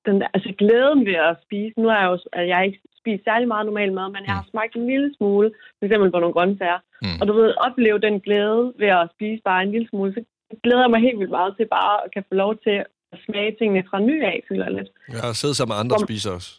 den, 0.06 0.16
altså 0.34 0.50
glæden 0.60 1.00
ved 1.08 1.18
at 1.30 1.34
spise. 1.44 1.74
Nu 1.80 1.86
har 1.90 1.98
jeg 2.02 2.08
jo 2.12 2.16
at 2.38 2.44
jeg 2.48 2.56
har 2.58 2.66
ikke 2.68 2.82
spist 3.00 3.22
særlig 3.28 3.48
meget 3.52 3.66
normal 3.66 3.92
mad, 3.98 4.08
men 4.14 4.22
jeg 4.26 4.34
har 4.38 4.46
smagt 4.50 4.74
en 4.74 4.86
lille 4.92 5.10
smule, 5.16 5.48
for 5.76 5.84
eksempel 5.86 6.08
på 6.10 6.18
nogle 6.20 6.36
grøntsager. 6.36 6.80
Mm. 6.84 7.06
Mm. 7.06 7.18
Og 7.20 7.24
du 7.28 7.32
ved, 7.40 7.60
opleve 7.66 7.98
den 8.06 8.16
glæde 8.26 8.62
ved 8.82 8.90
at 9.00 9.08
spise 9.14 9.40
bare 9.48 9.62
en 9.62 9.72
lille 9.74 9.88
smule, 9.88 10.10
så 10.16 10.20
glæder 10.64 10.84
jeg 10.84 10.92
mig 10.94 11.00
helt 11.06 11.18
vildt 11.20 11.36
meget 11.38 11.52
til 11.56 11.66
bare 11.78 11.94
at 12.04 12.08
kan 12.14 12.24
få 12.28 12.34
lov 12.44 12.52
til 12.66 12.76
at 13.12 13.18
smage 13.26 13.50
tingene 13.58 13.82
fra 13.90 13.98
ny 14.10 14.16
af, 14.32 14.36
føler 14.48 14.64
jeg 14.68 14.74
lidt. 14.78 14.90
Jeg 15.14 15.20
har 15.26 15.32
siddet 15.40 15.56
sammen 15.56 15.72
med 15.72 15.80
andre 15.82 15.96
og 15.98 16.04
spiser 16.08 16.30
også. 16.38 16.50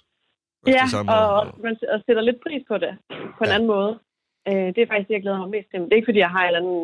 Også 0.63 0.77
Ja, 0.77 0.86
samme 0.96 1.10
og, 1.13 1.25
og 1.39 1.44
man 1.66 1.74
og 1.94 2.00
sætter 2.06 2.24
lidt 2.30 2.39
pris 2.46 2.63
på 2.72 2.75
det 2.84 2.92
på 3.38 3.42
en 3.44 3.50
Ja. 3.51 3.56
anden 3.56 3.70
måde. 3.75 3.92
Øh, 4.50 4.68
det 4.74 4.80
er 4.82 4.89
faktisk 4.92 5.08
det, 5.10 5.16
jeg 5.18 5.24
glæder 5.25 5.42
mig 5.44 5.50
mest 5.56 5.68
til. 5.70 5.77
Men 5.80 5.86
det 5.88 5.94
er 5.94 6.00
ikke, 6.01 6.10
fordi 6.12 6.24
jeg 6.25 6.34
har 6.36 6.42
en 6.44 6.50
eller 6.50 6.62
anden 6.63 6.82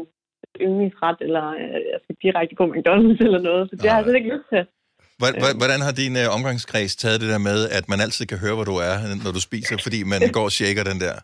yndlingsret, 0.65 1.17
eller 1.27 1.45
øh, 1.61 1.79
jeg 1.93 1.99
skal 2.03 2.15
direkte 2.25 2.55
på 2.59 2.63
McDonald's 2.71 3.21
eller 3.27 3.41
noget. 3.49 3.63
Så 3.69 3.73
det 3.79 3.87
har 3.89 3.97
jeg 3.97 4.05
slet 4.05 4.19
ikke 4.21 4.33
lyst 4.35 4.47
til. 4.53 4.63
Hvor- 5.19 5.57
Hvordan 5.61 5.81
har 5.87 5.93
din 6.03 6.13
øh, 6.21 6.27
omgangskreds 6.37 6.93
taget 7.03 7.21
det 7.23 7.29
der 7.33 7.41
med, 7.49 7.59
at 7.77 7.85
man 7.91 7.99
altid 8.05 8.23
kan 8.31 8.39
høre, 8.43 8.55
hvor 8.57 8.67
du 8.71 8.77
er, 8.91 8.95
når 9.25 9.31
du 9.37 9.41
spiser, 9.49 9.75
fordi 9.85 9.99
man 10.13 10.21
går 10.37 10.45
og 10.49 10.53
shaker 10.59 10.83
den 10.91 10.99
der? 11.05 11.15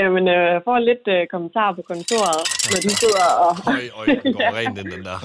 Jamen, 0.00 0.24
øh, 0.34 0.44
jeg 0.54 0.62
får 0.68 0.78
lidt 0.90 1.04
øh, 1.14 1.22
kommentarer 1.34 1.74
på 1.78 1.82
kontoret, 1.92 2.42
når 2.70 2.80
de 2.86 2.90
sidder 3.02 3.28
og... 3.44 3.52
Øj, 3.74 3.84
øj, 4.00 4.06
den 4.24 4.32
går 4.36 4.48
rent 4.58 4.78
ind, 4.80 4.88
den 4.94 5.02
der. 5.08 5.18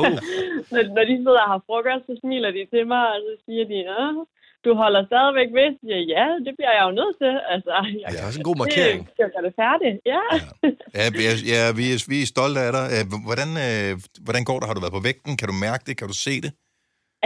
Oh. 0.00 0.12
når, 0.72 0.82
når 0.96 1.04
de 1.10 1.14
sidder 1.24 1.42
og 1.46 1.50
har 1.52 1.60
frokost, 1.68 2.04
så 2.08 2.14
smiler 2.22 2.50
de 2.56 2.62
til 2.72 2.82
mig, 2.92 3.04
og 3.14 3.18
så 3.26 3.32
siger 3.46 3.64
de, 3.72 3.78
Åh, 4.00 4.14
du 4.66 4.70
holder 4.82 5.02
stadigvæk 5.10 5.50
ved. 5.58 5.68
Så 5.74 5.80
siger 5.86 6.00
ja, 6.14 6.26
det 6.46 6.52
bliver 6.58 6.72
jeg 6.78 6.84
jo 6.88 6.92
nødt 7.00 7.14
til. 7.22 7.32
Altså, 7.54 7.72
jeg, 8.00 8.06
Det 8.10 8.18
er 8.20 8.26
også 8.28 8.40
en 8.42 8.48
god 8.50 8.58
markering. 8.64 9.00
Det, 9.06 9.18
jeg 9.22 9.28
gør 9.34 9.42
det 9.48 9.54
færdigt, 9.62 9.96
ja. 10.12 10.22
Ja, 10.98 11.04
ja, 11.26 11.32
ja 11.52 11.64
vi, 11.78 11.84
er, 11.94 11.98
vi 12.12 12.16
er 12.24 12.28
stolte 12.34 12.60
af 12.66 12.72
dig. 12.78 12.84
Øh, 12.94 13.04
Hvordan, 13.28 13.50
øh, 13.66 13.90
hvordan 14.26 14.42
går 14.48 14.56
det? 14.58 14.66
Har 14.68 14.74
du 14.76 14.82
været 14.84 14.96
på 14.98 15.04
vægten? 15.08 15.32
Kan 15.40 15.46
du 15.50 15.56
mærke 15.66 15.82
det? 15.88 15.94
Kan 16.00 16.08
du 16.12 16.18
se 16.28 16.34
det? 16.44 16.52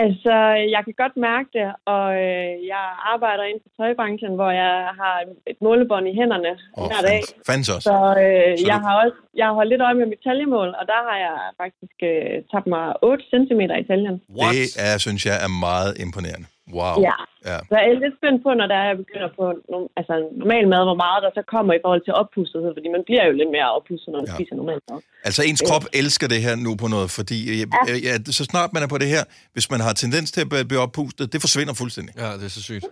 Altså, 0.05 0.35
jeg 0.75 0.81
kan 0.87 0.95
godt 1.03 1.17
mærke 1.31 1.49
det, 1.59 1.69
og 1.95 2.07
øh, 2.25 2.51
jeg 2.73 2.85
arbejder 3.15 3.45
inden 3.49 3.63
for 3.65 3.73
tøjbranchen, 3.79 4.33
hvor 4.39 4.51
jeg 4.63 4.75
har 5.01 5.15
et 5.53 5.59
målebånd 5.67 6.05
i 6.11 6.15
hænderne 6.21 6.53
Åh, 6.79 6.87
hver 6.91 7.03
dag. 7.11 7.21
Fandens 7.49 7.69
også. 7.77 7.87
Så, 7.91 7.99
øh, 8.25 8.51
Så 8.59 8.65
jeg 8.71 8.79
du- 8.81 8.85
har 8.87 8.95
også 9.05 9.19
jeg 9.41 9.47
har 9.49 9.55
holdt 9.59 9.71
lidt 9.73 9.83
øje 9.89 9.97
med 10.01 10.07
mit 10.13 10.23
taljemål, 10.27 10.69
og 10.81 10.85
der 10.93 11.01
har 11.09 11.17
jeg 11.27 11.37
faktisk 11.63 11.97
øh, 12.13 12.35
tabt 12.53 12.67
mig 12.75 12.85
8 13.03 13.25
cm 13.33 13.61
i 13.83 13.85
taljen. 13.91 14.17
What? 14.41 14.53
Det 14.55 14.67
er, 14.89 14.95
synes 15.07 15.23
jeg 15.31 15.37
er 15.47 15.51
meget 15.69 15.93
imponerende. 16.05 16.47
Wow. 16.79 16.97
Ja. 17.09 17.17
ja. 17.51 17.57
Så 17.69 17.73
jeg 17.81 17.85
er 17.91 17.99
lidt 18.05 18.17
spændt 18.21 18.39
på, 18.47 18.51
når 18.61 18.67
der 18.73 18.79
er, 18.83 18.87
jeg 18.93 18.99
begynder 19.05 19.29
på 19.39 19.45
no, 19.73 19.79
altså, 20.01 20.15
normal 20.43 20.65
mad, 20.75 20.83
hvor 20.89 20.99
meget 21.05 21.19
der 21.25 21.31
så 21.39 21.43
kommer 21.55 21.73
i 21.79 21.81
forhold 21.85 22.03
til 22.09 22.13
oppustethed, 22.23 22.71
fordi 22.79 22.89
man 22.97 23.03
bliver 23.09 23.25
jo 23.29 23.33
lidt 23.41 23.51
mere 23.57 23.69
oppustet, 23.79 24.09
når 24.13 24.19
man 24.23 24.27
Ja. 24.29 24.33
ja. 24.33 24.39
spiser 24.39 24.55
normal 24.63 24.79
mad. 24.91 24.99
Altså, 25.29 25.41
ens 25.51 25.63
krop 25.69 25.85
elsker 26.01 26.27
det 26.35 26.41
her 26.47 26.55
nu 26.67 26.71
på 26.83 26.87
noget, 26.95 27.09
fordi 27.19 27.39
øh, 27.53 27.55
ja. 27.61 27.67
Ja, 28.09 28.15
så 28.39 28.43
snart 28.53 28.69
man 28.75 28.83
er 28.87 28.91
på 28.95 28.99
det 29.03 29.09
her, 29.15 29.23
hvis 29.55 29.67
man 29.75 29.81
har 29.87 29.93
tendens 30.03 30.29
til 30.35 30.41
at 30.45 30.49
blive- 30.53 30.69
blive 30.71 30.83
oppustet, 30.87 31.25
det 31.33 31.39
forsvinder 31.47 31.75
fuldstændig. 31.83 32.13
Ja, 32.23 32.29
det 32.39 32.45
er 32.51 32.55
så 32.59 32.63
sygt. 32.71 32.85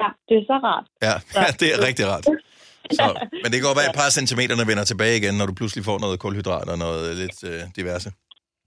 Ja, 0.00 0.08
det 0.28 0.34
er 0.40 0.44
så 0.52 0.56
rart. 0.68 0.84
Ja, 1.06 1.14
ja 1.40 1.46
det 1.60 1.68
er 1.74 1.78
rigtig 1.88 2.04
rart. 2.12 2.26
Så, 2.98 3.04
men 3.42 3.48
det 3.50 3.56
kan 3.58 3.64
godt 3.70 3.78
være, 3.80 3.88
at 3.90 3.94
et 3.94 4.00
par 4.02 4.10
centimeterne 4.18 4.64
vender 4.70 4.84
tilbage 4.92 5.14
igen, 5.20 5.34
når 5.40 5.46
du 5.50 5.54
pludselig 5.60 5.84
får 5.90 5.98
noget 6.04 6.16
kulhydrat 6.24 6.66
og 6.72 6.78
noget 6.86 7.16
lidt 7.22 7.38
øh, 7.50 7.60
diverse. 7.78 8.08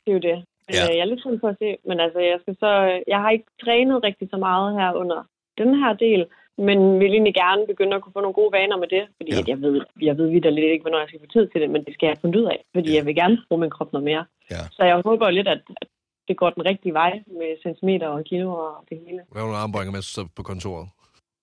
Det 0.04 0.10
er 0.14 0.18
jo 0.20 0.24
det. 0.30 0.38
Ja. 0.74 0.84
ja. 0.88 0.94
Jeg 0.96 1.04
er 1.06 1.10
lidt 1.12 1.22
spændt 1.24 1.42
på 1.42 1.48
at 1.54 1.58
se, 1.64 1.70
men 1.90 1.98
altså, 2.06 2.20
jeg 2.32 2.38
skal 2.42 2.56
så, 2.64 2.72
jeg 3.14 3.20
har 3.24 3.30
ikke 3.36 3.50
trænet 3.64 4.04
rigtig 4.08 4.28
så 4.34 4.38
meget 4.48 4.68
her 4.80 4.90
under 5.02 5.20
den 5.62 5.72
her 5.82 5.94
del, 6.06 6.22
men 6.68 6.78
vil 7.00 7.12
egentlig 7.16 7.34
gerne 7.44 7.68
begynde 7.72 7.96
at 7.96 8.02
kunne 8.02 8.14
få 8.18 8.22
nogle 8.26 8.40
gode 8.42 8.52
vaner 8.58 8.78
med 8.84 8.88
det, 8.96 9.04
fordi 9.18 9.32
Ja. 9.36 9.42
jeg 9.48 9.62
ved, 9.62 9.76
jeg 10.02 10.18
ved 10.18 10.28
vidt 10.30 10.54
lidt 10.54 10.72
ikke, 10.74 10.84
hvornår 10.84 11.00
jeg 11.00 11.08
skal 11.08 11.20
få 11.26 11.30
tid 11.36 11.46
til 11.48 11.62
det, 11.62 11.70
men 11.70 11.82
det 11.86 11.94
skal 11.94 12.08
jeg 12.08 12.18
finde 12.22 12.40
ud 12.40 12.46
af, 12.54 12.60
fordi 12.76 12.90
Ja. 12.92 12.98
jeg 12.98 13.06
vil 13.06 13.16
gerne 13.22 13.38
bruge 13.48 13.62
min 13.62 13.70
krop 13.76 13.94
noget 13.94 14.06
mere. 14.12 14.24
Ja. 14.54 14.62
Så 14.78 14.82
jeg 14.90 15.02
håber 15.06 15.30
lidt, 15.30 15.48
at, 15.48 15.62
at 15.82 15.88
det 16.28 16.38
går 16.38 16.50
den 16.50 16.66
rigtige 16.66 16.94
vej 16.94 17.12
med 17.40 17.50
centimeter 17.66 18.08
og 18.08 18.24
kilo 18.24 18.50
og 18.52 18.74
det 18.90 18.98
hele. 19.06 19.22
Hvad 19.32 19.42
nogle 19.42 19.58
armbøjninger, 19.58 20.00
du 20.00 20.04
sidder 20.04 20.30
på 20.36 20.44
kontoret? 20.52 20.88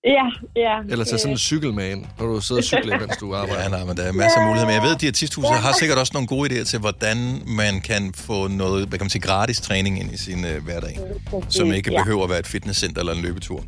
Ja, 0.05 0.25
ja. 0.55 0.79
Eller 0.89 1.05
tage 1.05 1.17
sådan 1.17 1.33
en 1.33 1.37
cykel 1.37 1.73
med 1.73 1.91
ind, 1.91 2.05
når 2.19 2.25
du 2.25 2.41
sidder 2.41 2.61
og 2.61 2.65
cykler, 2.65 2.99
mens 2.99 3.17
du 3.17 3.33
arbejder. 3.35 3.63
Ja, 3.63 3.69
nej, 3.69 3.85
men 3.85 3.97
der 3.97 4.03
er 4.03 4.11
masser 4.11 4.39
af 4.39 4.45
muligheder. 4.45 4.65
Men 4.67 4.75
jeg 4.75 4.83
ved, 4.83 4.95
at 4.95 5.01
diætisthuset 5.01 5.55
har 5.55 5.73
sikkert 5.79 5.97
også 5.97 6.11
nogle 6.13 6.27
gode 6.27 6.49
idéer 6.49 6.63
til, 6.63 6.79
hvordan 6.79 7.41
man 7.47 7.81
kan 7.81 8.13
få 8.15 8.47
noget, 8.47 8.87
hvad 8.87 8.99
kan 8.99 9.05
man 9.05 9.09
sige, 9.09 9.21
gratis 9.21 9.61
træning 9.61 9.99
ind 9.99 10.13
i 10.13 10.17
sin 10.17 10.45
øh, 10.45 10.63
hverdag, 10.63 10.99
som 11.49 11.73
ikke 11.73 11.91
ja. 11.91 12.03
behøver 12.03 12.23
at 12.23 12.29
være 12.29 12.39
et 12.39 12.47
fitnesscenter 12.47 12.99
eller 12.99 13.13
en 13.13 13.21
løbetur. 13.21 13.63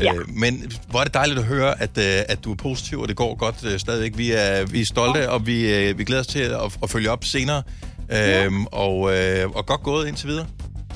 Ja. 0.00 0.14
Øh, 0.14 0.28
men 0.28 0.72
hvor 0.90 1.00
er 1.00 1.04
det 1.04 1.14
dejligt 1.14 1.38
at 1.38 1.44
høre, 1.44 1.82
at, 1.82 1.98
øh, 1.98 2.24
at 2.28 2.44
du 2.44 2.52
er 2.52 2.56
positiv, 2.56 3.00
og 3.00 3.08
det 3.08 3.16
går 3.16 3.34
godt 3.34 3.64
øh, 3.72 3.78
stadigvæk. 3.78 4.18
Vi 4.18 4.32
er, 4.32 4.66
vi 4.66 4.80
er 4.80 4.84
stolte, 4.84 5.30
og 5.30 5.46
vi, 5.46 5.74
øh, 5.74 5.98
vi 5.98 6.04
glæder 6.04 6.20
os 6.20 6.26
til 6.26 6.38
at, 6.38 6.78
at 6.82 6.90
følge 6.90 7.10
op 7.10 7.24
senere. 7.24 7.62
Øhm, 8.10 8.66
og, 8.66 9.16
øh, 9.16 9.50
og 9.50 9.66
godt 9.66 9.82
gået 9.82 10.08
indtil 10.08 10.28
videre. 10.28 10.46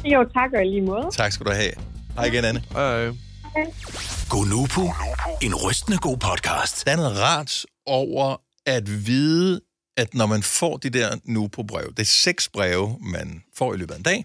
Jo, 0.04 0.24
tak 0.34 0.50
og 0.56 0.64
i 0.64 0.68
lige 0.68 0.82
måde. 0.82 1.06
Tak 1.12 1.32
skal 1.32 1.46
du 1.46 1.50
have. 1.50 1.72
Hej 2.16 2.24
igen, 2.24 2.44
Anne. 2.44 2.62
Øh, 2.78 3.14
Gonoko, 4.28 4.82
en 5.42 5.54
rystende 5.54 5.98
god 5.98 6.16
podcast. 6.16 6.84
Der 6.84 6.92
er 6.92 6.96
noget 6.96 7.18
rart 7.18 7.66
over 7.86 8.36
at 8.66 9.06
vide, 9.06 9.60
at 9.96 10.14
når 10.14 10.26
man 10.26 10.42
får 10.42 10.76
de 10.76 10.90
der 10.90 11.16
nu 11.24 11.48
på 11.48 11.62
brev, 11.62 11.88
det 11.96 11.98
er 11.98 12.04
seks 12.04 12.48
breve, 12.48 12.96
man 13.00 13.42
får 13.56 13.74
i 13.74 13.76
løbet 13.76 13.94
af 13.94 13.98
en 13.98 14.02
dag, 14.02 14.24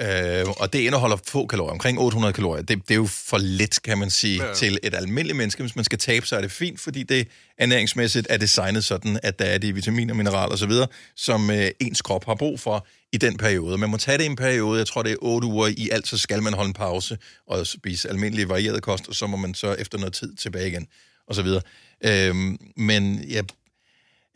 øh, 0.00 0.46
og 0.48 0.72
det 0.72 0.78
indeholder 0.78 1.16
få 1.26 1.46
kalorier, 1.46 1.72
omkring 1.72 1.98
800 2.00 2.32
kalorier. 2.32 2.62
Det, 2.62 2.78
det 2.88 2.90
er 2.90 2.94
jo 2.98 3.06
for 3.06 3.38
lidt, 3.38 3.82
kan 3.82 3.98
man 3.98 4.10
sige, 4.10 4.46
Ja. 4.46 4.54
til 4.54 4.78
et 4.82 4.94
almindeligt 4.94 5.36
menneske. 5.36 5.62
Hvis 5.62 5.76
man 5.76 5.84
skal 5.84 5.98
tabe 5.98 6.26
sig, 6.26 6.36
er 6.36 6.40
det 6.40 6.52
fint, 6.52 6.80
fordi 6.80 7.02
det 7.02 7.28
ernæringsmæssigt 7.58 8.26
er 8.30 8.36
designet 8.36 8.84
sådan, 8.84 9.20
at 9.22 9.38
der 9.38 9.44
er 9.44 9.58
de 9.58 9.74
vitaminer, 9.74 10.14
mineraler 10.14 10.54
osv., 10.54 10.72
som 11.16 11.50
øh, 11.50 11.70
ens 11.80 12.02
krop 12.02 12.24
har 12.24 12.34
brug 12.34 12.60
for 12.60 12.86
i 13.12 13.16
den 13.16 13.36
periode. 13.36 13.78
Man 13.78 13.90
må 13.90 13.96
tage 13.96 14.18
det 14.18 14.24
i 14.24 14.26
en 14.26 14.36
periode, 14.36 14.78
jeg 14.78 14.86
tror 14.86 15.02
det 15.02 15.12
er 15.12 15.16
8 15.20 15.46
uger 15.46 15.66
i 15.76 15.88
alt, 15.92 16.08
så 16.08 16.18
skal 16.18 16.42
man 16.42 16.54
holde 16.54 16.68
en 16.68 16.74
pause 16.74 17.18
og 17.46 17.66
spise 17.66 18.08
almindelig 18.08 18.48
varieret 18.48 18.82
kost, 18.82 19.08
og 19.08 19.14
så 19.14 19.26
må 19.26 19.36
man 19.36 19.54
så 19.54 19.72
efter 19.74 19.98
noget 19.98 20.12
tid 20.12 20.34
tilbage 20.36 20.68
igen, 20.68 20.86
og 21.28 21.34
så 21.34 21.42
videre. 21.42 21.62
Øhm, 22.04 22.58
men 22.76 23.24
jeg, 23.28 23.44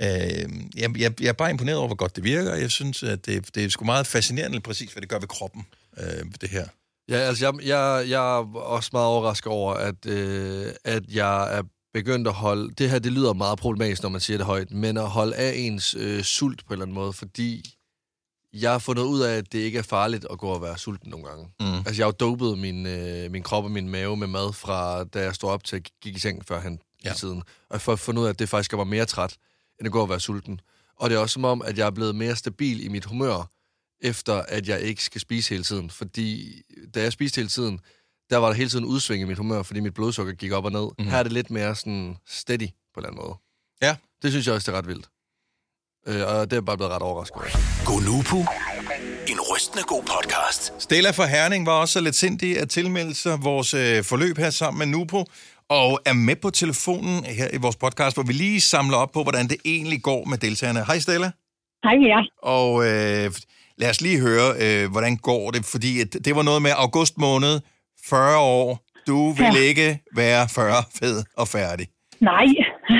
øh, 0.02 0.08
jeg, 0.76 0.98
jeg, 0.98 1.20
jeg 1.20 1.28
er 1.28 1.32
bare 1.32 1.50
imponeret 1.50 1.78
over, 1.78 1.86
hvor 1.86 1.96
godt 1.96 2.16
det 2.16 2.24
virker. 2.24 2.54
Jeg 2.54 2.70
synes, 2.70 3.02
at 3.02 3.26
det, 3.26 3.54
det 3.54 3.64
er 3.64 3.68
sgu 3.68 3.84
meget 3.84 4.06
fascinerende 4.06 4.60
præcis, 4.60 4.92
hvad 4.92 5.00
det 5.00 5.08
gør 5.10 5.18
ved 5.18 5.28
kroppen, 5.28 5.66
øh, 5.98 6.24
det 6.40 6.48
her. 6.48 6.66
Ja, 7.08 7.16
altså, 7.16 7.44
jeg, 7.44 7.66
jeg, 7.66 8.04
jeg 8.08 8.38
er 8.38 8.54
også 8.56 8.90
meget 8.92 9.06
overrasket 9.06 9.52
over, 9.52 9.74
at, 9.74 10.06
øh, 10.06 10.72
at 10.84 11.02
jeg 11.08 11.58
er 11.58 11.62
begyndt 11.94 12.28
at 12.28 12.34
holde... 12.34 12.74
Det 12.78 12.90
her, 12.90 12.98
det 12.98 13.12
lyder 13.12 13.32
meget 13.32 13.58
problematisk, 13.58 14.02
når 14.02 14.10
man 14.10 14.20
siger 14.20 14.36
det 14.36 14.46
højt, 14.46 14.70
men 14.70 14.96
at 14.96 15.08
holde 15.08 15.36
af 15.36 15.52
ens 15.56 15.94
øh, 15.98 16.22
sult 16.22 16.66
på 16.66 16.66
en 16.68 16.72
eller 16.72 16.84
anden 16.84 16.94
måde, 16.94 17.12
fordi 17.12 17.74
jeg 18.52 18.70
har 18.70 18.78
fundet 18.78 19.02
ud 19.02 19.20
af, 19.20 19.36
at 19.36 19.52
det 19.52 19.58
ikke 19.58 19.78
er 19.78 19.82
farligt 19.82 20.26
at 20.30 20.38
gå 20.38 20.46
og 20.46 20.62
være 20.62 20.78
sulten 20.78 21.10
nogle 21.10 21.26
gange. 21.26 21.48
Mm. 21.60 21.76
Altså, 21.76 21.94
jeg 21.94 22.04
har 22.04 22.06
jo 22.20 22.30
dopet 22.30 22.58
min, 22.58 22.86
øh, 22.86 23.30
min 23.30 23.42
krop 23.42 23.64
og 23.64 23.70
min 23.70 23.88
mave 23.88 24.16
med 24.16 24.26
mad 24.26 24.52
fra, 24.52 25.04
da 25.04 25.22
jeg 25.22 25.34
stod 25.34 25.50
op 25.50 25.64
til 25.64 25.76
at 25.76 25.88
gik 26.02 26.16
i 26.16 26.20
seng 26.20 26.44
førhen 26.48 26.80
ja. 27.04 27.08
Ja. 27.08 27.14
i 27.14 27.16
tiden. 27.16 27.38
Og 27.38 27.70
jeg 27.70 27.80
har 27.80 27.96
fundet 27.96 28.22
ud 28.22 28.26
af, 28.26 28.30
at 28.30 28.38
det 28.38 28.48
faktisk 28.48 28.70
gør 28.70 28.76
mig 28.76 28.86
mere 28.86 29.04
træt, 29.04 29.36
end 29.80 29.86
at 29.86 29.92
gå 29.92 30.00
og 30.00 30.08
være 30.08 30.20
sulten. 30.20 30.60
Og 30.96 31.10
det 31.10 31.16
er 31.16 31.20
også 31.20 31.32
som 31.34 31.44
om, 31.44 31.62
at 31.62 31.78
jeg 31.78 31.86
er 31.86 31.90
blevet 31.90 32.14
mere 32.14 32.36
stabil 32.36 32.84
i 32.84 32.88
mit 32.88 33.04
humør, 33.04 33.50
efter 34.00 34.34
at 34.34 34.68
jeg 34.68 34.80
ikke 34.80 35.02
skal 35.02 35.20
spise 35.20 35.50
hele 35.50 35.64
tiden. 35.64 35.90
Fordi 35.90 36.52
da 36.94 37.02
jeg 37.02 37.12
spiste 37.12 37.38
hele 37.38 37.48
tiden, 37.48 37.80
der 38.30 38.36
var 38.36 38.46
der 38.46 38.54
hele 38.54 38.70
tiden 38.70 38.84
udsving 38.84 39.22
i 39.22 39.24
mit 39.24 39.38
humør, 39.38 39.62
fordi 39.62 39.80
mit 39.80 39.94
blodsukker 39.94 40.32
gik 40.32 40.52
op 40.52 40.64
og 40.64 40.72
ned. 40.72 40.88
Mm. 40.98 41.04
Her 41.04 41.18
er 41.18 41.22
det 41.22 41.32
lidt 41.32 41.50
mere 41.50 41.76
sådan 41.76 42.16
steady 42.26 42.68
på 42.94 43.00
en 43.00 43.06
eller 43.06 43.08
anden 43.08 43.22
måde. 43.26 43.36
Ja. 43.82 43.96
Det 44.22 44.30
synes 44.30 44.46
jeg 44.46 44.54
også, 44.54 44.70
det 44.70 44.76
er 44.76 44.78
ret 44.78 44.86
vildt. 44.86 45.08
Øh, 46.06 46.26
og 46.26 46.50
det 46.50 46.56
er 46.56 46.60
bare 46.60 46.76
blevet 46.76 46.92
ret 46.92 47.02
overrasket 47.02 47.36
over. 47.36 47.84
Gonoko, 47.86 48.38
en 49.32 49.40
rystende 49.52 49.84
god 49.84 50.02
podcast. 50.02 50.72
Stella 50.78 51.10
fra 51.10 51.26
Herning 51.26 51.66
var 51.66 51.72
også 51.72 51.92
så 51.92 52.00
lidt 52.00 52.14
sindig 52.14 52.58
at 52.58 52.70
tilmelde 52.70 53.14
sig 53.14 53.42
vores 53.42 53.74
øh, 53.74 54.04
forløb 54.04 54.38
her 54.38 54.50
sammen 54.50 54.78
med 54.78 54.86
Nupo, 54.86 55.24
og 55.68 56.00
er 56.06 56.12
med 56.12 56.36
på 56.36 56.50
telefonen 56.50 57.24
her 57.24 57.48
i 57.52 57.56
vores 57.56 57.76
podcast, 57.76 58.16
hvor 58.16 58.22
vi 58.24 58.32
lige 58.32 58.60
samler 58.60 58.96
op 58.96 59.12
på, 59.12 59.22
hvordan 59.22 59.48
det 59.48 59.56
egentlig 59.64 60.02
går 60.02 60.24
med 60.24 60.38
deltagerne. 60.38 60.84
Hej 60.86 60.98
Stella. 60.98 61.30
Hej 61.84 61.96
med 61.96 62.06
jer. 62.06 62.22
Og 62.42 62.70
øh, 62.88 63.30
lad 63.78 63.90
os 63.90 64.00
lige 64.00 64.20
høre, 64.20 64.48
øh, 64.64 64.90
hvordan 64.90 65.16
går 65.16 65.50
det, 65.50 65.64
fordi 65.64 66.00
at 66.00 66.12
det 66.24 66.36
var 66.36 66.42
noget 66.42 66.62
med 66.62 66.70
august 66.76 67.18
måned, 67.18 67.60
40 68.04 68.38
år. 68.38 68.80
Du 69.06 69.32
vil 69.32 69.46
Ja. 69.54 69.60
ikke 69.60 69.98
være 70.16 70.48
40 70.48 70.82
fed 70.98 71.24
og 71.36 71.48
færdig. 71.48 71.86
Nej, 72.20 72.44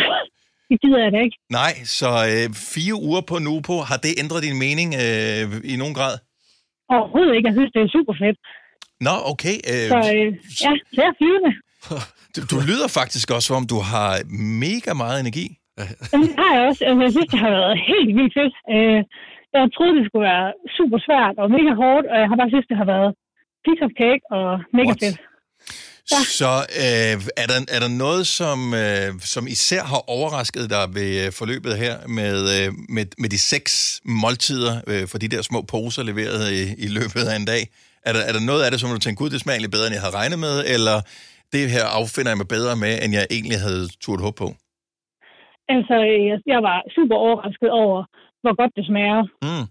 det 0.68 0.80
gider 0.82 0.98
jeg 1.04 1.12
da 1.12 1.18
ikke. 1.26 1.36
Nej, 1.50 1.74
så 1.84 2.08
øh, 2.32 2.54
fire 2.54 2.94
uger 2.94 3.20
på 3.20 3.38
Nupo, 3.38 3.76
har 3.80 3.96
det 3.96 4.14
ændret 4.18 4.42
din 4.42 4.58
mening 4.58 4.94
øh, 4.94 5.60
i 5.72 5.76
nogen 5.76 5.94
grad? 5.94 6.14
Overhovedet 6.88 7.34
ikke. 7.36 7.48
Jeg 7.48 7.54
synes, 7.58 7.70
det 7.74 7.80
er 7.82 7.88
super 7.98 8.14
fedt. 8.22 8.38
Nå, 9.00 9.14
okay. 9.32 9.56
Øh, 9.72 9.88
Så 9.94 9.98
øh, 10.16 10.28
ja, 10.64 10.70
er 11.08 11.12
flyvende. 11.20 11.52
du, 12.34 12.40
du 12.52 12.58
lyder 12.70 12.88
faktisk 13.00 13.26
også, 13.30 13.46
som 13.46 13.56
om 13.60 13.66
du 13.74 13.78
har 13.92 14.10
mega 14.64 14.92
meget 15.02 15.18
energi. 15.24 15.46
Jamen, 16.12 16.26
det 16.28 16.36
har 16.42 16.52
jeg 16.56 16.62
også. 16.68 16.82
Altså, 16.88 17.02
jeg 17.06 17.12
synes, 17.16 17.28
det 17.34 17.40
har 17.44 17.52
været 17.58 17.74
helt 17.90 18.10
vildt 18.18 18.34
fedt. 18.38 18.54
Øh, 18.74 19.00
jeg 19.52 19.60
troede, 19.76 19.92
det 19.98 20.04
skulle 20.08 20.26
være 20.32 20.48
super 20.76 20.98
svært 21.06 21.34
og 21.42 21.46
mega 21.56 21.72
hårdt, 21.82 22.06
og 22.12 22.16
jeg 22.22 22.28
har 22.30 22.36
bare 22.40 22.50
synes, 22.52 22.66
det 22.70 22.76
har 22.82 22.88
været 22.94 23.10
piece 23.64 23.82
of 23.86 23.92
cake 24.02 24.24
og 24.36 24.46
mega 24.78 24.90
What? 24.90 25.02
fedt. 25.04 25.18
Så 26.40 26.52
øh, 26.84 27.14
er, 27.42 27.46
der, 27.46 27.58
er 27.68 27.80
der 27.80 27.88
noget, 27.88 28.26
som, 28.26 28.74
øh, 28.74 29.20
som 29.20 29.46
især 29.46 29.82
har 29.82 30.02
overrasket 30.10 30.70
dig 30.70 30.84
ved 30.94 31.26
øh, 31.26 31.32
forløbet 31.32 31.76
her 31.78 31.94
med, 32.08 32.36
øh, 32.56 32.72
med, 32.88 33.06
med 33.18 33.28
de 33.28 33.38
seks 33.38 34.00
måltider 34.04 34.80
øh, 34.86 35.08
for 35.08 35.18
de 35.18 35.28
der 35.28 35.42
små 35.42 35.62
poser 35.62 36.02
leveret 36.02 36.52
i, 36.52 36.62
i 36.84 36.88
løbet 36.98 37.24
af 37.30 37.36
en 37.36 37.44
dag? 37.44 37.62
Er 38.06 38.12
der, 38.12 38.20
er 38.20 38.32
der 38.32 38.40
noget 38.40 38.62
af 38.64 38.70
det, 38.70 38.80
som 38.80 38.90
du 38.90 38.98
tænker, 38.98 39.18
gud, 39.18 39.30
det 39.30 39.40
smager 39.40 39.54
egentlig 39.54 39.70
bedre, 39.70 39.86
end 39.86 39.94
jeg 39.94 40.02
havde 40.02 40.16
regnet 40.16 40.38
med, 40.38 40.64
eller 40.66 41.00
det 41.52 41.64
her 41.74 41.84
affinder 41.98 42.30
jeg 42.30 42.40
mig 42.42 42.48
bedre 42.56 42.74
med, 42.84 42.92
end 43.02 43.12
jeg 43.18 43.26
egentlig 43.36 43.58
havde 43.66 43.84
turt 44.04 44.24
håb 44.26 44.36
på? 44.42 44.48
Altså, 45.68 45.96
jeg, 46.28 46.38
jeg 46.46 46.62
var 46.62 46.78
super 46.96 47.16
overrasket 47.16 47.70
over, 47.70 48.04
hvor 48.42 48.54
godt 48.60 48.72
det 48.76 48.86
smager. 48.86 49.22
Mm. 49.46 49.66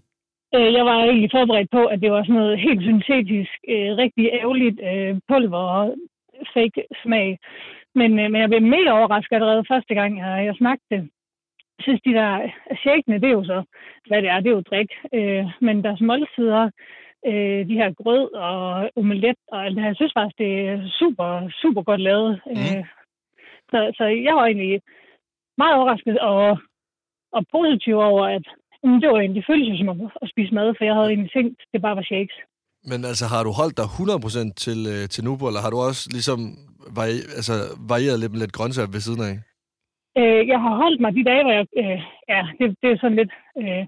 Øh, 0.56 0.70
jeg 0.78 0.84
var 0.90 0.96
egentlig 1.04 1.30
forberedt 1.38 1.70
på, 1.70 1.82
at 1.92 2.00
det 2.02 2.10
var 2.12 2.22
sådan 2.22 2.40
noget 2.40 2.64
helt 2.66 2.82
syntetisk, 2.82 3.54
øh, 3.72 3.90
rigtig 4.02 4.24
ærgerligt 4.40 4.78
øh, 4.90 5.12
pulver 5.28 5.64
og 5.78 5.94
fake 6.54 6.82
smag. 7.02 7.38
Men, 7.94 8.10
øh, 8.20 8.30
men 8.30 8.40
jeg 8.40 8.48
blev 8.48 8.62
mega 8.62 8.90
overrasket 8.98 9.36
allerede 9.36 9.70
første 9.72 9.94
gang, 9.94 10.18
jeg, 10.18 10.44
jeg 10.48 10.54
smagte 10.56 10.86
det. 10.90 11.02
Jeg 11.76 11.82
synes, 11.86 12.00
de 12.06 12.12
der 12.20 12.30
shakene, 12.82 13.20
det 13.20 13.28
er 13.28 13.38
jo 13.40 13.44
så, 13.44 13.58
hvad 14.08 14.22
det 14.22 14.30
er, 14.30 14.40
det 14.40 14.50
er 14.50 14.58
jo 14.58 14.68
drik. 14.70 14.90
Øh, 15.14 15.44
men 15.60 15.84
deres 15.84 16.00
måltider, 16.00 16.70
øh, 17.30 17.60
de 17.68 17.78
her 17.80 17.90
grød 18.02 18.24
og 18.34 18.90
omelet 18.96 19.38
og 19.52 19.64
alt 19.64 19.74
det 19.74 19.82
her, 19.82 19.92
jeg 19.92 20.00
synes 20.00 20.16
faktisk, 20.18 20.38
det 20.38 20.50
er 20.68 20.88
super, 21.00 21.28
super 21.62 21.82
godt 21.82 22.00
lavet. 22.00 22.40
Mm. 22.46 22.52
Øh, 22.52 22.84
så, 23.70 23.78
så 23.98 24.04
jeg 24.04 24.34
var 24.38 24.46
egentlig 24.46 24.80
meget 25.58 25.74
overrasket 25.78 26.18
og, 26.18 26.58
og 27.32 27.42
positiv 27.56 27.96
over, 28.10 28.24
at 28.36 28.46
mm, 28.84 29.00
det 29.00 29.08
var 29.08 29.18
egentlig, 29.18 29.40
det 29.40 29.50
føltes 29.50 29.78
som 29.78 29.88
at, 29.88 29.96
at 30.22 30.30
spise 30.32 30.54
mad, 30.54 30.74
for 30.76 30.84
jeg 30.84 30.94
havde 30.94 31.08
egentlig 31.08 31.32
tænkt, 31.32 31.60
det 31.72 31.82
bare 31.82 31.96
var 31.96 32.02
shakes. 32.12 32.36
Men 32.90 33.00
altså, 33.10 33.24
har 33.32 33.42
du 33.44 33.50
holdt 33.60 33.76
dig 33.80 33.88
100% 33.94 34.52
til, 34.64 34.78
øh, 34.92 35.04
til 35.12 35.24
Nubo, 35.24 35.44
eller 35.46 35.62
har 35.64 35.70
du 35.70 35.78
også 35.88 36.02
ligesom 36.16 36.38
vari- 36.98 37.28
altså, 37.38 37.54
varieret 37.92 38.20
lidt 38.20 38.32
med 38.32 38.40
lidt 38.40 38.56
grøntsager 38.56 38.94
ved 38.94 39.00
siden 39.06 39.22
af? 39.30 39.34
Øh, 40.20 40.42
jeg 40.52 40.58
har 40.64 40.74
holdt 40.82 41.00
mig 41.00 41.12
de 41.14 41.24
dage, 41.30 41.42
hvor 41.44 41.54
jeg... 41.58 41.66
Øh, 41.82 42.00
ja, 42.32 42.42
det, 42.58 42.66
det 42.82 42.88
er 42.90 42.98
sådan 43.00 43.18
lidt... 43.20 43.32
Øh, 43.62 43.84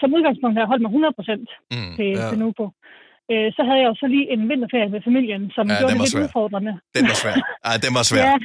som 0.00 0.14
udgangspunkt 0.16 0.54
har 0.56 0.62
jeg 0.62 0.70
holdt 0.72 0.84
mig 0.86 0.92
100% 0.92 1.44
Mm. 1.74 1.92
til, 1.96 2.08
ja. 2.10 2.20
ja. 2.22 2.28
til 2.30 2.38
Nubo. 2.42 2.64
Øh, 3.32 3.48
så 3.56 3.60
havde 3.66 3.80
jeg 3.82 3.88
jo 3.92 3.96
så 4.02 4.06
lige 4.14 4.26
en 4.34 4.42
vinterferie 4.50 4.90
med 4.94 5.00
familien, 5.08 5.42
som 5.56 5.64
Ja, 5.66 5.72
ja, 5.72 5.78
gjorde 5.80 5.92
det 5.92 5.98
var 6.00 6.04
lidt 6.06 6.14
svær. 6.14 6.24
udfordrende. 6.26 6.72
Den 6.96 7.04
var 7.10 7.16
svær. 7.22 7.36
Ej, 7.70 7.76
den 7.84 7.92
var 7.98 8.04
svær. 8.10 8.24
Ja, 8.30 8.36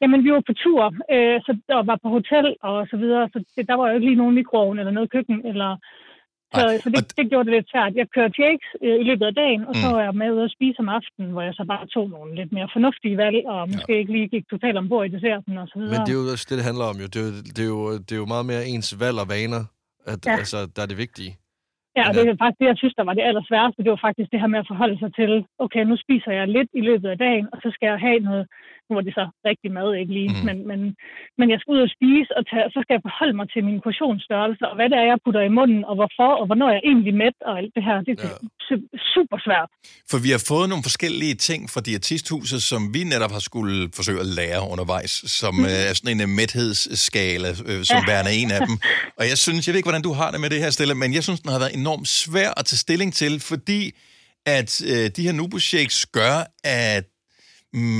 jamen 0.00 0.20
vi 0.24 0.30
var 0.36 0.42
på 0.50 0.54
tur, 0.64 0.82
øh, 1.14 1.36
så 1.46 1.50
der 1.70 1.78
var 1.90 1.98
på 2.04 2.08
hotel 2.16 2.46
og 2.68 2.76
så 2.92 2.96
videre, 3.02 3.24
så 3.32 3.38
det, 3.56 3.64
der 3.70 3.76
var 3.78 3.84
jo 3.88 3.94
ikke 3.96 4.06
lige 4.08 4.20
nogen 4.22 4.34
mikroovn 4.40 4.76
eller 4.80 4.92
noget 4.96 5.10
køkken, 5.16 5.38
eller, 5.50 5.70
så, 6.56 6.60
Ej, 6.66 6.78
så 6.84 6.88
det, 6.92 6.98
og- 6.98 7.16
det 7.18 7.24
gjorde 7.30 7.46
det 7.48 7.54
lidt 7.56 7.70
svært. 7.72 7.92
Jeg 8.00 8.06
kørte 8.16 8.34
shakes 8.40 8.68
øh, 8.84 8.96
i 9.02 9.04
løbet 9.10 9.26
af 9.30 9.34
dagen, 9.42 9.62
og 9.68 9.74
så 9.80 9.86
Mm. 9.88 9.94
var 9.96 10.02
jeg 10.08 10.14
med 10.22 10.28
ude 10.36 10.44
at 10.48 10.54
spise 10.56 10.78
om 10.84 10.88
aftenen, 10.98 11.30
hvor 11.34 11.42
jeg 11.48 11.54
så 11.60 11.64
bare 11.72 11.84
tog 11.94 12.06
nogle 12.16 12.30
lidt 12.40 12.52
mere 12.56 12.68
fornuftige 12.76 13.16
valg, 13.24 13.38
og 13.54 13.60
måske 13.74 13.92
ikke 14.00 14.12
lige 14.16 14.28
gik 14.34 14.44
totalt 14.54 14.76
ombord 14.82 15.04
i 15.06 15.12
desserten 15.14 15.54
og 15.62 15.66
så 15.70 15.76
videre. 15.78 15.92
Men 15.94 16.00
det 16.06 16.12
er 16.14 16.18
jo 16.20 16.24
også 16.34 16.46
det, 16.50 16.56
det 16.58 16.66
handler 16.70 16.86
om 16.92 16.96
jo. 17.02 17.06
Det 17.12 17.18
er 17.22 17.26
jo, 17.28 17.32
det 17.56 17.62
er 17.66 17.70
jo, 17.76 17.80
det 18.06 18.12
er 18.16 18.20
jo 18.22 18.28
meget 18.34 18.46
mere 18.52 18.62
ens 18.72 18.88
valg 19.04 19.16
og 19.24 19.28
vaner, 19.36 19.62
at, 20.12 20.26
ja. 20.26 20.32
Altså, 20.40 20.58
der 20.74 20.82
er 20.82 20.90
det 20.92 20.98
vigtige. 21.06 21.32
Ja, 21.96 22.02
og 22.08 22.14
det 22.14 22.22
er 22.22 22.42
faktisk 22.42 22.60
det, 22.60 22.70
jeg 22.72 22.78
synes, 22.80 22.94
der 22.98 23.04
var 23.08 23.14
det 23.14 23.28
allersværeste. 23.28 23.82
Det 23.84 23.90
var 23.94 24.06
faktisk 24.08 24.30
det 24.32 24.40
her 24.40 24.52
med 24.54 24.62
at 24.62 24.70
forholde 24.72 24.98
sig 25.02 25.10
til, 25.20 25.32
okay, 25.64 25.82
nu 25.90 25.96
spiser 26.04 26.32
jeg 26.38 26.48
lidt 26.56 26.70
i 26.80 26.82
løbet 26.88 27.08
af 27.14 27.18
dagen, 27.26 27.46
og 27.52 27.58
så 27.62 27.68
skal 27.74 27.86
jeg 27.92 28.00
have 28.06 28.20
noget, 28.28 28.44
nu 28.92 28.96
var 28.98 29.06
det 29.08 29.14
så 29.20 29.24
rigtig 29.50 29.70
mad, 29.78 29.88
ikke 30.00 30.12
lige, 30.18 30.30
mm. 30.32 30.44
men, 30.48 30.56
men, 30.70 30.80
men 31.38 31.46
jeg 31.52 31.58
skal 31.60 31.72
ud 31.74 31.80
og 31.86 31.90
spise, 31.96 32.30
og 32.38 32.42
tage, 32.50 32.66
så 32.74 32.78
skal 32.82 32.94
jeg 32.96 33.04
forholde 33.08 33.36
mig 33.40 33.46
til 33.54 33.62
min 33.68 33.80
portionsstørrelse, 33.86 34.64
og 34.70 34.74
hvad 34.78 34.88
det 34.90 34.96
er, 35.02 35.06
jeg 35.12 35.18
putter 35.24 35.42
i 35.50 35.56
munden, 35.58 35.82
og 35.88 35.94
hvorfor, 35.98 36.30
og 36.40 36.44
hvornår 36.48 36.68
jeg 36.70 36.78
er 36.80 36.88
egentlig 36.90 37.14
mæt, 37.22 37.36
og 37.48 37.52
alt 37.60 37.72
det 37.76 37.82
her. 37.88 37.96
Det 38.06 38.12
er 38.14 38.20
Ja. 38.22 38.76
super 39.14 39.38
svært. 39.46 39.68
For 40.10 40.18
vi 40.24 40.30
har 40.34 40.42
fået 40.52 40.68
nogle 40.68 40.84
forskellige 40.88 41.34
ting 41.34 41.60
fra 41.72 41.80
diætisthuset, 41.88 42.62
som 42.62 42.80
vi 42.94 43.00
netop 43.04 43.32
har 43.36 43.42
skulle 43.50 43.90
forsøge 43.98 44.20
at 44.20 44.26
lære 44.26 44.60
undervejs, 44.72 45.14
som 45.40 45.54
mm. 45.54 45.64
er 45.88 45.92
sådan 45.98 46.12
en 46.16 46.22
uh, 46.28 46.30
mæthedsskala, 46.40 47.50
øh, 47.68 47.80
som 47.90 48.00
ja. 48.00 48.10
Værende 48.10 48.32
en 48.40 48.50
af 48.56 48.60
dem. 48.66 48.74
Og 49.18 49.24
jeg 49.30 49.38
synes, 49.44 49.60
jeg 49.66 49.72
ved 49.72 49.78
ikke, 49.78 49.90
hvordan 49.90 50.06
du 50.08 50.12
har 50.20 50.30
det 50.30 50.40
med 50.40 50.50
det 50.50 50.58
her, 50.62 50.70
Stella, 50.70 50.94
men 50.94 51.14
jeg 51.14 51.22
synes, 51.26 51.40
den 51.40 51.50
har 51.50 51.58
været 51.58 51.74
enormt 51.80 52.08
svær 52.08 52.50
at 52.56 52.64
tage 52.66 52.82
stilling 52.86 53.10
til, 53.14 53.40
fordi 53.40 53.80
at 54.46 54.70
øh, 54.92 55.10
de 55.16 55.22
her 55.22 55.58
Shakes 55.58 56.06
gør, 56.06 56.36
at 56.64 57.04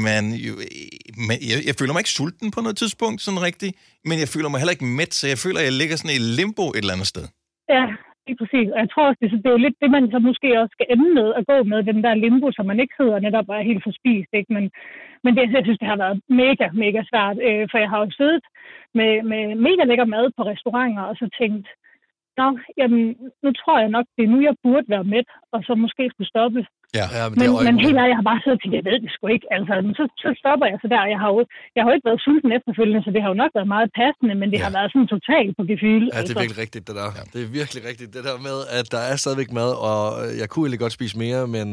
man 0.07 0.25
jo... 0.47 0.53
Øh, 0.67 0.89
man, 1.29 1.37
jeg, 1.51 1.59
jeg 1.69 1.75
føler 1.79 1.93
mig 1.93 2.03
ikke 2.05 2.17
sulten 2.19 2.49
på 2.55 2.61
noget 2.65 2.77
tidspunkt, 2.83 3.19
sådan 3.21 3.47
rigtigt, 3.49 3.73
men 4.09 4.17
jeg 4.23 4.29
føler 4.35 4.49
mig 4.49 4.59
heller 4.61 4.77
ikke 4.77 4.95
mæt, 4.99 5.13
så 5.19 5.25
jeg 5.33 5.39
føler, 5.45 5.59
at 5.61 5.69
jeg 5.69 5.79
ligger 5.81 5.97
sådan 5.97 6.17
i 6.19 6.27
limbo 6.39 6.65
et 6.71 6.83
eller 6.83 6.97
andet 6.97 7.13
sted. 7.15 7.25
Ja, 7.77 7.85
lige 8.27 8.39
præcis. 8.41 8.69
Og 8.75 8.79
jeg 8.83 8.91
tror 8.91 9.05
også, 9.09 9.21
det, 9.23 9.31
det 9.45 9.51
er 9.51 9.65
lidt 9.67 9.81
det, 9.83 9.91
man 9.97 10.05
så 10.15 10.19
måske 10.29 10.49
også 10.61 10.75
skal 10.77 10.91
ende 10.95 11.09
med 11.19 11.29
at 11.39 11.47
gå 11.51 11.57
med, 11.71 11.79
den 11.91 11.99
der 12.05 12.23
limbo, 12.25 12.47
så 12.53 12.63
man 12.71 12.81
ikke 12.83 12.97
sidder 12.99 13.15
og 13.19 13.25
netop 13.27 13.49
er 13.49 13.69
helt 13.71 13.85
forspist. 13.89 14.31
Ikke? 14.39 14.51
Men, 14.57 14.65
men 15.25 15.33
det, 15.37 15.43
jeg 15.57 15.65
synes, 15.65 15.81
det 15.83 15.93
har 15.93 16.03
været 16.05 16.19
mega, 16.43 16.67
mega 16.85 17.01
svært. 17.11 17.37
Øh, 17.49 17.65
for 17.71 17.79
jeg 17.83 17.91
har 17.93 17.99
jo 18.05 18.11
siddet 18.21 18.45
med, 18.99 19.13
med 19.31 19.43
mega 19.67 19.83
lækker 19.87 20.09
mad 20.15 20.27
på 20.37 20.43
restauranter, 20.51 21.05
og 21.11 21.17
så 21.21 21.27
tænkt, 21.41 21.69
Nå, 22.41 22.59
jamen, 22.81 23.03
nu 23.43 23.53
tror 23.53 23.79
jeg 23.79 23.89
nok, 23.89 24.07
det 24.17 24.25
er 24.25 24.29
nu, 24.29 24.41
jeg 24.41 24.55
burde 24.63 24.89
være 24.89 25.05
med, 25.05 25.23
og 25.53 25.61
så 25.67 25.75
måske 25.75 26.11
skulle 26.11 26.29
stoppe. 26.29 26.67
Ja. 26.99 27.07
Ja, 27.19 27.25
men, 27.31 27.37
Men, 27.41 27.51
men 27.69 27.75
helt 27.87 27.97
ærligt, 28.01 28.13
jeg 28.15 28.21
har 28.23 28.29
bare 28.31 28.41
siddet 28.43 28.57
og 28.59 28.63
tænkt, 28.63 28.77
jeg 28.79 28.87
ved 28.89 28.97
det 29.05 29.11
sgu 29.15 29.25
ikke. 29.37 29.47
Altså, 29.57 29.73
men 29.87 29.93
så, 29.99 30.05
så 30.25 30.29
stopper 30.43 30.67
jeg 30.71 30.79
så 30.83 30.89
der. 30.95 31.03
Jeg 31.15 31.19
har, 31.23 31.29
jo, 31.35 31.39
jeg 31.75 31.81
har 31.83 31.89
jo 31.91 31.95
ikke 31.97 32.09
været 32.11 32.25
sulten 32.27 32.51
efterfølgende, 32.59 33.03
så 33.07 33.11
det 33.15 33.21
har 33.23 33.31
jo 33.33 33.39
nok 33.43 33.53
været 33.59 33.71
meget 33.77 33.89
passende, 34.01 34.35
men 34.41 34.49
det 34.53 34.59
Ja. 34.61 34.65
har 34.67 34.73
været 34.79 34.91
sådan 34.93 35.13
totalt 35.17 35.53
på 35.59 35.63
gefyl. 35.71 36.05
Ja, 36.15 36.19
det 36.27 36.33
er 36.35 36.41
virkelig 36.45 36.63
rigtigt, 36.65 36.85
det 36.89 36.95
der. 37.01 37.09
Ja. 37.19 37.23
Det 37.33 37.41
er 37.47 37.51
virkelig 37.61 37.81
rigtigt, 37.91 38.11
det 38.17 38.23
der 38.29 38.37
med, 38.49 38.57
at 38.79 38.87
der 38.95 39.03
er 39.11 39.17
stadigvæk 39.23 39.51
mad, 39.61 39.71
og 39.91 40.03
øh, 40.23 40.31
jeg 40.41 40.47
kunne 40.51 40.65
egentlig 40.65 40.85
godt 40.85 40.97
spise 40.99 41.15
mere, 41.25 41.43
men... 41.57 41.69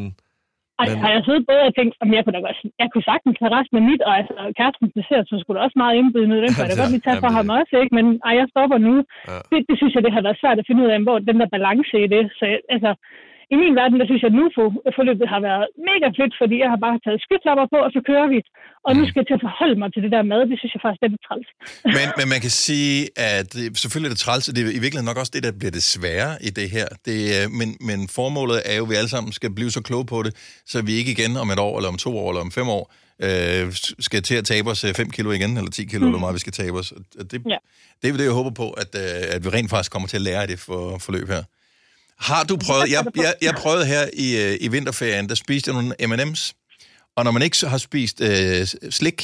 Men- 0.82 1.01
har 1.05 1.12
jeg 1.15 1.21
siddet 1.27 1.43
både 1.51 1.62
og 1.69 1.73
tænkt, 1.79 1.93
om 2.03 2.10
jeg 2.15 2.21
kunne 2.23 2.36
da 2.38 2.41
godt, 2.47 2.60
jeg 2.82 2.88
kunne 2.91 3.08
sagtens 3.12 3.38
have 3.43 3.53
resten 3.58 3.75
af 3.79 3.84
mit, 3.89 4.01
og 4.08 4.13
altså, 4.19 4.34
kærestens 4.60 4.93
dessert, 4.99 5.25
så 5.32 5.36
skulle 5.39 5.55
det 5.58 5.65
også 5.67 5.77
meget 5.84 5.95
indbydende, 6.01 6.38
den 6.43 6.49
kunne 6.53 6.65
jeg 6.69 6.71
da 6.71 6.77
Ja, 6.77 6.82
godt 6.84 6.93
lige 6.95 7.05
tage 7.08 7.19
det- 7.25 7.36
ham 7.39 7.49
også, 7.60 7.73
ikke? 7.84 7.93
Men 7.97 8.05
ej, 8.27 8.34
jeg 8.39 8.47
stopper 8.53 8.77
nu. 8.88 8.93
Ja. 9.32 9.38
Det, 9.51 9.60
det, 9.69 9.75
synes 9.79 9.93
jeg, 9.95 10.03
det 10.05 10.13
har 10.15 10.23
været 10.27 10.41
svært 10.43 10.60
at 10.62 10.67
finde 10.67 10.82
ud 10.86 10.89
af, 10.95 10.99
hvor 11.08 11.17
den 11.29 11.38
der 11.41 11.49
balance 11.55 11.95
i 12.05 12.08
det. 12.15 12.23
Så 12.39 12.45
altså, 12.75 12.91
i 13.54 13.56
min 13.64 13.74
verden, 13.80 13.98
der 14.02 14.06
synes 14.10 14.22
jeg, 14.24 14.32
at 14.34 14.38
nu 14.42 14.46
forløbet 14.98 15.28
har 15.34 15.42
været 15.50 15.66
mega 15.90 16.08
fedt, 16.20 16.34
fordi 16.42 16.56
jeg 16.64 16.70
har 16.74 16.80
bare 16.86 16.98
taget 17.06 17.20
skyklapper 17.28 17.66
på, 17.74 17.78
og 17.86 17.90
så 17.96 18.00
kører 18.10 18.28
vi. 18.34 18.40
Og 18.88 18.92
nu 18.98 19.02
skal 19.08 19.18
jeg 19.22 19.28
til 19.30 19.38
at 19.40 19.44
forholde 19.48 19.78
mig 19.82 19.90
til 19.94 20.02
det 20.06 20.12
der 20.16 20.22
mad, 20.34 20.42
det 20.52 20.58
synes 20.60 20.74
jeg 20.76 20.82
faktisk 20.86 21.02
er 21.06 21.10
lidt 21.14 21.24
træls. 21.28 21.48
Men, 21.98 22.08
men 22.20 22.26
man 22.34 22.40
kan 22.46 22.54
sige, 22.68 22.96
at 23.34 23.46
det- 23.54 23.78
selvfølgelig 23.84 24.10
er 24.12 24.16
det 24.16 24.24
træls, 24.28 24.44
og 24.50 24.54
det 24.56 24.60
er 24.62 24.66
i 24.80 24.82
virkeligheden 24.86 25.10
nok 25.12 25.20
også 25.24 25.34
det, 25.36 25.44
der 25.48 25.52
bliver 25.60 25.74
det 25.78 25.84
svære 25.96 26.32
i 26.48 26.50
det 26.60 26.68
her. 26.76 26.88
Det, 27.08 27.18
er- 27.38 27.50
men, 27.60 27.70
men 27.90 28.00
formålet 28.18 28.58
er 28.72 28.76
jo, 28.80 28.84
at 28.86 28.90
vi 28.92 28.96
alle 29.02 29.12
sammen 29.16 29.32
skal 29.40 29.50
blive 29.58 29.72
så 29.78 29.82
kloge 29.88 30.06
på 30.14 30.18
det, 30.26 30.32
så 30.72 30.78
vi 30.88 30.94
ikke 31.00 31.12
igen 31.18 31.32
om 31.44 31.48
et 31.54 31.60
år, 31.68 31.74
eller 31.78 31.90
om 31.94 31.98
to 32.06 32.12
år, 32.22 32.28
eller 32.32 32.44
om 32.48 32.52
fem 32.60 32.68
år, 32.78 32.84
øh, 33.28 33.64
skal 34.08 34.22
til 34.30 34.36
at 34.42 34.46
tabe 34.52 34.68
os 34.74 34.82
5 34.96 35.10
kilo 35.16 35.30
igen, 35.38 35.52
eller 35.60 35.72
10 35.72 35.86
kilo, 35.92 36.02
mm. 36.02 36.08
eller 36.08 36.20
meget 36.26 36.34
vi 36.40 36.44
skal 36.46 36.54
tabe 36.62 36.78
os. 36.82 36.90
Det, 37.32 37.42
Ja. 37.54 37.60
det 38.02 38.06
er 38.10 38.18
det, 38.22 38.24
jeg 38.32 38.38
håber 38.42 38.54
på, 38.64 38.68
at, 38.84 38.92
øh, 39.04 39.36
at 39.36 39.40
vi 39.46 39.50
rent 39.50 39.70
faktisk 39.70 39.92
kommer 39.92 40.08
til 40.08 40.18
at 40.18 40.26
lære 40.30 40.42
af 40.42 40.48
det 40.48 40.60
for, 40.60 40.98
forløb 41.08 41.28
her. 41.36 41.44
Har 42.27 42.41
du 42.49 42.55
prøvet, 42.67 42.86
jeg, 42.95 43.01
jeg, 43.25 43.34
jeg 43.47 43.53
prøvede 43.63 43.86
her 43.93 44.03
i, 44.25 44.27
øh, 44.43 44.53
i 44.65 44.67
vinterferien, 44.75 45.29
der 45.29 45.36
spiste 45.36 45.65
jeg 45.69 45.75
nogle 45.79 45.91
M&M's, 46.10 46.43
og 47.17 47.21
når 47.25 47.32
man 47.32 47.41
ikke 47.47 47.58
har 47.73 47.82
spist 47.89 48.17
øh, 48.29 48.62
slik 48.99 49.19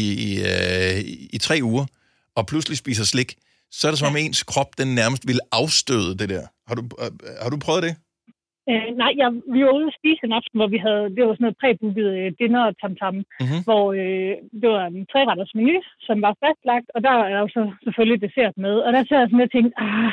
i, 0.00 0.02
i, 0.28 0.30
øh, 0.50 0.98
i 1.36 1.38
tre 1.46 1.56
uger, 1.62 1.86
og 2.36 2.42
pludselig 2.50 2.78
spiser 2.78 3.04
slik, 3.04 3.30
så 3.76 3.82
er 3.86 3.90
det 3.92 3.98
som 3.98 4.08
om 4.12 4.16
ens 4.16 4.42
krop, 4.52 4.70
den 4.80 4.88
nærmest 5.00 5.22
ville 5.30 5.44
afstøde 5.60 6.12
det 6.20 6.28
der. 6.34 6.44
Har 6.68 6.74
du, 6.78 6.82
øh, 7.02 7.10
har 7.42 7.50
du 7.54 7.58
prøvet 7.66 7.82
det? 7.86 7.94
Øh, 8.70 8.88
nej, 9.02 9.12
jeg, 9.20 9.28
vi 9.54 9.60
var 9.66 9.72
ude 9.78 9.88
at 9.90 9.98
spise 10.00 10.20
en 10.24 10.36
aften, 10.38 10.56
hvor 10.60 10.70
vi 10.74 10.78
havde, 10.86 11.04
det 11.14 11.20
var 11.26 11.32
sådan 11.34 11.44
noget 11.46 11.60
præbooket 11.62 12.08
øh, 12.20 12.28
dinner 12.40 12.62
og 12.68 12.74
tam-tam, 12.80 13.14
Mhm. 13.16 13.24
mm-hmm. 13.42 13.62
hvor 13.68 13.84
øh, 14.02 14.32
det 14.60 14.68
var 14.76 14.84
en 14.86 15.06
træretters 15.12 15.52
menu, 15.58 15.76
som 16.06 16.16
var 16.26 16.34
fastlagt, 16.44 16.88
og 16.94 17.00
der 17.06 17.14
er 17.34 17.38
jo 17.44 17.48
så 17.56 17.62
selvfølgelig 17.84 18.20
dessert 18.26 18.54
med. 18.64 18.74
Og 18.84 18.88
der 18.94 19.00
sad 19.08 19.18
jeg 19.20 19.28
sådan 19.30 19.46
og 19.48 19.52
tænkte, 19.54 19.74
ah, 19.86 20.12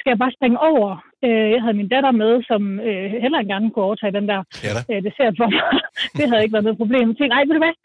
skal 0.00 0.10
jeg 0.12 0.20
bare 0.24 0.36
springe 0.38 0.58
over? 0.70 0.88
Øh, 1.26 1.46
jeg 1.54 1.60
havde 1.64 1.78
min 1.80 1.92
datter 1.94 2.12
med, 2.22 2.32
som 2.50 2.62
øh, 2.88 3.06
heller 3.24 3.40
gerne 3.52 3.66
kunne 3.70 3.86
overtage 3.88 4.16
den 4.18 4.26
der 4.32 4.40
Ja 4.66 4.70
da. 4.76 4.80
øh, 4.90 5.00
dessert 5.08 5.34
for 5.40 5.48
mig. 5.54 5.64
det 6.18 6.24
havde 6.28 6.42
ikke 6.44 6.54
været 6.56 6.66
noget 6.68 6.82
problem. 6.82 7.06
Jeg 7.10 7.16
tænkte, 7.18 7.34
ej, 7.38 7.44
ved 7.48 7.56
du 7.58 7.64
hvad? 7.66 7.76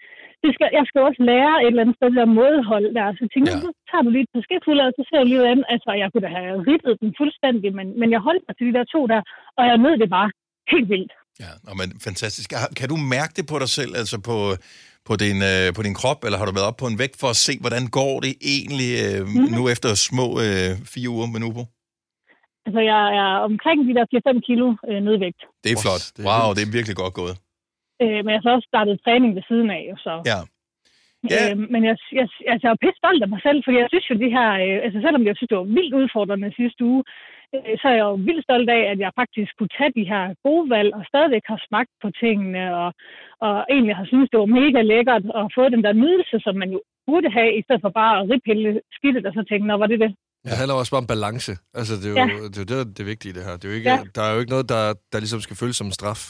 Det 0.44 0.52
skal, 0.56 0.68
jeg 0.80 0.86
skal 0.90 1.02
også 1.10 1.22
lære 1.32 1.54
et 1.64 1.68
eller 1.72 1.84
andet 1.84 1.98
sted 2.00 2.10
der 2.20 2.28
mådehold 2.40 2.88
der. 2.98 3.08
Så 3.16 3.22
jeg 3.26 3.32
tænkte, 3.34 3.52
Ja. 3.54 3.64
så 3.66 3.70
tager 3.90 4.04
du 4.06 4.10
lige 4.14 4.26
et 4.28 4.34
par 4.36 4.44
skefulde, 4.48 4.82
og 4.88 4.94
så 4.98 5.02
ser 5.08 5.18
jeg 5.22 5.28
lige 5.32 5.42
hvordan. 5.44 5.62
Altså, 5.74 5.90
jeg 6.02 6.08
kunne 6.10 6.26
da 6.28 6.32
have 6.40 6.54
ribbet 6.72 6.94
den 7.02 7.10
fuldstændig, 7.20 7.70
men, 7.80 7.88
men 8.00 8.08
jeg 8.16 8.22
holdt 8.28 8.44
mig 8.48 8.54
til 8.56 8.66
de 8.70 8.74
der 8.78 8.86
to 8.96 9.02
der, 9.14 9.22
og 9.58 9.64
jeg 9.70 9.76
nød 9.86 9.96
det 10.04 10.10
bare 10.18 10.30
helt 10.74 10.90
vildt. 10.94 11.14
Ja, 11.44 11.52
nå, 11.66 11.72
men 11.80 11.88
fantastisk. 12.08 12.48
Har- 12.62 12.74
Kan 12.80 12.88
du 12.94 12.98
mærke 13.16 13.34
det 13.38 13.46
på 13.52 13.56
dig 13.64 13.70
selv, 13.80 13.92
altså 14.02 14.18
på, 14.30 14.38
på, 15.08 15.14
din, 15.24 15.38
øh, 15.52 15.68
på 15.78 15.82
din 15.88 15.96
krop, 16.02 16.20
eller 16.26 16.38
har 16.40 16.46
du 16.48 16.54
været 16.58 16.70
op 16.72 16.80
på 16.82 16.88
en 16.92 17.00
vægt 17.04 17.18
for 17.22 17.30
at 17.36 17.40
se, 17.48 17.54
hvordan 17.64 17.84
går 18.00 18.14
det 18.26 18.34
egentlig 18.56 18.92
øh, 19.06 19.22
mm. 19.28 19.48
nu 19.58 19.62
efter 19.74 19.90
små 20.10 20.28
øh, 20.46 20.70
fire 20.94 21.10
uger 21.16 21.28
med 21.34 21.40
Nubo? 21.44 21.64
Altså, 22.66 22.82
jeg 22.92 23.02
er 23.22 23.30
omkring 23.50 23.80
de 23.88 23.96
der 23.98 24.06
4-5 24.34 24.40
kilo 24.48 24.68
øh, 24.90 25.00
nedvægt. 25.08 25.42
Det 25.64 25.70
er 25.72 25.82
flot. 25.86 26.04
det 26.16 26.22
er 26.22 26.28
Wow, 26.28 26.48
det 26.56 26.62
er 26.64 26.76
virkelig 26.78 26.96
godt 27.04 27.14
gået. 27.22 27.36
Øh, 28.04 28.20
men 28.24 28.30
jeg 28.32 28.40
har 28.40 28.46
så 28.46 28.56
også 28.58 28.70
startet 28.72 29.02
træning 29.06 29.32
ved 29.38 29.44
siden 29.50 29.70
af, 29.78 29.84
så. 30.06 30.14
Ja. 30.32 30.40
Ja. 31.34 31.44
Øh, 31.52 31.58
men 31.74 31.82
jeg, 31.90 31.96
jeg, 32.20 32.28
altså, 32.52 32.64
jeg 32.66 32.74
er 32.74 32.84
pisse 32.84 33.00
stolt 33.02 33.24
af 33.24 33.30
mig 33.34 33.42
selv, 33.48 33.60
fordi 33.64 33.78
jeg 33.78 33.90
synes 33.92 34.10
jo, 34.12 34.16
de 34.26 34.36
her, 34.38 34.50
øh, 34.66 34.78
altså 34.86 35.00
selvom 35.06 35.26
jeg 35.28 35.36
synes, 35.36 35.50
det 35.52 35.58
var 35.58 35.74
vildt 35.78 35.94
udfordrende 36.02 36.58
sidste 36.60 36.82
uge, 36.92 37.04
øh, 37.56 37.74
så 37.80 37.86
er 37.92 37.96
jeg 38.00 38.08
jo 38.12 38.18
vildt 38.28 38.44
stolt 38.48 38.70
af, 38.78 38.82
at 38.92 39.00
jeg 39.04 39.18
faktisk 39.22 39.52
kunne 39.58 39.76
tage 39.78 39.96
de 40.00 40.10
her 40.12 40.24
gode 40.46 40.66
valg, 40.76 40.90
og 40.98 41.04
stadigvæk 41.12 41.46
har 41.52 41.60
smagt 41.68 41.92
på 42.04 42.08
tingene, 42.24 42.64
og, 42.82 42.90
og 43.46 43.56
egentlig 43.74 43.96
har 44.00 44.06
synes 44.06 44.30
det 44.30 44.40
var 44.40 44.56
mega 44.60 44.82
lækkert 44.82 45.26
at 45.40 45.46
få 45.56 45.64
den 45.76 45.84
der 45.86 45.94
nydelse, 46.04 46.38
som 46.46 46.56
man 46.62 46.70
jo 46.76 46.80
burde 47.08 47.30
have, 47.38 47.52
i 47.60 47.62
stedet 47.64 47.82
for 47.82 47.92
bare 48.02 48.14
at 48.20 48.30
riphælde 48.32 48.82
skidtet, 48.98 49.26
og 49.28 49.34
så 49.34 49.42
tænke, 49.44 49.68
nå, 49.68 49.78
var 49.78 49.88
det 49.88 50.00
det? 50.06 50.12
Det 50.50 50.58
handler 50.60 50.76
også 50.82 50.92
bare 50.94 51.04
om 51.06 51.12
balance. 51.16 51.52
Altså, 51.80 51.94
det 52.02 52.06
er 52.08 52.14
jo 52.14 52.18
Ja. 52.22 52.26
det, 52.54 52.60
er 52.62 52.66
det, 52.66 52.70
der 52.70 52.80
er 52.86 52.90
det 53.00 53.06
vigtige, 53.14 53.34
det 53.38 53.44
her. 53.48 53.54
Det 53.60 53.66
er 53.66 53.70
jo 53.74 53.76
ikke, 53.80 53.90
Ja. 53.92 53.98
Der 54.16 54.22
er 54.28 54.32
jo 54.34 54.40
ikke 54.42 54.54
noget, 54.56 54.68
der, 54.74 54.84
der 55.12 55.18
ligesom 55.24 55.42
skal 55.46 55.56
føles 55.62 55.76
som 55.80 55.88
en 55.90 55.98
straf. 56.00 56.22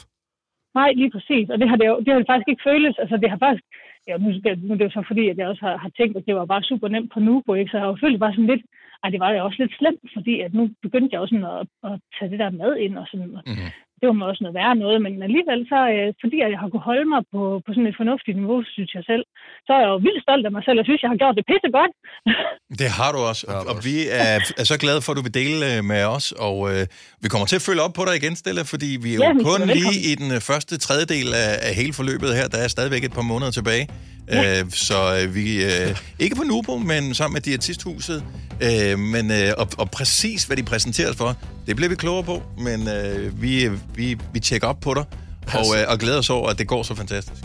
Nej, 0.79 0.89
lige 1.01 1.11
præcis. 1.15 1.45
Og 1.53 1.57
det 1.61 1.67
har 1.69 1.77
det 1.81 1.87
jo 1.91 1.95
det 2.03 2.09
har 2.13 2.19
det 2.21 2.29
faktisk 2.31 2.49
ikke 2.51 2.65
føles. 2.71 2.95
Altså, 3.01 3.15
det 3.21 3.29
har 3.33 3.39
faktisk... 3.45 3.65
Ja, 4.09 4.13
nu, 4.23 4.29
skal- 4.39 4.59
nu 4.65 4.71
er 4.73 4.77
det 4.79 4.85
jo 4.89 4.95
så 4.97 5.03
fordi, 5.11 5.23
at 5.31 5.37
jeg 5.37 5.47
også 5.51 5.63
har, 5.67 5.75
har 5.85 5.91
tænkt, 5.99 6.13
at 6.17 6.25
det 6.27 6.35
var 6.39 6.45
bare 6.53 6.63
super 6.71 6.87
nemt 6.93 7.09
på 7.13 7.19
Nubo, 7.19 7.51
ikke? 7.53 7.69
Så 7.71 7.77
jeg 7.77 7.83
har 7.83 7.91
jo 7.93 7.97
følt 8.03 8.19
bare 8.23 8.33
sådan 8.35 8.51
lidt... 8.53 8.63
ej, 9.03 9.09
det 9.13 9.19
var 9.23 9.29
jo 9.31 9.45
også 9.47 9.59
lidt 9.63 9.73
slemt, 9.79 10.05
fordi 10.15 10.33
at 10.45 10.51
nu 10.57 10.63
begyndte 10.85 11.09
jeg 11.13 11.21
også 11.21 11.33
sådan 11.35 11.51
at, 11.55 11.61
at 11.89 11.95
tage 12.15 12.31
det 12.31 12.39
der 12.43 12.49
mad 12.61 12.73
ind 12.85 12.95
og 13.01 13.05
sådan. 13.11 13.31
Mhm. 13.51 13.67
Det 13.99 14.05
var 14.09 14.15
mig 14.19 14.27
også 14.31 14.43
noget 14.43 14.57
værre 14.59 14.75
noget, 14.83 14.97
men 15.05 15.13
alligevel 15.27 15.59
så, 15.71 15.79
øh, 15.93 16.07
fordi 16.23 16.35
jeg 16.41 16.59
har 16.61 16.69
kunnet 16.71 16.89
holde 16.89 17.07
mig 17.13 17.21
på, 17.33 17.41
på 17.65 17.69
sådan 17.73 17.89
et 17.91 17.99
fornuftigt 18.01 18.37
niveau, 18.41 18.57
synes 18.75 18.91
jeg 18.97 19.03
selv, 19.11 19.23
så 19.65 19.71
er 19.77 19.81
jeg 19.83 19.91
jo 19.93 19.97
vildt 20.07 20.21
stolt 20.25 20.45
af 20.47 20.51
mig 20.55 20.63
selv. 20.65 20.77
Jeg 20.81 20.87
synes, 20.87 21.01
jeg 21.03 21.11
har 21.13 21.19
gjort 21.23 21.35
det 21.39 21.45
pisse 21.49 21.69
godt. 21.77 21.91
Det 22.81 22.89
har 22.99 23.09
du 23.15 23.19
også, 23.29 23.43
og, 23.53 23.61
og 23.71 23.75
vi 23.87 23.95
er, 24.23 24.37
er 24.61 24.65
så 24.71 24.77
glade 24.83 24.99
for, 25.03 25.09
at 25.11 25.17
du 25.19 25.23
vil 25.27 25.35
dele 25.41 25.57
øh, 25.71 25.79
med 25.91 26.01
os, 26.15 26.25
og 26.47 26.57
øh, 26.71 26.83
vi 27.23 27.27
kommer 27.31 27.47
til 27.51 27.57
at 27.59 27.65
følge 27.67 27.81
op 27.85 27.93
på 27.99 28.03
dig 28.07 28.15
igen, 28.21 28.35
Stella, 28.41 28.63
fordi 28.73 28.89
vi 29.03 29.09
er 29.13 29.17
jo 29.17 29.21
Ja, 29.25 29.31
kun 29.51 29.59
er 29.63 29.69
lige 29.79 29.97
i 30.11 30.13
den 30.21 30.29
øh, 30.35 30.39
første 30.49 30.73
tredjedel 30.85 31.29
af, 31.43 31.51
af 31.67 31.71
hele 31.81 31.93
forløbet 31.99 32.29
her. 32.39 32.45
Der 32.53 32.59
er 32.65 32.69
stadigvæk 32.75 33.03
et 33.09 33.13
par 33.17 33.27
måneder 33.31 33.51
tilbage. 33.59 33.85
Ja. 34.31 34.59
Øh, 34.59 34.71
så 34.71 34.97
øh, 35.17 35.35
vi 35.35 35.63
øh, 35.63 35.97
ikke 36.19 36.35
på 36.35 36.43
Nubo, 36.43 36.77
men 36.77 37.13
sammen 37.13 37.33
med 37.33 37.41
Diætisthuset. 37.41 38.23
Øh, 38.67 38.99
men, 38.99 39.31
øh, 39.31 39.51
og, 39.57 39.67
og 39.77 39.91
præcis, 39.91 40.43
hvad 40.43 40.57
de 40.57 40.63
præsenterer 40.63 41.09
os 41.09 41.15
for, 41.15 41.37
det 41.67 41.75
bliver 41.75 41.89
vi 41.89 41.95
klogere 41.95 42.23
på, 42.23 42.43
men 42.57 42.79
øh, 42.97 43.41
vi, 43.41 43.69
vi, 43.97 44.17
vi 44.33 44.39
tjekker 44.39 44.67
op 44.67 44.79
på 44.79 44.93
dig, 44.93 45.05
og, 45.53 45.65
øh, 45.81 45.85
og 45.87 45.97
glæder 45.99 46.17
os 46.19 46.29
over, 46.29 46.49
at 46.49 46.59
det 46.59 46.67
går 46.67 46.83
så 46.83 46.95
fantastisk. 46.95 47.43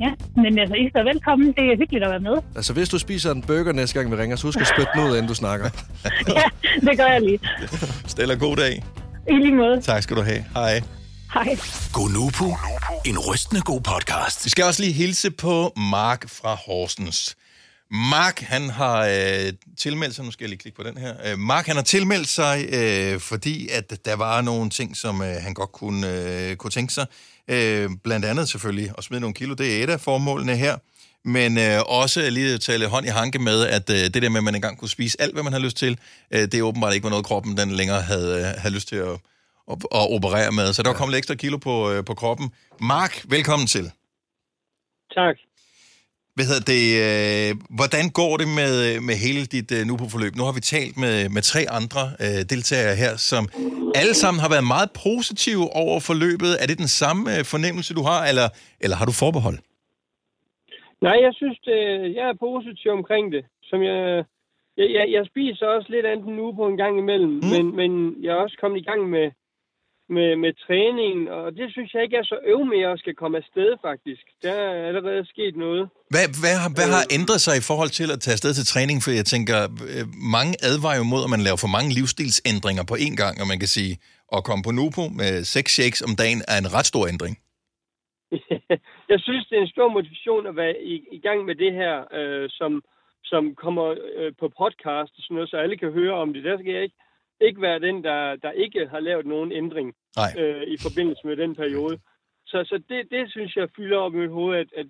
Ja, 0.00 0.10
men 0.36 0.58
altså, 0.58 0.74
I 0.74 0.90
er 0.94 1.04
velkommen. 1.04 1.46
Det 1.46 1.64
er 1.72 1.76
hyggeligt 1.78 2.04
at 2.04 2.10
være 2.10 2.20
med. 2.20 2.36
Altså, 2.56 2.72
hvis 2.72 2.88
du 2.88 2.98
spiser 2.98 3.30
en 3.30 3.42
burger 3.42 3.72
næste 3.72 3.98
gang, 3.98 4.10
vi 4.10 4.16
ringer, 4.16 4.36
så 4.36 4.46
husk 4.46 4.60
at 4.60 4.66
spytte 4.66 4.90
den 4.94 5.04
ud, 5.04 5.08
inden 5.16 5.26
du 5.28 5.34
snakker. 5.34 5.70
Ja, 6.28 6.42
det 6.90 6.98
gør 6.98 7.06
jeg 7.06 7.20
lige. 7.22 7.38
Stella, 8.06 8.34
god 8.34 8.56
dag. 8.56 8.84
I 9.28 9.32
lige 9.32 9.54
måde. 9.54 9.80
Tak 9.80 10.02
skal 10.02 10.16
du 10.16 10.22
have. 10.22 10.44
Hej. 10.54 10.82
Hej. 11.34 11.56
Gonoko, 11.92 12.44
en 13.06 13.18
rystende 13.18 13.62
god 13.62 13.80
podcast. 13.80 14.44
Vi 14.44 14.50
skal 14.50 14.64
også 14.64 14.82
lige 14.82 14.92
hilse 14.92 15.30
på 15.30 15.72
Mark 15.76 16.28
fra 16.28 16.54
Horsens. 16.54 17.36
Mark, 17.90 18.40
han 18.40 18.70
har 18.70 19.06
øh, 19.06 19.52
tilmeldt 19.78 20.14
sig, 20.14 20.24
nu 20.24 20.30
skal 20.30 20.44
jeg 20.44 20.48
lige 20.48 20.58
klikke 20.58 20.76
på 20.76 20.82
den 20.82 20.96
her. 20.98 21.14
Øh, 21.26 21.38
Mark, 21.38 21.66
han 21.66 21.76
har 21.76 21.82
tilmeldt 21.82 22.28
sig, 22.28 22.68
øh, 22.72 23.20
fordi 23.20 23.68
at 23.68 24.04
der 24.04 24.16
var 24.16 24.40
nogle 24.40 24.70
ting, 24.70 24.96
som 24.96 25.22
øh, 25.22 25.34
han 25.40 25.54
godt 25.54 25.72
kunne, 25.72 26.06
øh, 26.10 26.56
kunne 26.56 26.70
tænke 26.70 26.92
sig. 26.92 27.06
Øh, 27.48 27.90
blandt 28.04 28.26
andet 28.26 28.48
selvfølgelig 28.48 28.92
at 28.98 29.04
smide 29.04 29.20
nogle 29.20 29.34
kilo, 29.34 29.54
det 29.54 29.78
er 29.78 29.84
et 29.84 29.90
af 29.90 30.00
formålene 30.00 30.56
her. 30.56 30.76
Men 31.24 31.58
øh, 31.58 31.80
også 31.86 32.30
lige 32.30 32.54
at 32.54 32.60
tale 32.60 32.86
hånd 32.86 33.06
i 33.06 33.08
hanke 33.08 33.38
med, 33.38 33.66
at 33.66 33.90
øh, 33.90 33.96
det 33.96 34.22
der 34.22 34.28
med, 34.28 34.38
at 34.38 34.44
man 34.44 34.54
engang 34.54 34.78
kunne 34.78 34.88
spise 34.88 35.20
alt, 35.20 35.32
hvad 35.32 35.42
man 35.42 35.52
har 35.52 35.60
lyst 35.60 35.76
til, 35.76 35.98
øh, 36.30 36.40
det 36.40 36.54
er 36.54 36.62
åbenbart 36.62 36.94
ikke 36.94 37.04
var 37.04 37.10
noget, 37.10 37.26
kroppen 37.26 37.56
den 37.56 37.70
længere 37.70 38.02
havde, 38.02 38.38
øh, 38.38 38.44
havde 38.62 38.74
lyst 38.74 38.88
til 38.88 38.96
at, 38.96 39.16
at, 39.70 39.76
at 40.00 40.12
operere 40.14 40.52
med. 40.52 40.72
Så 40.72 40.82
der 40.82 40.88
var 40.88 40.96
kommet 40.96 41.12
lidt 41.12 41.18
ekstra 41.18 41.34
kilo 41.34 41.56
på, 41.56 41.90
øh, 41.90 42.04
på 42.04 42.14
kroppen. 42.14 42.50
Mark, 42.80 43.24
velkommen 43.28 43.66
til. 43.66 43.90
Tak. 45.14 45.36
Hvad 46.36 46.46
hedder 46.50 46.64
det, 46.74 46.84
øh, 47.06 47.50
hvordan 47.78 48.04
går 48.20 48.32
det 48.40 48.48
med, 48.60 48.72
med 49.08 49.16
hele 49.26 49.42
dit 49.54 49.70
øh, 49.76 49.82
nu 49.88 49.94
på 50.02 50.06
forløb? 50.14 50.32
Nu 50.36 50.44
har 50.48 50.54
vi 50.58 50.62
talt 50.74 50.96
med, 51.04 51.14
med 51.36 51.42
tre 51.52 51.62
andre 51.78 52.02
øh, 52.24 52.40
deltagere 52.52 52.96
her, 53.02 53.12
som 53.30 53.42
alle 54.00 54.14
sammen 54.22 54.40
har 54.44 54.50
været 54.54 54.66
meget 54.76 54.90
positive 55.06 55.64
over 55.82 55.98
forløbet. 56.08 56.52
Er 56.62 56.66
det 56.70 56.78
den 56.84 56.92
samme 57.00 57.22
øh, 57.34 57.42
fornemmelse, 57.52 57.90
du 57.98 58.02
har, 58.10 58.20
eller, 58.30 58.48
eller 58.84 58.96
har 59.00 59.06
du 59.10 59.14
forbehold? 59.24 59.58
Nej, 61.06 61.16
jeg 61.26 61.32
synes, 61.40 61.58
det, 61.68 61.78
jeg 62.18 62.26
er 62.32 62.42
positiv 62.48 62.90
omkring 62.98 63.24
det. 63.34 63.44
Som 63.68 63.78
jeg, 63.88 64.24
jeg, 64.78 64.86
jeg, 64.96 65.04
jeg 65.16 65.24
spiser 65.30 65.66
også 65.66 65.88
lidt 65.94 66.06
andet 66.06 66.32
nu 66.40 66.46
på 66.52 66.64
en 66.70 66.76
gang 66.82 66.94
imellem, 66.98 67.32
mm. 67.42 67.48
men, 67.54 67.64
men 67.80 67.90
jeg 68.22 68.30
er 68.32 68.40
også 68.44 68.56
kommet 68.60 68.78
i 68.80 68.88
gang 68.90 69.00
med, 69.14 69.26
med, 70.16 70.30
med 70.44 70.52
træningen, 70.66 71.28
og 71.28 71.46
det 71.58 71.66
synes 71.74 71.94
jeg 71.94 72.02
ikke 72.02 72.16
er 72.16 72.26
så 72.32 72.38
øv 72.52 72.60
med, 72.72 72.80
at 72.90 72.98
skal 72.98 73.14
komme 73.22 73.36
afsted 73.42 73.70
faktisk. 73.88 74.24
Der 74.42 74.52
er 74.52 74.88
allerede 74.90 75.24
sket 75.32 75.56
noget. 75.56 75.82
Hvad, 76.12 76.26
hvad, 76.42 76.56
har, 76.62 76.70
hvad 76.78 76.88
har 76.96 77.04
ændret 77.18 77.40
sig 77.46 77.54
i 77.58 77.66
forhold 77.70 77.92
til 77.98 78.08
at 78.14 78.20
tage 78.24 78.36
afsted 78.36 78.52
til 78.54 78.66
træning? 78.72 78.96
For 79.04 79.10
jeg 79.20 79.26
tænker, 79.34 79.58
øh, 79.92 80.04
mange 80.38 80.52
advarer 80.70 80.98
jo 81.00 81.06
mod, 81.12 81.22
at 81.26 81.30
man 81.34 81.42
laver 81.46 81.60
for 81.64 81.72
mange 81.76 81.90
livsstilsændringer 81.96 82.84
på 82.90 82.96
én 83.06 83.14
gang, 83.22 83.34
og 83.42 83.46
man 83.52 83.58
kan 83.62 83.70
sige, 83.78 83.92
at 84.34 84.44
komme 84.48 84.62
på 84.66 84.72
Nupo 84.78 85.04
med 85.20 85.32
seks 85.54 85.70
shakes 85.76 86.00
om 86.08 86.12
dagen 86.22 86.40
er 86.52 86.58
en 86.62 86.72
ret 86.76 86.88
stor 86.92 87.04
ændring. 87.12 87.34
jeg 89.12 89.20
synes, 89.26 89.44
det 89.46 89.56
er 89.56 89.64
en 89.64 89.74
stor 89.76 89.88
motivation 89.96 90.46
at 90.46 90.56
være 90.56 90.74
i, 90.92 90.94
i 91.16 91.20
gang 91.26 91.38
med 91.48 91.54
det 91.54 91.72
her, 91.80 91.94
øh, 92.18 92.46
som, 92.58 92.72
som 93.24 93.42
kommer 93.54 93.86
øh, 94.18 94.32
på 94.40 94.46
podcast 94.62 95.12
og 95.16 95.22
sådan 95.22 95.34
noget, 95.34 95.50
så 95.50 95.56
alle 95.56 95.76
kan 95.76 95.92
høre 95.92 96.14
om 96.22 96.32
det. 96.32 96.44
Der 96.44 96.58
skal 96.58 96.72
jeg 96.72 96.82
ikke, 96.82 96.98
ikke 97.40 97.60
være 97.60 97.78
den, 97.80 98.04
der, 98.04 98.36
der 98.44 98.50
ikke 98.64 98.88
har 98.92 99.00
lavet 99.00 99.26
nogen 99.26 99.52
ændring 99.52 99.88
Nej. 100.16 100.30
øh, 100.38 100.62
i 100.74 100.76
forbindelse 100.86 101.22
med 101.28 101.36
den 101.36 101.54
periode. 101.54 101.98
Så, 102.46 102.58
så 102.70 102.82
det, 102.88 103.00
det 103.10 103.30
synes 103.30 103.56
jeg 103.56 103.68
fylder 103.76 103.98
op 103.98 104.14
i 104.14 104.16
mit 104.16 104.30
hoved, 104.30 104.58
at, 104.62 104.68
at 104.80 104.86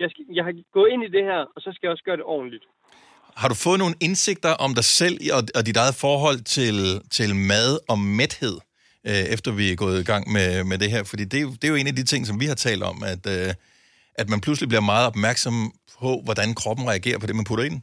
jeg, 0.00 0.10
skal, 0.10 0.24
jeg 0.34 0.44
har 0.44 0.54
gået 0.72 0.90
ind 0.92 1.02
i 1.04 1.14
det 1.16 1.24
her, 1.24 1.40
og 1.54 1.58
så 1.64 1.68
skal 1.74 1.86
jeg 1.86 1.92
også 1.92 2.04
gøre 2.04 2.16
det 2.16 2.24
ordentligt. 2.24 2.64
Har 3.36 3.48
du 3.48 3.54
fået 3.54 3.78
nogle 3.78 3.96
indsigter 4.06 4.52
om 4.64 4.70
dig 4.78 4.84
selv 5.00 5.16
og, 5.36 5.42
og 5.56 5.62
dit 5.68 5.76
eget 5.76 5.96
forhold 6.06 6.40
til, 6.56 6.76
til 7.16 7.30
mad 7.52 7.70
og 7.92 7.98
mæthed, 8.18 8.56
øh, 9.08 9.24
efter 9.34 9.50
vi 9.60 9.66
er 9.72 9.76
gået 9.84 9.98
i 10.00 10.08
gang 10.12 10.24
med, 10.36 10.48
med 10.70 10.78
det 10.82 10.90
her? 10.94 11.02
Fordi 11.10 11.24
det 11.32 11.38
det 11.58 11.64
er 11.64 11.72
jo 11.74 11.80
en 11.82 11.92
af 11.92 11.96
de 12.00 12.04
ting, 12.12 12.22
som 12.26 12.40
vi 12.42 12.46
har 12.52 12.58
talt 12.66 12.82
om, 12.90 12.96
at, 13.12 13.22
øh, 13.34 13.50
at 14.20 14.26
man 14.32 14.40
pludselig 14.44 14.68
bliver 14.68 14.90
meget 14.92 15.06
opmærksom 15.10 15.54
på, 16.00 16.10
hvordan 16.26 16.48
kroppen 16.60 16.84
reagerer 16.92 17.18
på 17.18 17.26
det, 17.26 17.36
man 17.40 17.48
putter 17.48 17.64
ind. 17.70 17.78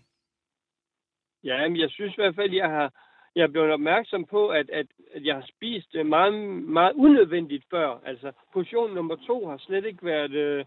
Ja, 1.49 1.57
men 1.69 1.77
jeg 1.83 1.89
synes 1.95 2.13
i 2.13 2.21
hvert 2.21 2.37
fald, 2.39 2.53
jeg 2.63 2.69
har 2.77 2.87
jeg 3.35 3.51
blevet 3.51 3.71
opmærksom 3.71 4.25
på, 4.25 4.47
at, 4.47 4.69
at, 4.69 4.87
at 5.13 5.25
jeg 5.25 5.35
har 5.35 5.45
spist 5.55 5.95
øh, 5.95 6.05
meget, 6.05 6.33
meget 6.63 6.93
unødvendigt 6.93 7.65
før. 7.69 7.99
Altså, 8.05 8.31
portion 8.53 8.93
nummer 8.93 9.15
to 9.15 9.47
har 9.47 9.57
slet 9.57 9.85
ikke 9.85 10.05
været 10.05 10.31
øh, 10.31 10.65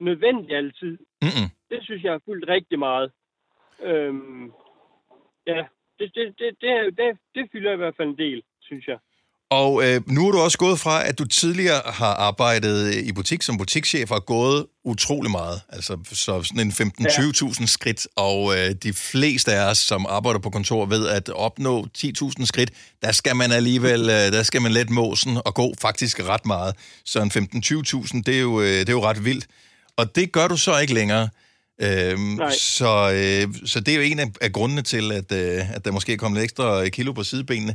nødvendig 0.00 0.56
altid. 0.56 0.98
Mm-mm. 1.22 1.48
Det 1.70 1.84
synes 1.84 2.02
jeg 2.02 2.12
har 2.12 2.22
fulgt 2.24 2.48
rigtig 2.48 2.78
meget. 2.78 3.12
Øhm, 3.82 4.52
ja, 5.46 5.66
det, 5.98 6.14
det, 6.14 6.38
det, 6.38 6.56
det, 6.60 6.98
det, 6.98 7.18
det 7.34 7.48
fylder 7.52 7.72
i 7.72 7.76
hvert 7.76 7.96
fald 7.96 8.08
en 8.08 8.18
del, 8.18 8.42
synes 8.60 8.88
jeg. 8.88 8.98
Og 9.50 9.84
øh, 9.84 10.00
nu 10.06 10.28
er 10.28 10.32
du 10.32 10.38
også 10.38 10.58
gået 10.58 10.80
fra, 10.80 11.08
at 11.08 11.18
du 11.18 11.24
tidligere 11.24 11.82
har 11.84 12.14
arbejdet 12.14 12.94
i 12.94 13.12
butik 13.12 13.42
som 13.42 13.58
butikschef 13.58 14.10
og 14.10 14.14
har 14.14 14.20
gået 14.20 14.66
utrolig 14.84 15.30
meget. 15.30 15.60
Altså 15.68 15.98
så 16.12 16.42
sådan 16.42 16.60
en 16.60 16.72
15-20.000 16.72 17.66
skridt, 17.66 18.06
og 18.16 18.56
øh, 18.56 18.74
de 18.82 18.92
fleste 18.92 19.52
af 19.52 19.70
os, 19.70 19.78
som 19.78 20.06
arbejder 20.08 20.40
på 20.40 20.50
kontor, 20.50 20.86
ved, 20.86 21.08
at 21.08 21.28
opnå 21.28 21.86
10.000 21.98 22.46
skridt, 22.46 22.70
der 23.02 23.12
skal 23.12 23.36
man 23.36 23.52
alligevel, 23.52 24.00
øh, 24.00 24.32
der 24.32 24.42
skal 24.42 24.62
man 24.62 24.72
let 24.72 24.90
måsen 24.90 25.38
og 25.44 25.54
gå 25.54 25.74
faktisk 25.80 26.20
ret 26.20 26.46
meget. 26.46 26.74
Så 27.04 27.22
en 27.22 27.30
15-20.000, 27.30 28.22
det, 28.26 28.36
er 28.36 28.40
jo, 28.40 28.60
øh, 28.60 28.66
det 28.66 28.88
er 28.88 28.92
jo 28.92 29.04
ret 29.04 29.24
vildt. 29.24 29.46
Og 29.96 30.16
det 30.16 30.32
gør 30.32 30.48
du 30.48 30.56
så 30.56 30.78
ikke 30.78 30.94
længere. 30.94 31.28
Øhm, 31.82 32.20
Nej. 32.20 32.52
så, 32.52 33.12
øh, 33.12 33.54
så 33.66 33.80
det 33.80 33.92
er 33.94 33.96
jo 33.96 34.02
en 34.02 34.18
af, 34.18 34.26
af 34.40 34.52
grundene 34.52 34.82
til, 34.82 35.12
at, 35.12 35.32
øh, 35.32 35.74
at 35.74 35.84
der 35.84 35.90
måske 35.90 36.12
er 36.12 36.16
kommet 36.16 36.40
lidt 36.40 36.44
ekstra 36.44 36.88
kilo 36.88 37.12
på 37.12 37.24
sidebenene 37.24 37.74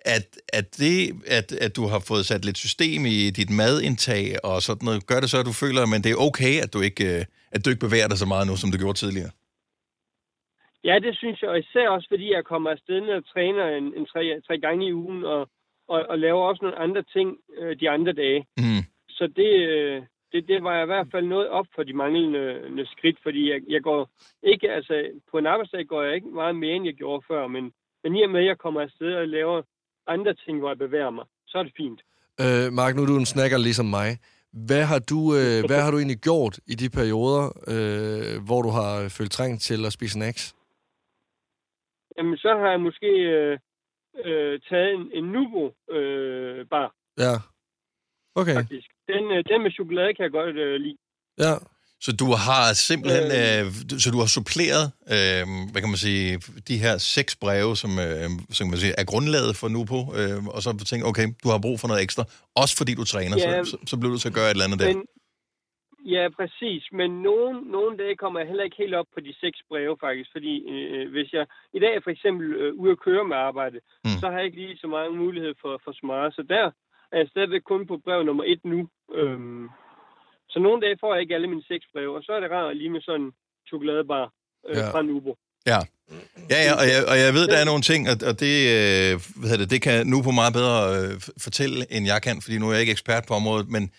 at, 0.00 0.26
at 0.52 0.66
det, 0.78 0.96
at, 1.38 1.52
at 1.52 1.76
du 1.76 1.84
har 1.92 2.00
fået 2.08 2.24
sat 2.26 2.44
lidt 2.44 2.58
system 2.58 3.06
i 3.06 3.30
dit 3.30 3.50
madindtag 3.50 4.24
og 4.44 4.62
sådan 4.62 4.84
noget, 4.88 5.06
gør 5.06 5.20
det 5.20 5.30
så, 5.30 5.38
at 5.40 5.46
du 5.46 5.52
føler, 5.52 5.80
at 5.82 6.04
det 6.04 6.12
er 6.12 6.24
okay, 6.28 6.54
at 6.64 6.70
du 6.74 6.80
ikke, 6.88 7.04
øh, 7.14 7.24
at 7.54 7.64
du 7.64 7.70
ikke 7.70 7.86
bevæger 7.86 8.08
dig 8.08 8.18
så 8.18 8.28
meget 8.32 8.46
nu, 8.46 8.56
som 8.56 8.70
du 8.70 8.78
gjorde 8.78 8.98
tidligere? 8.98 9.30
Ja, 10.84 10.98
det 10.98 11.16
synes 11.16 11.42
jeg, 11.42 11.50
og 11.50 11.58
især 11.58 11.88
også 11.88 12.08
fordi 12.10 12.32
jeg 12.32 12.44
kommer 12.44 12.70
afsted 12.70 13.00
og 13.08 13.26
træner 13.26 13.64
en, 13.78 13.84
en 13.98 14.06
tre, 14.06 14.40
tre 14.46 14.58
gange 14.58 14.86
i 14.86 14.94
ugen, 14.94 15.24
og, 15.24 15.48
og, 15.88 16.06
og 16.08 16.18
laver 16.18 16.42
også 16.42 16.60
nogle 16.62 16.78
andre 16.78 17.02
ting 17.02 17.36
øh, 17.58 17.80
de 17.80 17.90
andre 17.90 18.12
dage. 18.12 18.46
Mm. 18.56 18.82
Så 19.08 19.26
det, 19.36 19.52
øh, 19.68 20.02
det, 20.32 20.48
det 20.48 20.62
var 20.62 20.82
i 20.82 20.86
hvert 20.86 21.08
fald 21.12 21.26
noget 21.26 21.48
op 21.48 21.66
for 21.74 21.82
de 21.82 21.92
manglende 21.92 22.38
øh, 22.38 22.86
skridt, 22.86 23.18
fordi 23.22 23.50
jeg, 23.50 23.60
jeg 23.68 23.82
går 23.82 24.10
ikke, 24.42 24.70
altså 24.70 25.10
på 25.30 25.38
en 25.38 25.46
arbejdsdag 25.46 25.86
går 25.86 26.02
jeg 26.02 26.14
ikke 26.14 26.28
meget 26.28 26.56
mere, 26.56 26.74
end 26.74 26.84
jeg 26.84 26.94
gjorde 26.94 27.24
før, 27.28 27.46
men, 27.46 27.72
men 28.04 28.16
i 28.16 28.22
og 28.22 28.30
med, 28.30 28.40
at 28.40 28.46
jeg 28.46 28.58
kommer 28.58 28.80
afsted 28.80 29.14
og 29.14 29.28
laver 29.28 29.62
andre 30.08 30.34
ting, 30.34 30.58
hvor 30.58 30.68
jeg 30.70 30.78
bevæger 30.78 31.10
mig, 31.10 31.24
så 31.46 31.58
er 31.58 31.62
det 31.62 31.72
fint. 31.76 32.00
Øh, 32.40 32.72
Mark, 32.72 32.92
nu 32.96 33.02
er 33.02 33.06
du 33.06 33.16
en 33.16 33.26
snakker 33.36 33.58
ligesom 33.58 33.86
mig. 33.86 34.10
Hvad 34.66 34.84
har 34.84 34.98
du, 35.12 35.20
øh, 35.38 35.58
hvad 35.68 35.80
har 35.84 35.90
du 35.90 35.96
egentlig 35.98 36.20
gjort 36.28 36.54
i 36.72 36.74
de 36.82 36.88
perioder, 36.98 37.44
øh, 37.72 38.44
hvor 38.46 38.60
du 38.62 38.70
har 38.78 38.92
følt 39.18 39.32
trængt 39.32 39.60
til 39.62 39.86
at 39.86 39.92
spise 39.92 40.12
snacks? 40.12 40.54
Jamen, 42.16 42.36
så 42.36 42.50
har 42.60 42.70
jeg 42.70 42.80
måske 42.80 43.06
øh, 43.06 43.58
øh, 44.24 44.60
taget 44.68 44.94
en, 44.94 45.10
en 45.12 45.24
Nubo 45.24 45.64
øh, 45.96 46.66
bar, 46.72 46.94
Ja. 47.18 47.34
Okay, 48.34 48.54
faktisk. 48.54 48.88
Den, 49.08 49.24
øh, 49.34 49.44
den 49.50 49.62
med 49.62 49.70
chokolade 49.70 50.14
kan 50.14 50.22
jeg 50.22 50.30
godt 50.30 50.56
øh, 50.56 50.80
lide. 50.80 50.96
ja. 51.38 51.54
Så 52.06 52.10
du 52.22 52.26
har 52.46 52.64
simpelthen, 52.88 53.26
øh, 53.40 53.62
du- 53.90 54.00
så 54.04 54.08
du 54.14 54.18
har 54.24 54.30
suppleret, 54.38 54.84
øh, 55.14 55.44
hvad 55.70 55.80
kan 55.82 55.90
man 55.94 56.02
sige, 56.08 56.24
de 56.70 56.76
her 56.84 56.94
seks 57.16 57.32
breve, 57.42 57.72
som, 57.82 57.90
øh, 58.06 58.28
som 58.56 58.62
kan 58.64 58.72
man 58.74 58.80
sige, 58.84 58.94
er 59.02 59.06
grundlaget 59.12 59.52
for 59.60 59.68
Nupo, 59.74 59.98
øh, 60.18 60.38
og 60.54 60.60
så 60.64 60.70
tænkt, 60.90 61.04
okay, 61.10 61.26
du 61.42 61.48
har 61.52 61.58
brug 61.66 61.76
for 61.80 61.88
noget 61.90 62.02
ekstra, 62.06 62.22
også 62.62 62.74
fordi 62.80 62.92
du 63.00 63.04
træner, 63.14 63.36
Ja, 63.38 63.64
så, 63.64 63.70
så, 63.70 63.76
så 63.90 63.94
bliver 63.98 64.12
du 64.14 64.18
til 64.22 64.32
at 64.32 64.38
gøre 64.38 64.48
et 64.50 64.54
eller 64.56 64.68
andet 64.68 64.80
der. 64.82 64.88
Men, 64.92 65.02
ja, 66.14 66.24
præcis. 66.38 66.82
Men 67.00 67.10
nogen, 67.28 67.56
nogle 67.76 67.92
dage 68.02 68.16
kommer 68.22 68.38
jeg 68.40 68.48
heller 68.50 68.64
ikke 68.68 68.80
helt 68.82 68.94
op 69.00 69.08
på 69.14 69.20
de 69.26 69.32
seks 69.44 69.58
breve, 69.70 69.94
faktisk. 70.06 70.30
Fordi 70.36 70.54
øh, 70.74 71.04
hvis 71.14 71.28
jeg 71.36 71.44
i 71.76 71.80
dag 71.84 71.92
er 71.96 72.02
for 72.06 72.12
eksempel 72.16 72.46
øh, 72.62 72.70
ude 72.82 72.92
at 72.96 73.02
køre 73.06 73.24
med 73.30 73.36
arbejde, 73.50 73.78
Mm. 74.04 74.18
så 74.20 74.26
har 74.30 74.36
jeg 74.38 74.46
ikke 74.48 74.60
lige 74.62 74.78
så 74.84 74.88
mange 74.96 75.12
mulighed 75.24 75.52
for, 75.62 75.72
for 75.84 75.92
smart. 76.02 76.30
Så 76.38 76.42
der 76.54 76.64
er 77.12 77.18
jeg 77.22 77.28
stadigvæk 77.34 77.64
kun 77.72 77.82
på 77.90 77.96
brev 78.04 78.20
nummer 78.28 78.44
et 78.52 78.62
nu. 78.72 78.80
Øhm, 79.20 79.64
så 80.52 80.58
nogle 80.66 80.78
dage 80.84 80.96
får 81.02 81.10
jeg 81.14 81.20
ikke 81.22 81.34
alle 81.36 81.48
mine 81.52 81.64
seks 81.72 81.84
breve, 81.92 82.12
og 82.16 82.22
så 82.26 82.32
er 82.36 82.40
det 82.40 82.50
rart 82.50 82.76
lige 82.76 82.90
med 82.90 83.00
sådan 83.08 83.20
en 83.20 83.32
chokoladebar 83.68 84.24
øh, 84.68 84.76
Ja. 84.76 84.90
fra 84.92 85.02
Nubo. 85.02 85.32
Ja. 85.66 85.80
Ja, 86.50 86.60
ja, 86.66 86.72
og 86.80 86.86
jeg, 86.92 87.04
og 87.08 87.18
jeg 87.18 87.34
ved, 87.34 87.46
der 87.48 87.56
er 87.56 87.64
nogle 87.64 87.82
ting, 87.82 88.08
og, 88.10 88.16
og 88.28 88.40
det, 88.40 88.54
øh, 88.76 89.20
hvad 89.36 89.48
hedder 89.50 89.56
det, 89.64 89.70
det 89.70 89.82
kan 89.82 90.06
nu 90.06 90.22
på 90.22 90.30
meget 90.30 90.52
bedre 90.52 90.96
øh, 90.98 91.20
fortælle, 91.38 91.92
end 91.92 92.06
jeg 92.06 92.22
kan, 92.22 92.42
fordi 92.42 92.58
nu 92.58 92.68
er 92.68 92.72
jeg 92.72 92.80
ikke 92.80 92.92
ekspert 92.92 93.24
på 93.28 93.34
området, 93.34 93.68
men, 93.68 93.90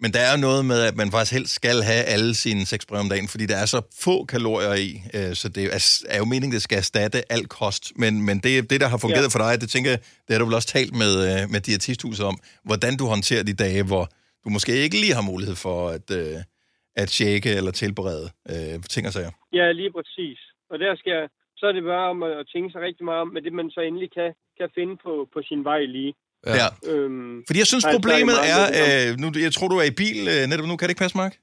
men 0.00 0.12
der 0.12 0.20
er 0.20 0.32
jo 0.32 0.38
noget 0.40 0.64
med, 0.64 0.80
at 0.80 0.96
man 0.96 1.10
faktisk 1.10 1.32
helst 1.32 1.52
skal 1.54 1.82
have 1.82 2.04
alle 2.04 2.34
sine 2.34 2.66
seks 2.66 2.86
brød 2.86 3.00
om 3.00 3.08
dagen, 3.08 3.28
fordi 3.28 3.46
der 3.46 3.56
er 3.56 3.66
så 3.66 3.80
få 4.00 4.24
kalorier 4.24 4.74
i, 4.74 5.02
øh, 5.14 5.34
så 5.34 5.48
det 5.48 5.64
er, 5.64 6.02
er 6.08 6.18
jo 6.18 6.24
meningen, 6.24 6.52
det 6.52 6.62
skal 6.62 6.78
erstatte 6.78 7.32
al 7.32 7.46
kost. 7.46 7.92
Men, 7.96 8.22
men 8.22 8.38
det, 8.38 8.70
det, 8.70 8.80
der 8.80 8.88
har 8.88 8.96
fungeret. 8.98 9.22
Ja. 9.22 9.28
for 9.28 9.38
dig, 9.38 9.60
det 9.60 9.70
tænker 9.70 9.90
jeg, 9.90 9.98
det 10.26 10.34
har 10.34 10.38
du 10.38 10.44
vel 10.44 10.54
også 10.54 10.68
talt 10.68 10.94
med, 10.94 11.42
øh, 11.42 11.50
med 11.50 11.60
diætisthuset 11.60 12.26
om, 12.26 12.38
hvordan 12.64 12.96
du 12.96 13.06
håndterer 13.06 13.42
de 13.42 13.52
dage, 13.54 13.82
hvor 13.82 14.08
du 14.46 14.50
måske 14.56 14.72
ikke 14.84 14.96
lige 15.00 15.14
har 15.18 15.22
mulighed 15.32 15.56
for 15.66 15.88
at, 15.96 16.08
øh, 16.20 16.36
at 17.02 17.08
shake 17.10 17.48
eller 17.58 17.72
tilberede 17.82 18.28
øh, 18.52 18.74
ting 18.94 19.06
og 19.06 19.12
sager. 19.12 19.32
Ja, 19.58 19.66
lige 19.72 19.92
præcis. 19.96 20.38
Og 20.70 20.78
der 20.78 20.96
skal 21.02 21.18
så 21.58 21.64
er 21.66 21.72
det 21.72 21.84
bare 21.94 22.08
om 22.14 22.22
at 22.22 22.46
tænke 22.52 22.68
sig 22.72 22.80
rigtig 22.88 23.04
meget 23.04 23.20
om, 23.24 23.28
med 23.34 23.42
det 23.46 23.52
man 23.52 23.68
så 23.70 23.80
endelig 23.88 24.08
kan, 24.18 24.30
kan 24.58 24.68
finde 24.78 24.94
på, 25.04 25.12
på 25.34 25.38
sin 25.48 25.64
vej 25.70 25.80
lige. 25.96 26.12
Ja. 26.60 26.68
Øhm, 26.90 27.44
Fordi 27.48 27.58
jeg 27.62 27.66
synes, 27.72 27.84
jeg 27.84 27.92
problemet 27.96 28.36
er, 28.54 28.62
med 28.76 29.12
øh, 29.12 29.18
nu, 29.22 29.26
jeg 29.46 29.52
tror, 29.52 29.68
du 29.68 29.76
er 29.82 29.86
i 29.92 29.94
bil 30.02 30.18
øh, 30.34 30.42
netop 30.50 30.66
nu, 30.66 30.76
kan 30.76 30.86
det 30.86 30.92
ikke 30.94 31.04
passe, 31.04 31.16
Mark? 31.22 31.34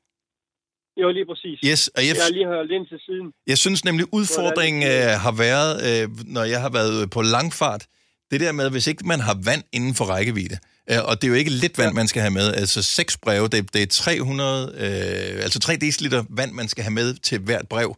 Jo, 1.01 1.07
lige 1.17 1.25
præcis. 1.31 1.57
Yes, 1.69 1.81
og 1.95 2.01
jeg, 2.07 2.15
Jeg 2.15 2.23
har 2.23 2.33
lige 2.39 2.47
holdt 2.55 2.71
ind 2.77 2.85
til 2.87 2.99
siden. 3.07 3.27
jeg 3.51 3.57
synes 3.57 3.85
nemlig, 3.85 4.05
udfordringen 4.19 4.83
øh, 4.93 5.13
har 5.25 5.33
været, 5.45 5.73
øh, 5.87 6.03
når 6.35 6.43
jeg 6.53 6.61
har 6.65 6.71
været 6.79 7.09
på 7.15 7.21
langfart, 7.35 7.83
det 8.31 8.39
der 8.41 8.51
med, 8.51 8.71
hvis 8.71 8.87
ikke 8.87 9.03
man 9.13 9.19
har 9.27 9.35
vand 9.49 9.63
inden 9.77 9.93
for 9.99 10.05
rækkevidde, 10.13 10.57
øh, 10.63 10.72
og 11.09 11.13
det 11.15 11.23
er 11.23 11.31
jo 11.33 11.39
ikke 11.41 11.57
lidt 11.63 11.77
vand, 11.81 11.93
man 12.01 12.07
skal 12.07 12.21
have 12.21 12.37
med, 12.39 12.47
altså 12.61 12.79
seks 12.97 13.13
breve, 13.23 13.47
det, 13.53 13.73
det 13.73 13.81
er 13.83 13.87
300, 13.87 14.73
øh, 14.83 15.43
altså 15.45 15.59
3 15.59 15.73
deciliter 15.85 16.21
vand, 16.39 16.51
man 16.51 16.67
skal 16.67 16.83
have 16.83 16.97
med 17.01 17.09
til 17.27 17.37
hvert 17.47 17.67
brev. 17.73 17.89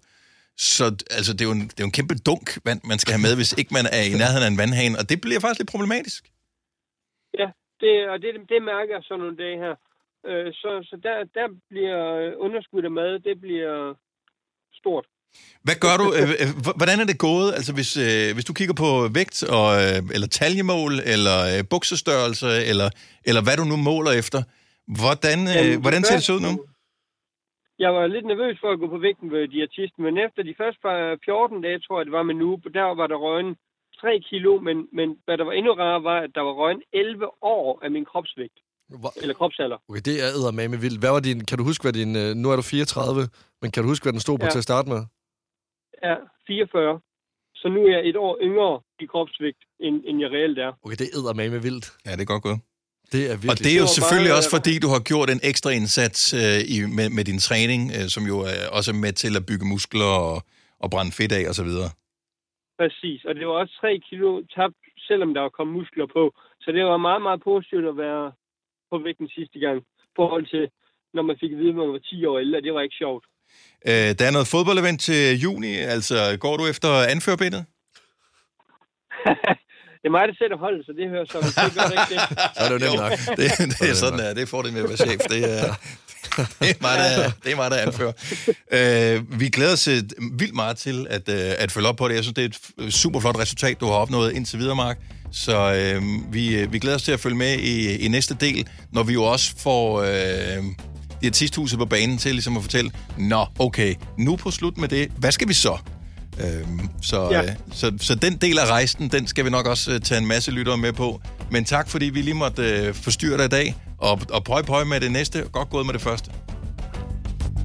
Så 0.58 0.86
altså, 1.17 1.32
det, 1.34 1.41
er 1.41 1.50
jo 1.52 1.56
en, 1.60 1.65
det 1.71 1.80
er 1.80 1.86
jo 1.86 1.91
en 1.93 2.00
kæmpe 2.00 2.15
dunk 2.28 2.48
vand, 2.67 2.82
man 2.91 3.00
skal 3.02 3.13
have 3.15 3.26
med, 3.28 3.34
hvis 3.39 3.52
ikke 3.60 3.71
man 3.78 3.86
er 3.98 4.04
i 4.10 4.13
nærheden 4.21 4.45
af 4.48 4.52
en 4.54 4.62
vandhane, 4.62 4.98
og 5.00 5.06
det 5.10 5.17
bliver 5.26 5.39
faktisk 5.41 5.60
lidt 5.62 5.74
problematisk. 5.76 6.21
Ja, 7.39 7.48
det, 7.82 7.93
og 8.12 8.17
det, 8.24 8.30
det 8.52 8.60
mærker 8.71 8.93
jeg 8.95 9.04
sådan 9.04 9.21
nogle 9.24 9.38
dage 9.43 9.58
her. 9.63 9.76
Øh, 10.30 10.50
så 10.62 10.69
så 10.89 10.95
der, 11.08 11.15
der 11.38 11.48
bliver 11.71 12.00
underskud 12.45 12.84
af 12.89 12.91
mad, 12.91 13.19
det 13.28 13.36
bliver 13.45 13.95
stort. 14.80 15.06
Hvad 15.67 15.76
gør 15.86 15.95
du? 16.02 16.06
øh, 16.19 16.30
øh, 16.43 16.50
Hvordan 16.80 16.98
er 17.04 17.06
det 17.12 17.17
gået? 17.30 17.50
Altså, 17.58 17.71
hvis, 17.78 17.91
øh, 18.06 18.28
hvis 18.36 18.45
du 18.50 18.54
kigger 18.60 18.76
på 18.84 18.89
vægt, 19.17 19.38
og, 19.58 19.67
øh, 19.84 19.98
eller 20.15 20.28
taljemål, 20.39 20.93
eller 21.13 21.38
øh, 21.52 21.60
buksestørrelse, 21.74 22.50
eller, 22.71 22.89
eller 23.30 23.41
hvad 23.45 23.56
du 23.58 23.63
nu 23.74 23.78
måler 23.91 24.12
efter, 24.21 24.39
hvordan, 25.02 25.39
øh, 25.48 25.56
Jamen, 25.56 25.82
hvordan 25.82 26.02
ser 26.04 26.15
det 26.19 26.24
så 26.30 26.34
ud 26.38 26.41
nu? 26.50 26.54
Jeg 27.84 27.91
var 27.98 28.04
lidt 28.15 28.26
nervøs 28.32 28.58
for 28.63 28.69
at 28.74 28.80
gå 28.82 28.88
på 28.95 29.00
vægten 29.08 29.28
ved 29.36 29.43
diætisten, 29.56 30.02
men 30.08 30.13
efter 30.26 30.41
de 30.50 30.54
første 30.62 30.80
par 30.86 31.00
14 31.26 31.62
dage, 31.65 31.80
tror 31.86 31.95
jeg, 32.00 32.06
det 32.08 32.15
var 32.19 32.26
med 32.30 32.36
nu, 32.43 32.50
der 32.78 32.86
var 33.02 33.08
der 33.13 33.19
røgen 33.26 33.52
3 34.02 34.08
kilo, 34.30 34.52
men, 34.67 34.78
men 34.98 35.08
hvad 35.26 35.36
der 35.39 35.45
var 35.50 35.54
endnu 35.60 35.71
rarere, 35.82 36.04
var, 36.10 36.17
at 36.26 36.32
der 36.38 36.43
var 36.48 36.54
røgen 36.62 36.82
11 36.93 37.28
år 37.56 37.67
af 37.86 37.89
min 37.95 38.06
kropsvægt, 38.12 38.58
Hvor, 39.02 39.12
eller 39.21 39.36
kropsalder. 39.39 39.78
okay, 39.89 40.02
det 40.10 40.15
er 40.24 40.28
eddermame 40.38 40.78
vildt. 40.86 41.00
Hvad 41.04 41.12
var 41.15 41.19
din, 41.30 41.39
kan 41.50 41.58
du 41.60 41.63
huske, 41.69 41.82
hvad 41.86 41.93
din... 42.00 42.12
Nu 42.41 42.45
er 42.52 42.56
du 42.56 42.62
34, 42.62 43.28
men 43.62 43.67
kan 43.71 43.84
du 43.84 43.89
huske, 43.91 44.04
hvad 44.06 44.13
den 44.17 44.24
stod 44.28 44.38
på 44.39 44.45
Ja. 44.45 44.52
til 44.52 44.58
at 44.63 44.67
starte 44.71 44.88
med? 44.93 45.02
Ja, 46.03 46.15
44. 46.47 46.99
Så 47.55 47.67
nu 47.69 47.79
er 47.86 47.91
jeg 47.97 48.10
et 48.10 48.15
år 48.17 48.38
yngre 48.41 48.81
i 48.99 49.05
kropsvægt, 49.05 49.62
end, 49.79 49.95
end 50.08 50.19
jeg 50.21 50.31
reelt 50.31 50.60
er. 50.60 50.71
Okay, 50.84 50.95
det 50.99 51.05
er 51.10 51.17
eddermame 51.19 51.62
vildt. 51.62 51.86
Ja, 52.05 52.12
det 52.12 52.21
er 52.21 52.25
godt 52.34 52.43
gået. 52.43 52.60
Det 53.12 53.21
er 53.31 53.36
virkelig... 53.36 53.51
Og 53.51 53.58
det 53.65 53.71
er 53.75 53.79
jo 53.84 53.88
Det 53.89 53.95
selvfølgelig 53.97 54.31
bare- 54.31 54.39
også, 54.39 54.51
fordi 54.58 54.73
du 54.84 54.89
har 54.95 55.01
gjort 55.12 55.29
en 55.36 55.41
ekstra 55.51 55.69
indsats 55.79 56.19
øh, 56.41 56.60
i, 56.73 56.75
med, 56.97 57.08
med 57.17 57.23
din 57.29 57.39
træning, 57.47 57.81
øh, 57.97 58.05
som 58.15 58.23
jo 58.31 58.36
er 58.51 58.60
også 58.77 58.89
er 58.93 58.99
med 59.05 59.13
til 59.23 59.34
at 59.39 59.43
bygge 59.49 59.65
muskler 59.73 60.12
og, 60.29 60.38
og 60.84 60.88
brænde 60.93 61.12
fedt 61.19 61.31
af 61.39 61.43
osv. 61.51 61.71
Præcis, 62.79 63.19
og 63.27 63.36
det 63.36 63.47
var 63.47 63.53
også 63.62 63.73
3 63.81 63.99
kilo 64.10 64.29
tabt, 64.55 64.75
selvom 65.08 65.34
der 65.34 65.41
var 65.41 65.49
kommet 65.58 65.75
muskler 65.79 66.08
på. 66.17 66.23
Så 66.63 66.71
det 66.71 66.84
var 66.86 66.97
meget, 67.08 67.21
meget 67.27 67.41
positivt 67.49 67.86
at 67.91 67.97
være 67.97 68.31
på 68.91 68.95
vægten 69.05 69.29
sidste 69.38 69.60
gang. 69.60 69.77
I 69.81 70.13
forhold 70.15 70.45
til, 70.53 70.63
når 71.15 71.21
man 71.29 71.38
fik 71.41 71.51
at 71.51 71.58
vide, 71.58 71.69
at 71.69 71.75
man 71.81 71.91
var 71.95 71.99
10 71.99 72.25
år 72.25 72.39
ældre, 72.39 72.62
det 72.62 72.73
var 72.73 72.81
ikke 72.81 73.01
sjovt. 73.03 73.25
Øh, 73.88 74.15
der 74.19 74.25
er 74.25 74.31
noget 74.31 74.47
fodboldevent 74.47 75.01
til 75.01 75.39
juni, 75.39 75.75
altså 75.75 76.38
går 76.39 76.58
du 76.58 76.67
efter 76.67 76.89
anførbindet? 76.89 77.65
det 80.01 80.08
er 80.12 80.13
mig, 80.17 80.27
der 80.27 80.36
sætter 80.41 80.58
holdet, 80.58 80.86
så 80.86 80.91
det 80.99 81.10
hører 81.10 81.25
så. 81.25 81.38
Det 81.65 81.73
gør 81.75 81.86
det 81.91 81.97
ikke 82.01 82.13
det. 82.13 82.39
Så 82.58 82.63
er 82.63 82.67
det 82.69 82.75
jo 82.75 82.79
nemt 82.86 83.01
nok. 83.01 83.12
Det, 83.39 83.79
det 83.79 83.89
er 83.89 83.93
sådan, 83.93 84.19
der. 84.19 84.34
det 84.34 84.43
er 84.43 84.45
fordelen 84.45 84.73
med 84.75 84.84
at 84.84 84.89
være 84.89 84.97
chef. 84.97 85.21
Det 85.29 85.41
er, 85.60 85.65
det 86.62 86.69
er 86.69 86.81
mig, 86.81 86.95
der, 86.97 87.31
det 87.43 87.51
er 87.51 87.55
mig, 87.55 87.71
der 87.71 87.77
anfører. 87.77 88.13
Øh, 88.77 89.39
vi 89.39 89.49
glæder 89.49 89.73
os 89.73 89.88
vildt 90.41 90.55
meget 90.55 90.77
til 90.77 91.08
at, 91.10 91.29
øh, 91.29 91.51
at 91.63 91.71
følge 91.71 91.88
op 91.88 91.95
på 91.95 92.08
det. 92.08 92.15
Jeg 92.15 92.23
synes, 92.23 92.36
det 92.36 92.43
er 92.45 92.84
et 92.86 92.93
super 92.93 93.19
flot 93.19 93.39
resultat, 93.39 93.79
du 93.79 93.86
har 93.86 93.93
opnået 93.93 94.34
indtil 94.34 94.60
videre, 94.60 94.75
Mark. 94.75 94.97
Så 95.31 95.58
øh, 95.58 96.34
vi, 96.34 96.60
øh, 96.60 96.73
vi 96.73 96.79
glæder 96.79 96.95
os 96.95 97.03
til 97.03 97.12
at 97.12 97.19
følge 97.19 97.36
med 97.36 97.53
i, 97.53 97.97
i 98.05 98.08
næste 98.08 98.34
del, 98.39 98.67
når 98.91 99.03
vi 99.03 99.13
jo 99.13 99.23
også 99.23 99.53
får 99.63 100.01
øh, 100.01 100.63
diætisthuset 101.21 101.80
på 101.80 101.86
banen 101.86 102.17
til 102.17 102.32
ligesom 102.32 102.58
at 102.58 102.63
fortælle, 102.63 102.91
nå, 103.17 103.45
okay, 103.60 103.95
nu 104.17 104.36
på 104.36 104.51
slut 104.51 104.78
med 104.78 104.88
det, 104.88 105.12
hvad 105.17 105.32
skal 105.32 105.47
vi 105.47 105.54
så? 105.54 105.78
Øhm, 106.43 106.89
så, 107.01 107.30
ja. 107.32 107.43
Øh, 107.43 107.49
så, 107.71 107.91
så 107.99 108.15
den 108.15 108.36
del 108.36 108.60
af 108.60 108.65
rejsen, 108.65 109.08
den 109.08 109.28
skal 109.28 109.45
vi 109.45 109.49
nok 109.49 109.67
også 109.67 109.91
øh, 109.91 109.99
tage 109.99 110.21
en 110.21 110.28
masse 110.28 110.51
lyttere 110.51 110.78
med 110.78 110.93
på. 110.93 111.21
Men 111.51 111.65
tak, 111.65 111.89
fordi 111.89 112.06
vi 112.06 112.21
lige 112.21 112.34
måtte 112.34 112.63
øh, 112.63 112.93
forstyrre 112.93 113.38
dig 113.38 113.45
i 113.45 113.49
dag, 113.49 113.75
og, 113.97 114.21
og 114.32 114.43
prøv 114.43 114.63
prøv 114.63 114.86
med 114.86 114.99
det 114.99 115.12
næste. 115.12 115.43
Godt 115.51 115.69
gået 115.69 115.86
med 115.86 115.93
det 115.93 116.01
første. 116.01 116.32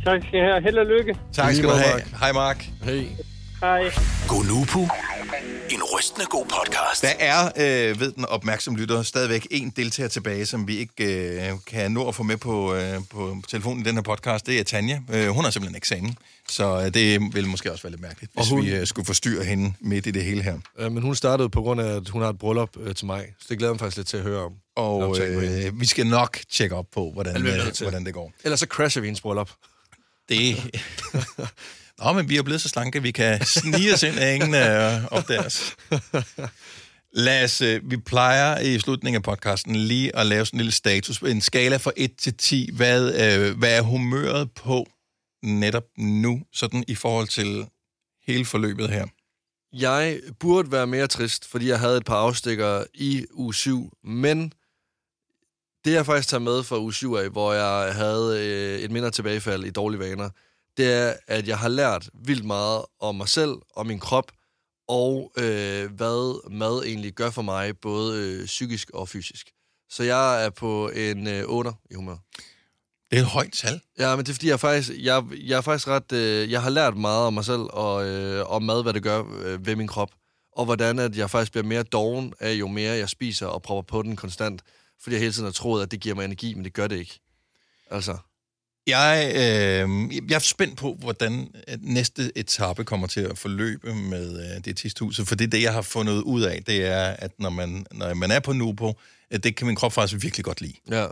Tak 0.05 0.23
skal 0.23 0.39
I 0.39 0.43
have. 0.43 0.63
Held 0.63 0.79
og 0.79 0.87
lykke. 0.87 1.15
Tak 1.33 1.55
skal 1.55 1.69
du 1.69 1.75
have. 1.75 1.95
Mark. 1.95 2.21
Hej 2.21 2.33
Mark. 2.33 2.69
Hey. 2.83 3.05
Hej. 3.61 3.83
Gonoko. 4.29 4.89
En 5.71 5.83
rystende 5.83 6.27
god 6.27 6.47
podcast. 6.47 7.03
Der 7.03 7.13
er, 7.19 7.47
øh, 7.91 8.01
ved 8.01 8.13
den 8.13 8.25
opmærksomme 8.25 8.79
lytter, 8.81 9.03
stadigvæk 9.03 9.47
en 9.51 9.71
deltager 9.77 10.09
tilbage, 10.09 10.47
som 10.47 10.69
vi 10.69 10.77
ikke 10.79 11.05
øh, 11.51 11.53
kan 11.67 11.93
nå 11.93 12.09
at 12.09 12.15
få 12.15 12.23
med 12.23 12.37
på, 12.37 12.75
øh, 12.75 12.95
på 13.11 13.37
telefonen 13.49 13.81
i 13.81 13.85
den 13.85 13.95
her 13.95 14.03
podcast. 14.03 14.47
Det 14.47 14.59
er 14.61 14.65
Tanja. 14.65 15.01
Øh, 15.13 15.29
hun 15.29 15.45
har 15.45 15.51
simpelthen 15.51 15.77
eksamen, 15.77 16.17
så 16.49 16.81
øh, 16.81 16.95
det 16.95 17.35
vil 17.35 17.49
måske 17.49 17.73
også 17.73 17.83
være 17.83 17.91
lidt 17.91 18.03
mærkeligt, 18.03 18.33
hvis 18.35 18.47
Og 18.51 18.57
hun- 18.57 18.65
vi 18.65 18.71
øh, 18.75 18.87
skulle 18.87 19.07
forstyrre 19.07 19.45
hende 19.45 19.73
midt 19.81 20.07
i 20.07 20.11
det 20.11 20.25
hele 20.25 20.43
her. 20.43 20.59
Øh, 20.79 20.93
men 20.93 21.03
hun 21.03 21.15
startede 21.15 21.49
på 21.51 21.63
grund 21.63 21.81
af, 21.81 21.97
at 21.97 22.09
hun 22.09 22.23
har 22.23 22.29
et 22.29 22.39
bryllup 22.39 22.71
øh, 22.81 22.95
til 22.95 23.07
mig. 23.07 23.27
Så 23.41 23.47
det 23.49 23.59
glæder 23.59 23.71
jeg 23.71 23.75
mig 23.75 23.81
faktisk 23.81 23.97
lidt 23.97 24.09
til 24.09 24.17
at 24.17 24.23
høre 24.23 24.41
om. 24.45 24.53
Og 24.77 25.19
øh, 25.21 25.81
vi 25.81 25.87
skal 25.87 26.07
nok 26.07 26.39
tjekke 26.53 26.75
op 26.77 26.87
på, 26.95 27.11
hvordan, 27.13 27.47
øh, 27.47 27.59
hvordan 27.81 28.05
det 28.07 28.15
går. 28.15 28.33
Ellers 28.45 28.61
så 28.61 28.67
crasher 28.67 29.01
vi 29.01 29.07
hendes 29.07 29.21
bryllup. 29.21 29.51
Det... 30.29 30.57
Nå, 32.05 32.13
men 32.13 32.29
vi 32.29 32.37
er 32.37 32.43
blevet 32.43 32.61
så 32.61 32.69
slanke, 32.69 33.03
vi 33.03 33.11
kan 33.11 33.45
snige 33.45 33.95
os 33.95 34.03
ind, 34.03 34.19
at 34.19 34.35
ingen 34.35 34.55
øh, 34.55 35.05
opdager 35.11 35.47
os. 35.47 35.77
Lad 37.13 37.45
os, 37.45 37.61
øh, 37.61 37.91
vi 37.91 37.97
plejer 37.97 38.61
i 38.61 38.79
slutningen 38.79 39.17
af 39.17 39.23
podcasten 39.23 39.77
lige 39.77 40.17
at 40.17 40.27
lave 40.27 40.47
sådan 40.47 40.57
en 40.57 40.61
lille 40.61 40.73
status. 40.73 41.19
En 41.19 41.41
skala 41.41 41.77
fra 41.77 41.93
1 41.97 42.17
til 42.17 42.35
10. 42.35 42.71
Hvad, 42.73 43.15
øh, 43.15 43.59
hvad 43.59 43.77
er 43.77 43.83
humøret 43.83 44.51
på 44.53 44.87
netop 45.43 45.85
nu, 45.99 46.43
sådan 46.53 46.85
i 46.89 46.95
forhold 46.95 47.29
til 47.29 47.67
hele 48.27 48.45
forløbet 48.45 48.89
her? 48.89 49.07
Jeg 49.73 50.21
burde 50.41 50.73
være 50.73 50.87
mere 50.87 51.07
trist, 51.07 51.49
fordi 51.49 51.69
jeg 51.69 51.79
havde 51.79 51.97
et 51.97 52.05
par 52.05 52.17
afstikker 52.17 52.85
i 52.95 53.27
u 53.33 53.53
7, 53.53 53.93
men 54.05 54.53
det 55.85 55.93
jeg 55.93 56.07
faktisk 56.07 56.29
tager 56.29 56.41
med 56.41 56.63
fra 56.63 56.79
u 56.79 56.91
7 56.91 57.15
af, 57.15 57.29
hvor 57.31 57.53
jeg 57.53 57.95
havde 57.95 58.41
øh, 58.41 58.81
et 58.81 58.91
mindre 58.91 59.11
tilbagefald 59.11 59.65
i 59.65 59.71
dårlige 59.71 60.01
vaner, 60.01 60.31
det 60.81 60.93
er, 60.93 61.15
at 61.27 61.49
jeg 61.49 61.59
har 61.59 61.69
lært 61.69 62.11
vildt 62.27 62.45
meget 62.45 62.85
om 63.01 63.15
mig 63.15 63.29
selv, 63.29 63.55
om 63.77 63.87
min 63.87 63.99
krop, 63.99 64.33
og 64.89 65.33
øh, 65.37 65.93
hvad 65.93 66.51
mad 66.51 66.83
egentlig 66.85 67.13
gør 67.13 67.31
for 67.31 67.43
mig, 67.43 67.79
både 67.79 68.19
øh, 68.19 68.47
psykisk 68.47 68.91
og 68.91 69.09
fysisk. 69.09 69.51
Så 69.91 70.03
jeg 70.03 70.45
er 70.45 70.51
på 70.51 70.89
en 70.89 71.27
øh, 71.27 71.45
8 71.47 71.71
i 71.91 71.95
humør. 71.95 72.17
Det 73.11 73.19
er 73.19 73.23
et 73.23 73.27
højt 73.27 73.53
tal. 73.53 73.81
Ja, 73.99 74.17
men 74.17 74.25
det 74.25 74.31
er 74.31 74.35
fordi, 74.35 74.47
jeg 74.47 74.53
er 74.53 74.57
faktisk, 74.57 74.91
jeg, 74.99 75.25
jeg 75.33 75.57
er 75.57 75.61
faktisk 75.61 75.89
ret... 75.89 76.13
Øh, 76.13 76.51
jeg 76.51 76.63
har 76.63 76.71
lært 76.71 76.97
meget 76.97 77.27
om 77.27 77.35
mig 77.35 77.45
selv 77.45 77.61
og 77.61 78.07
øh, 78.09 78.51
om 78.51 78.63
mad, 78.63 78.83
hvad 78.83 78.93
det 78.93 79.03
gør 79.03 79.25
øh, 79.45 79.67
ved 79.67 79.77
min 79.77 79.89
krop. 79.89 80.11
Og 80.57 80.65
hvordan 80.65 80.99
at 80.99 81.17
jeg 81.17 81.31
faktisk 81.31 81.53
bliver 81.53 81.65
mere 81.65 81.83
doven 81.83 82.35
af, 82.41 82.53
jo 82.53 82.69
mere 82.69 82.93
jeg 82.93 83.09
spiser 83.09 83.47
og 83.47 83.63
propper 83.63 83.93
på 83.93 84.03
den 84.03 84.17
konstant. 84.17 84.63
Fordi 85.03 85.15
jeg 85.15 85.21
hele 85.21 85.33
tiden 85.33 85.45
har 85.45 85.53
troet, 85.53 85.83
at 85.83 85.91
det 85.91 86.01
giver 86.01 86.15
mig 86.15 86.25
energi, 86.25 86.55
men 86.55 86.65
det 86.65 86.73
gør 86.73 86.87
det 86.87 86.97
ikke. 86.97 87.21
Altså, 87.91 88.17
Jeg, 88.91 89.33
øh, 89.35 90.15
jeg 90.31 90.37
er 90.37 90.39
spændt 90.39 90.77
på, 90.77 90.97
hvordan 91.01 91.49
at 91.67 91.79
næste 91.83 92.33
etape 92.37 92.85
kommer 92.85 93.07
til 93.07 93.21
at 93.21 93.39
forløbe 93.39 93.95
med 93.95 94.55
øh, 94.57 94.65
det 94.65 94.77
tidshuset, 94.77 95.29
for 95.29 95.35
det 95.35 95.45
er 95.45 95.49
det, 95.51 95.63
jeg 95.63 95.73
har 95.73 95.83
fundet 95.83 96.23
ud 96.23 96.43
af, 96.43 96.63
det 96.67 96.87
er, 96.87 97.03
at 97.03 97.31
når 97.39 97.51
man, 97.51 97.87
når 97.93 98.15
man 98.15 98.31
er 98.31 98.41
på 98.41 98.53
Nubo, 98.53 98.93
at 99.31 99.45
det 99.45 99.57
kan 99.57 99.67
min 99.67 99.77
krop 99.77 99.93
faktisk 99.93 100.23
virkelig 100.23 100.45
godt 100.45 100.61
lide. 100.61 100.75
Ja. 100.91 101.07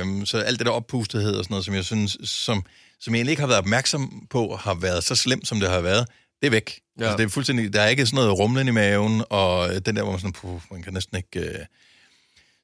Øh, 0.00 0.26
så 0.26 0.38
alt 0.38 0.58
det 0.58 0.66
der 0.66 0.72
oppustethed 0.72 1.34
og 1.34 1.44
sådan 1.44 1.52
noget, 1.52 1.64
som 1.64 1.74
jeg 1.74 1.84
synes, 1.84 2.16
som, 2.24 2.64
som 3.00 3.14
jeg 3.14 3.18
egentlig 3.18 3.32
ikke 3.32 3.40
har 3.40 3.46
været 3.46 3.58
opmærksom 3.58 4.26
på, 4.30 4.56
har 4.56 4.74
været 4.74 5.04
så 5.04 5.14
slemt, 5.14 5.48
som 5.48 5.60
det 5.60 5.70
har 5.70 5.80
været, 5.80 6.06
det 6.40 6.46
er 6.46 6.50
væk. 6.50 6.80
Ja. 6.98 7.04
Ja. 7.04 7.08
Altså, 7.08 7.16
det 7.16 7.24
er 7.24 7.28
fuldstændig, 7.28 7.72
der 7.72 7.80
er 7.80 7.88
ikke 7.88 8.06
sådan 8.06 8.16
noget 8.16 8.38
rumlen 8.38 8.68
i 8.68 8.70
maven, 8.70 9.22
og 9.30 9.86
den 9.86 9.96
der, 9.96 10.02
hvor 10.02 10.10
man 10.10 10.20
sådan, 10.20 10.32
puh, 10.32 10.60
man 10.70 10.82
kan 10.82 10.92
næsten 10.92 11.16
ikke... 11.16 11.48
Øh, 11.48 11.64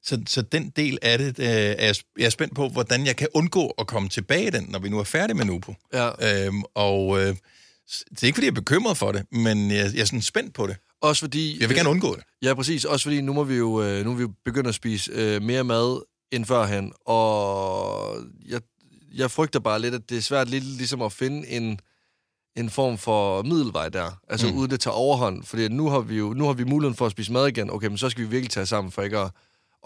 så, 0.03 0.21
så 0.27 0.41
den 0.41 0.69
del 0.69 0.97
af 1.01 1.17
det, 1.17 1.39
øh, 1.39 1.45
er 1.45 1.85
jeg, 1.85 1.95
jeg 2.17 2.25
er 2.25 2.29
spændt 2.29 2.55
på, 2.55 2.69
hvordan 2.69 3.05
jeg 3.05 3.15
kan 3.15 3.27
undgå 3.33 3.67
at 3.67 3.87
komme 3.87 4.09
tilbage 4.09 4.47
i 4.47 4.49
den, 4.49 4.65
når 4.69 4.79
vi 4.79 4.89
nu 4.89 4.99
er 4.99 5.03
færdige 5.03 5.37
med 5.37 5.45
Nupo. 5.45 5.73
ja. 5.93 6.45
Øhm, 6.45 6.63
og 6.75 7.19
øh, 7.19 7.35
det 8.09 8.23
er 8.23 8.25
ikke, 8.25 8.35
fordi 8.35 8.45
jeg 8.45 8.51
er 8.51 8.55
bekymret 8.55 8.97
for 8.97 9.11
det, 9.11 9.25
men 9.31 9.71
jeg, 9.71 9.93
jeg 9.93 10.01
er 10.01 10.05
sådan 10.05 10.21
spændt 10.21 10.53
på 10.53 10.67
det. 10.67 10.77
Også 11.01 11.19
fordi... 11.19 11.61
Jeg 11.61 11.69
vil 11.69 11.77
gerne 11.77 11.89
undgå 11.89 12.15
det. 12.15 12.23
Ja, 12.41 12.53
præcis. 12.53 12.85
Også 12.85 13.03
fordi 13.03 13.21
nu 13.21 13.33
må 13.33 13.43
vi 13.43 13.55
jo, 13.55 13.83
øh, 13.83 14.05
nu 14.05 14.11
må 14.11 14.15
vi 14.17 14.21
jo 14.21 14.31
begynde 14.45 14.69
at 14.69 14.75
spise 14.75 15.11
øh, 15.11 15.41
mere 15.41 15.63
mad 15.63 16.01
end 16.31 16.45
førhen, 16.45 16.93
og 17.05 18.17
jeg, 18.47 18.61
jeg 19.15 19.31
frygter 19.31 19.59
bare 19.59 19.81
lidt, 19.81 19.95
at 19.95 20.09
det 20.09 20.17
er 20.17 20.21
svært 20.21 20.49
lidt 20.49 20.63
ligesom 20.63 21.01
at 21.01 21.11
finde 21.11 21.47
en, 21.47 21.79
en 22.57 22.69
form 22.69 22.97
for 22.97 23.43
middelvej 23.43 23.89
der, 23.89 24.19
altså 24.27 24.47
mm. 24.47 24.57
uden 24.57 24.71
det 24.71 24.79
tager 24.79 24.95
overhånd, 24.95 25.43
fordi 25.43 25.67
nu 25.67 25.89
har 25.89 25.99
vi 25.99 26.17
jo 26.17 26.33
nu 26.33 26.45
har 26.45 26.53
vi 26.53 26.63
muligheden 26.63 26.95
for 26.95 27.05
at 27.05 27.11
spise 27.11 27.31
mad 27.31 27.47
igen, 27.47 27.69
okay, 27.71 27.87
men 27.87 27.97
så 27.97 28.09
skal 28.09 28.23
vi 28.23 28.29
virkelig 28.29 28.51
tage 28.51 28.65
sammen 28.65 28.91
for 28.91 29.01
ikke 29.01 29.17
at, 29.17 29.31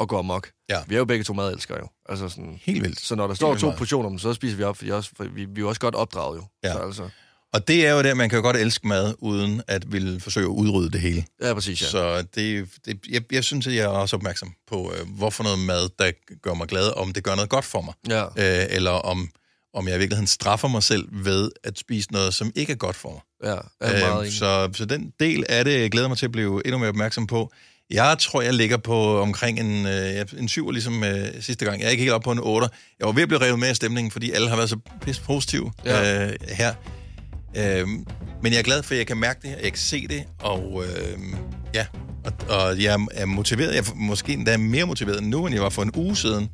at 0.01 0.07
gå 0.07 0.19
amok. 0.19 0.49
Ja. 0.69 0.77
Vi 0.87 0.95
er 0.95 0.99
jo 0.99 1.05
begge 1.05 1.23
to 1.23 1.33
madelskere 1.33 1.77
jo. 1.79 1.87
Altså 2.09 2.29
sådan, 2.29 2.59
Helt 2.63 2.83
vildt. 2.83 2.99
så 2.99 3.15
når 3.15 3.27
der 3.27 3.33
står 3.33 3.49
Helt 3.49 3.61
to 3.61 3.71
portioner, 3.77 4.17
så 4.17 4.33
spiser 4.33 4.57
vi 4.57 4.63
op, 4.63 4.77
fordi 4.77 4.91
også, 4.91 5.09
for 5.17 5.23
vi, 5.23 5.45
vi 5.45 5.51
er 5.57 5.59
jo 5.59 5.69
også 5.69 5.81
godt 5.81 5.95
opdraget 5.95 6.37
jo. 6.37 6.43
Ja. 6.63 6.73
Så, 6.73 6.79
altså, 6.79 7.09
Og 7.53 7.67
det 7.67 7.87
er 7.87 7.91
jo 7.91 8.01
det, 8.03 8.17
man 8.17 8.29
kan 8.29 8.37
jo 8.37 8.41
godt 8.43 8.57
elske 8.57 8.87
mad, 8.87 9.13
uden 9.19 9.61
at 9.67 9.91
ville 9.91 10.19
forsøge 10.19 10.45
at 10.45 10.49
udrydde 10.49 10.91
det 10.91 11.01
hele. 11.01 11.25
ja, 11.41 11.53
præcis, 11.53 11.81
ja. 11.81 11.87
Så 11.87 12.21
det, 12.35 12.69
det, 12.85 12.99
jeg, 13.09 13.21
jeg 13.31 13.43
synes, 13.43 13.67
at 13.67 13.75
jeg 13.75 13.83
er 13.83 13.87
også 13.87 14.15
opmærksom 14.15 14.53
på, 14.67 14.93
øh, 14.97 15.07
hvorfor 15.17 15.43
noget 15.43 15.59
mad, 15.59 15.89
der 15.99 16.11
gør 16.41 16.53
mig 16.53 16.67
glad, 16.67 16.97
om 16.97 17.13
det 17.13 17.23
gør 17.23 17.35
noget 17.35 17.49
godt 17.49 17.65
for 17.65 17.81
mig. 17.81 17.93
Ja. 18.09 18.23
Øh, 18.25 18.67
eller 18.69 18.91
om, 18.91 19.29
om 19.73 19.87
jeg 19.87 19.95
i 19.95 19.99
virkeligheden 19.99 20.27
straffer 20.27 20.67
mig 20.67 20.83
selv 20.83 21.07
ved 21.11 21.51
at 21.63 21.79
spise 21.79 22.11
noget, 22.11 22.33
som 22.33 22.51
ikke 22.55 22.71
er 22.71 22.77
godt 22.77 22.95
for 22.95 23.09
mig. 23.11 23.51
Ja, 23.51 23.57
er 23.79 24.07
meget 24.07 24.25
Øh, 24.25 24.31
så, 24.31 24.69
så 24.73 24.85
den 24.85 25.13
del 25.19 25.45
af 25.49 25.65
det 25.65 25.81
jeg 25.81 25.91
glæder 25.91 26.07
mig 26.07 26.17
til 26.17 26.25
at 26.25 26.31
blive 26.31 26.61
endnu 26.65 26.77
mere 26.77 26.89
opmærksom 26.89 27.27
på. 27.27 27.51
Jeg 27.91 28.15
tror, 28.19 28.41
jeg 28.41 28.53
ligger 28.53 28.77
på 28.77 29.21
omkring 29.21 29.59
en, 29.59 29.85
øh, 29.87 30.25
en 30.37 30.47
7, 30.49 30.71
ligesom 30.71 31.03
øh, 31.03 31.27
sidste 31.41 31.65
gang. 31.65 31.79
Jeg 31.79 31.85
er 31.87 31.91
ikke 31.91 32.01
helt 32.03 32.13
oppe 32.13 32.25
på 32.25 32.31
en 32.31 32.39
8. 32.41 32.67
Jeg 32.99 33.05
var 33.07 33.13
ved 33.13 33.21
at 33.21 33.27
blive 33.27 33.41
revet 33.41 33.59
med 33.59 33.67
af 33.67 33.75
stemningen, 33.75 34.11
fordi 34.11 34.31
alle 34.31 34.49
har 34.49 34.55
været 34.55 34.69
så 34.69 34.77
pisse 35.01 35.21
positive 35.21 35.71
Ja. 35.85 36.25
øh, 36.27 36.33
her. 36.49 36.73
Øh, 37.57 37.87
men 38.41 38.51
jeg 38.53 38.59
er 38.59 38.63
glad 38.63 38.83
for, 38.83 38.93
at 38.93 38.97
jeg 38.97 39.07
kan 39.07 39.17
mærke 39.17 39.39
det, 39.43 39.49
jeg 39.63 39.71
kan 39.71 39.79
se 39.81 40.07
det, 40.07 40.23
og 40.39 40.83
øh, 40.87 41.17
ja, 41.73 41.85
og, 42.25 42.31
og 42.49 42.81
jeg 42.83 42.99
er 43.11 43.25
motiveret. 43.25 43.71
Jeg 43.75 43.79
er 43.79 43.93
måske 43.95 44.33
endda 44.33 44.57
mere 44.57 44.85
motiveret 44.85 45.23
nu, 45.23 45.45
end 45.45 45.55
jeg 45.55 45.63
var 45.63 45.69
for 45.69 45.81
en 45.83 45.91
uge 45.95 46.15
siden, 46.17 46.49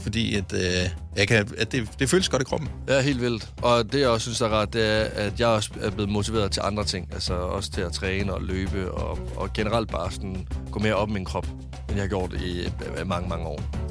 fordi 0.00 0.34
at, 0.34 0.52
øh, 0.52 0.90
jeg 1.16 1.28
kan, 1.28 1.48
at 1.58 1.72
det, 1.72 1.88
det 1.98 2.10
føles 2.10 2.28
godt 2.28 2.42
i 2.42 2.44
kroppen. 2.44 2.68
Ja, 2.88 3.00
helt 3.00 3.20
vildt. 3.20 3.48
Og 3.62 3.92
det, 3.92 4.00
jeg 4.00 4.08
også 4.08 4.24
synes 4.24 4.40
er 4.40 4.48
rart, 4.48 4.72
det 4.72 4.86
er, 4.86 5.04
at 5.04 5.40
jeg 5.40 5.48
også 5.48 5.70
er 5.80 5.90
blevet 5.90 6.10
motiveret 6.10 6.52
til 6.52 6.62
andre 6.64 6.84
ting. 6.84 7.08
Altså 7.12 7.34
også 7.34 7.70
til 7.70 7.80
at 7.80 7.92
træne 7.92 8.34
og 8.34 8.42
løbe, 8.42 8.92
og, 8.92 9.18
og 9.36 9.52
generelt 9.52 9.90
bare 9.90 10.12
sådan 10.12 10.46
gå 10.70 10.78
mere 10.78 10.94
op 10.94 11.08
i 11.08 11.12
min 11.12 11.24
krop, 11.24 11.46
end 11.88 11.94
jeg 11.94 12.00
har 12.00 12.08
gjort 12.08 12.32
i 12.32 12.60
i 12.60 13.04
mange, 13.06 13.28
mange 13.28 13.46
år. 13.46 13.89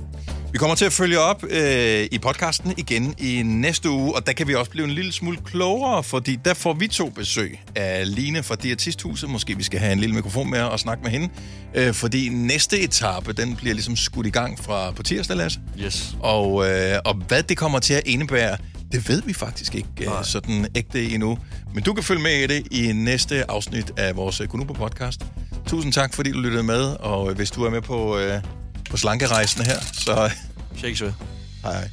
Vi 0.51 0.57
kommer 0.57 0.75
til 0.75 0.85
at 0.85 0.93
følge 0.93 1.19
op 1.19 1.43
øh, 1.49 2.07
i 2.11 2.19
podcasten 2.21 2.73
igen 2.77 3.15
i 3.17 3.43
næste 3.43 3.89
uge, 3.89 4.15
og 4.15 4.27
der 4.27 4.33
kan 4.33 4.47
vi 4.47 4.55
også 4.55 4.71
blive 4.71 4.85
en 4.85 4.91
lille 4.91 5.11
smule 5.11 5.37
klogere, 5.45 6.03
fordi 6.03 6.35
der 6.45 6.53
får 6.53 6.73
vi 6.73 6.87
to 6.87 7.09
besøg 7.09 7.59
af 7.75 8.15
Line 8.15 8.43
fra 8.43 8.55
Diætisthuset. 8.55 9.29
Måske 9.29 9.57
vi 9.57 9.63
skal 9.63 9.79
have 9.79 9.93
en 9.93 9.99
lille 9.99 10.15
mikrofon 10.15 10.49
med 10.49 10.61
og 10.61 10.79
snakke 10.79 11.03
med 11.03 11.11
hende, 11.11 11.29
øh, 11.75 11.93
fordi 11.93 12.29
næste 12.29 12.79
etape, 12.79 13.33
den 13.33 13.55
bliver 13.55 13.73
ligesom 13.73 13.95
skudt 13.95 14.27
i 14.27 14.29
gang 14.29 14.59
fra 14.59 14.91
på 14.91 15.03
tirsdag, 15.03 15.37
Lasse. 15.37 15.59
Yes. 15.79 16.15
Og, 16.19 16.69
øh, 16.69 16.99
og 17.05 17.15
hvad 17.15 17.43
det 17.43 17.57
kommer 17.57 17.79
til 17.79 17.93
at 17.93 18.03
indebære, 18.05 18.57
det 18.91 19.09
ved 19.09 19.21
vi 19.21 19.33
faktisk 19.33 19.75
ikke 19.75 19.89
øh, 20.01 20.07
Nej. 20.07 20.23
sådan 20.23 20.67
ægte 20.75 21.09
endnu. 21.09 21.37
Men 21.73 21.83
du 21.83 21.93
kan 21.93 22.03
følge 22.03 22.21
med 22.21 22.31
i 22.31 22.47
det 22.47 22.67
i 22.71 22.91
næste 22.93 23.51
afsnit 23.51 23.91
af 23.97 24.15
vores 24.15 24.41
Konupo 24.49 24.73
podcast. 24.73 25.21
Tusind 25.67 25.93
tak, 25.93 26.13
fordi 26.13 26.31
du 26.31 26.39
lyttede 26.39 26.63
med, 26.63 26.81
og 26.99 27.33
hvis 27.33 27.51
du 27.51 27.63
er 27.63 27.69
med 27.69 27.81
på, 27.81 28.17
øh, 28.17 28.41
på 28.89 28.97
slankerejsen 28.97 29.65
her, 29.65 29.79
så 29.93 30.31
Shakes 30.77 31.01
ved. 31.01 31.13
hej 31.63 31.73
hej. 31.73 31.89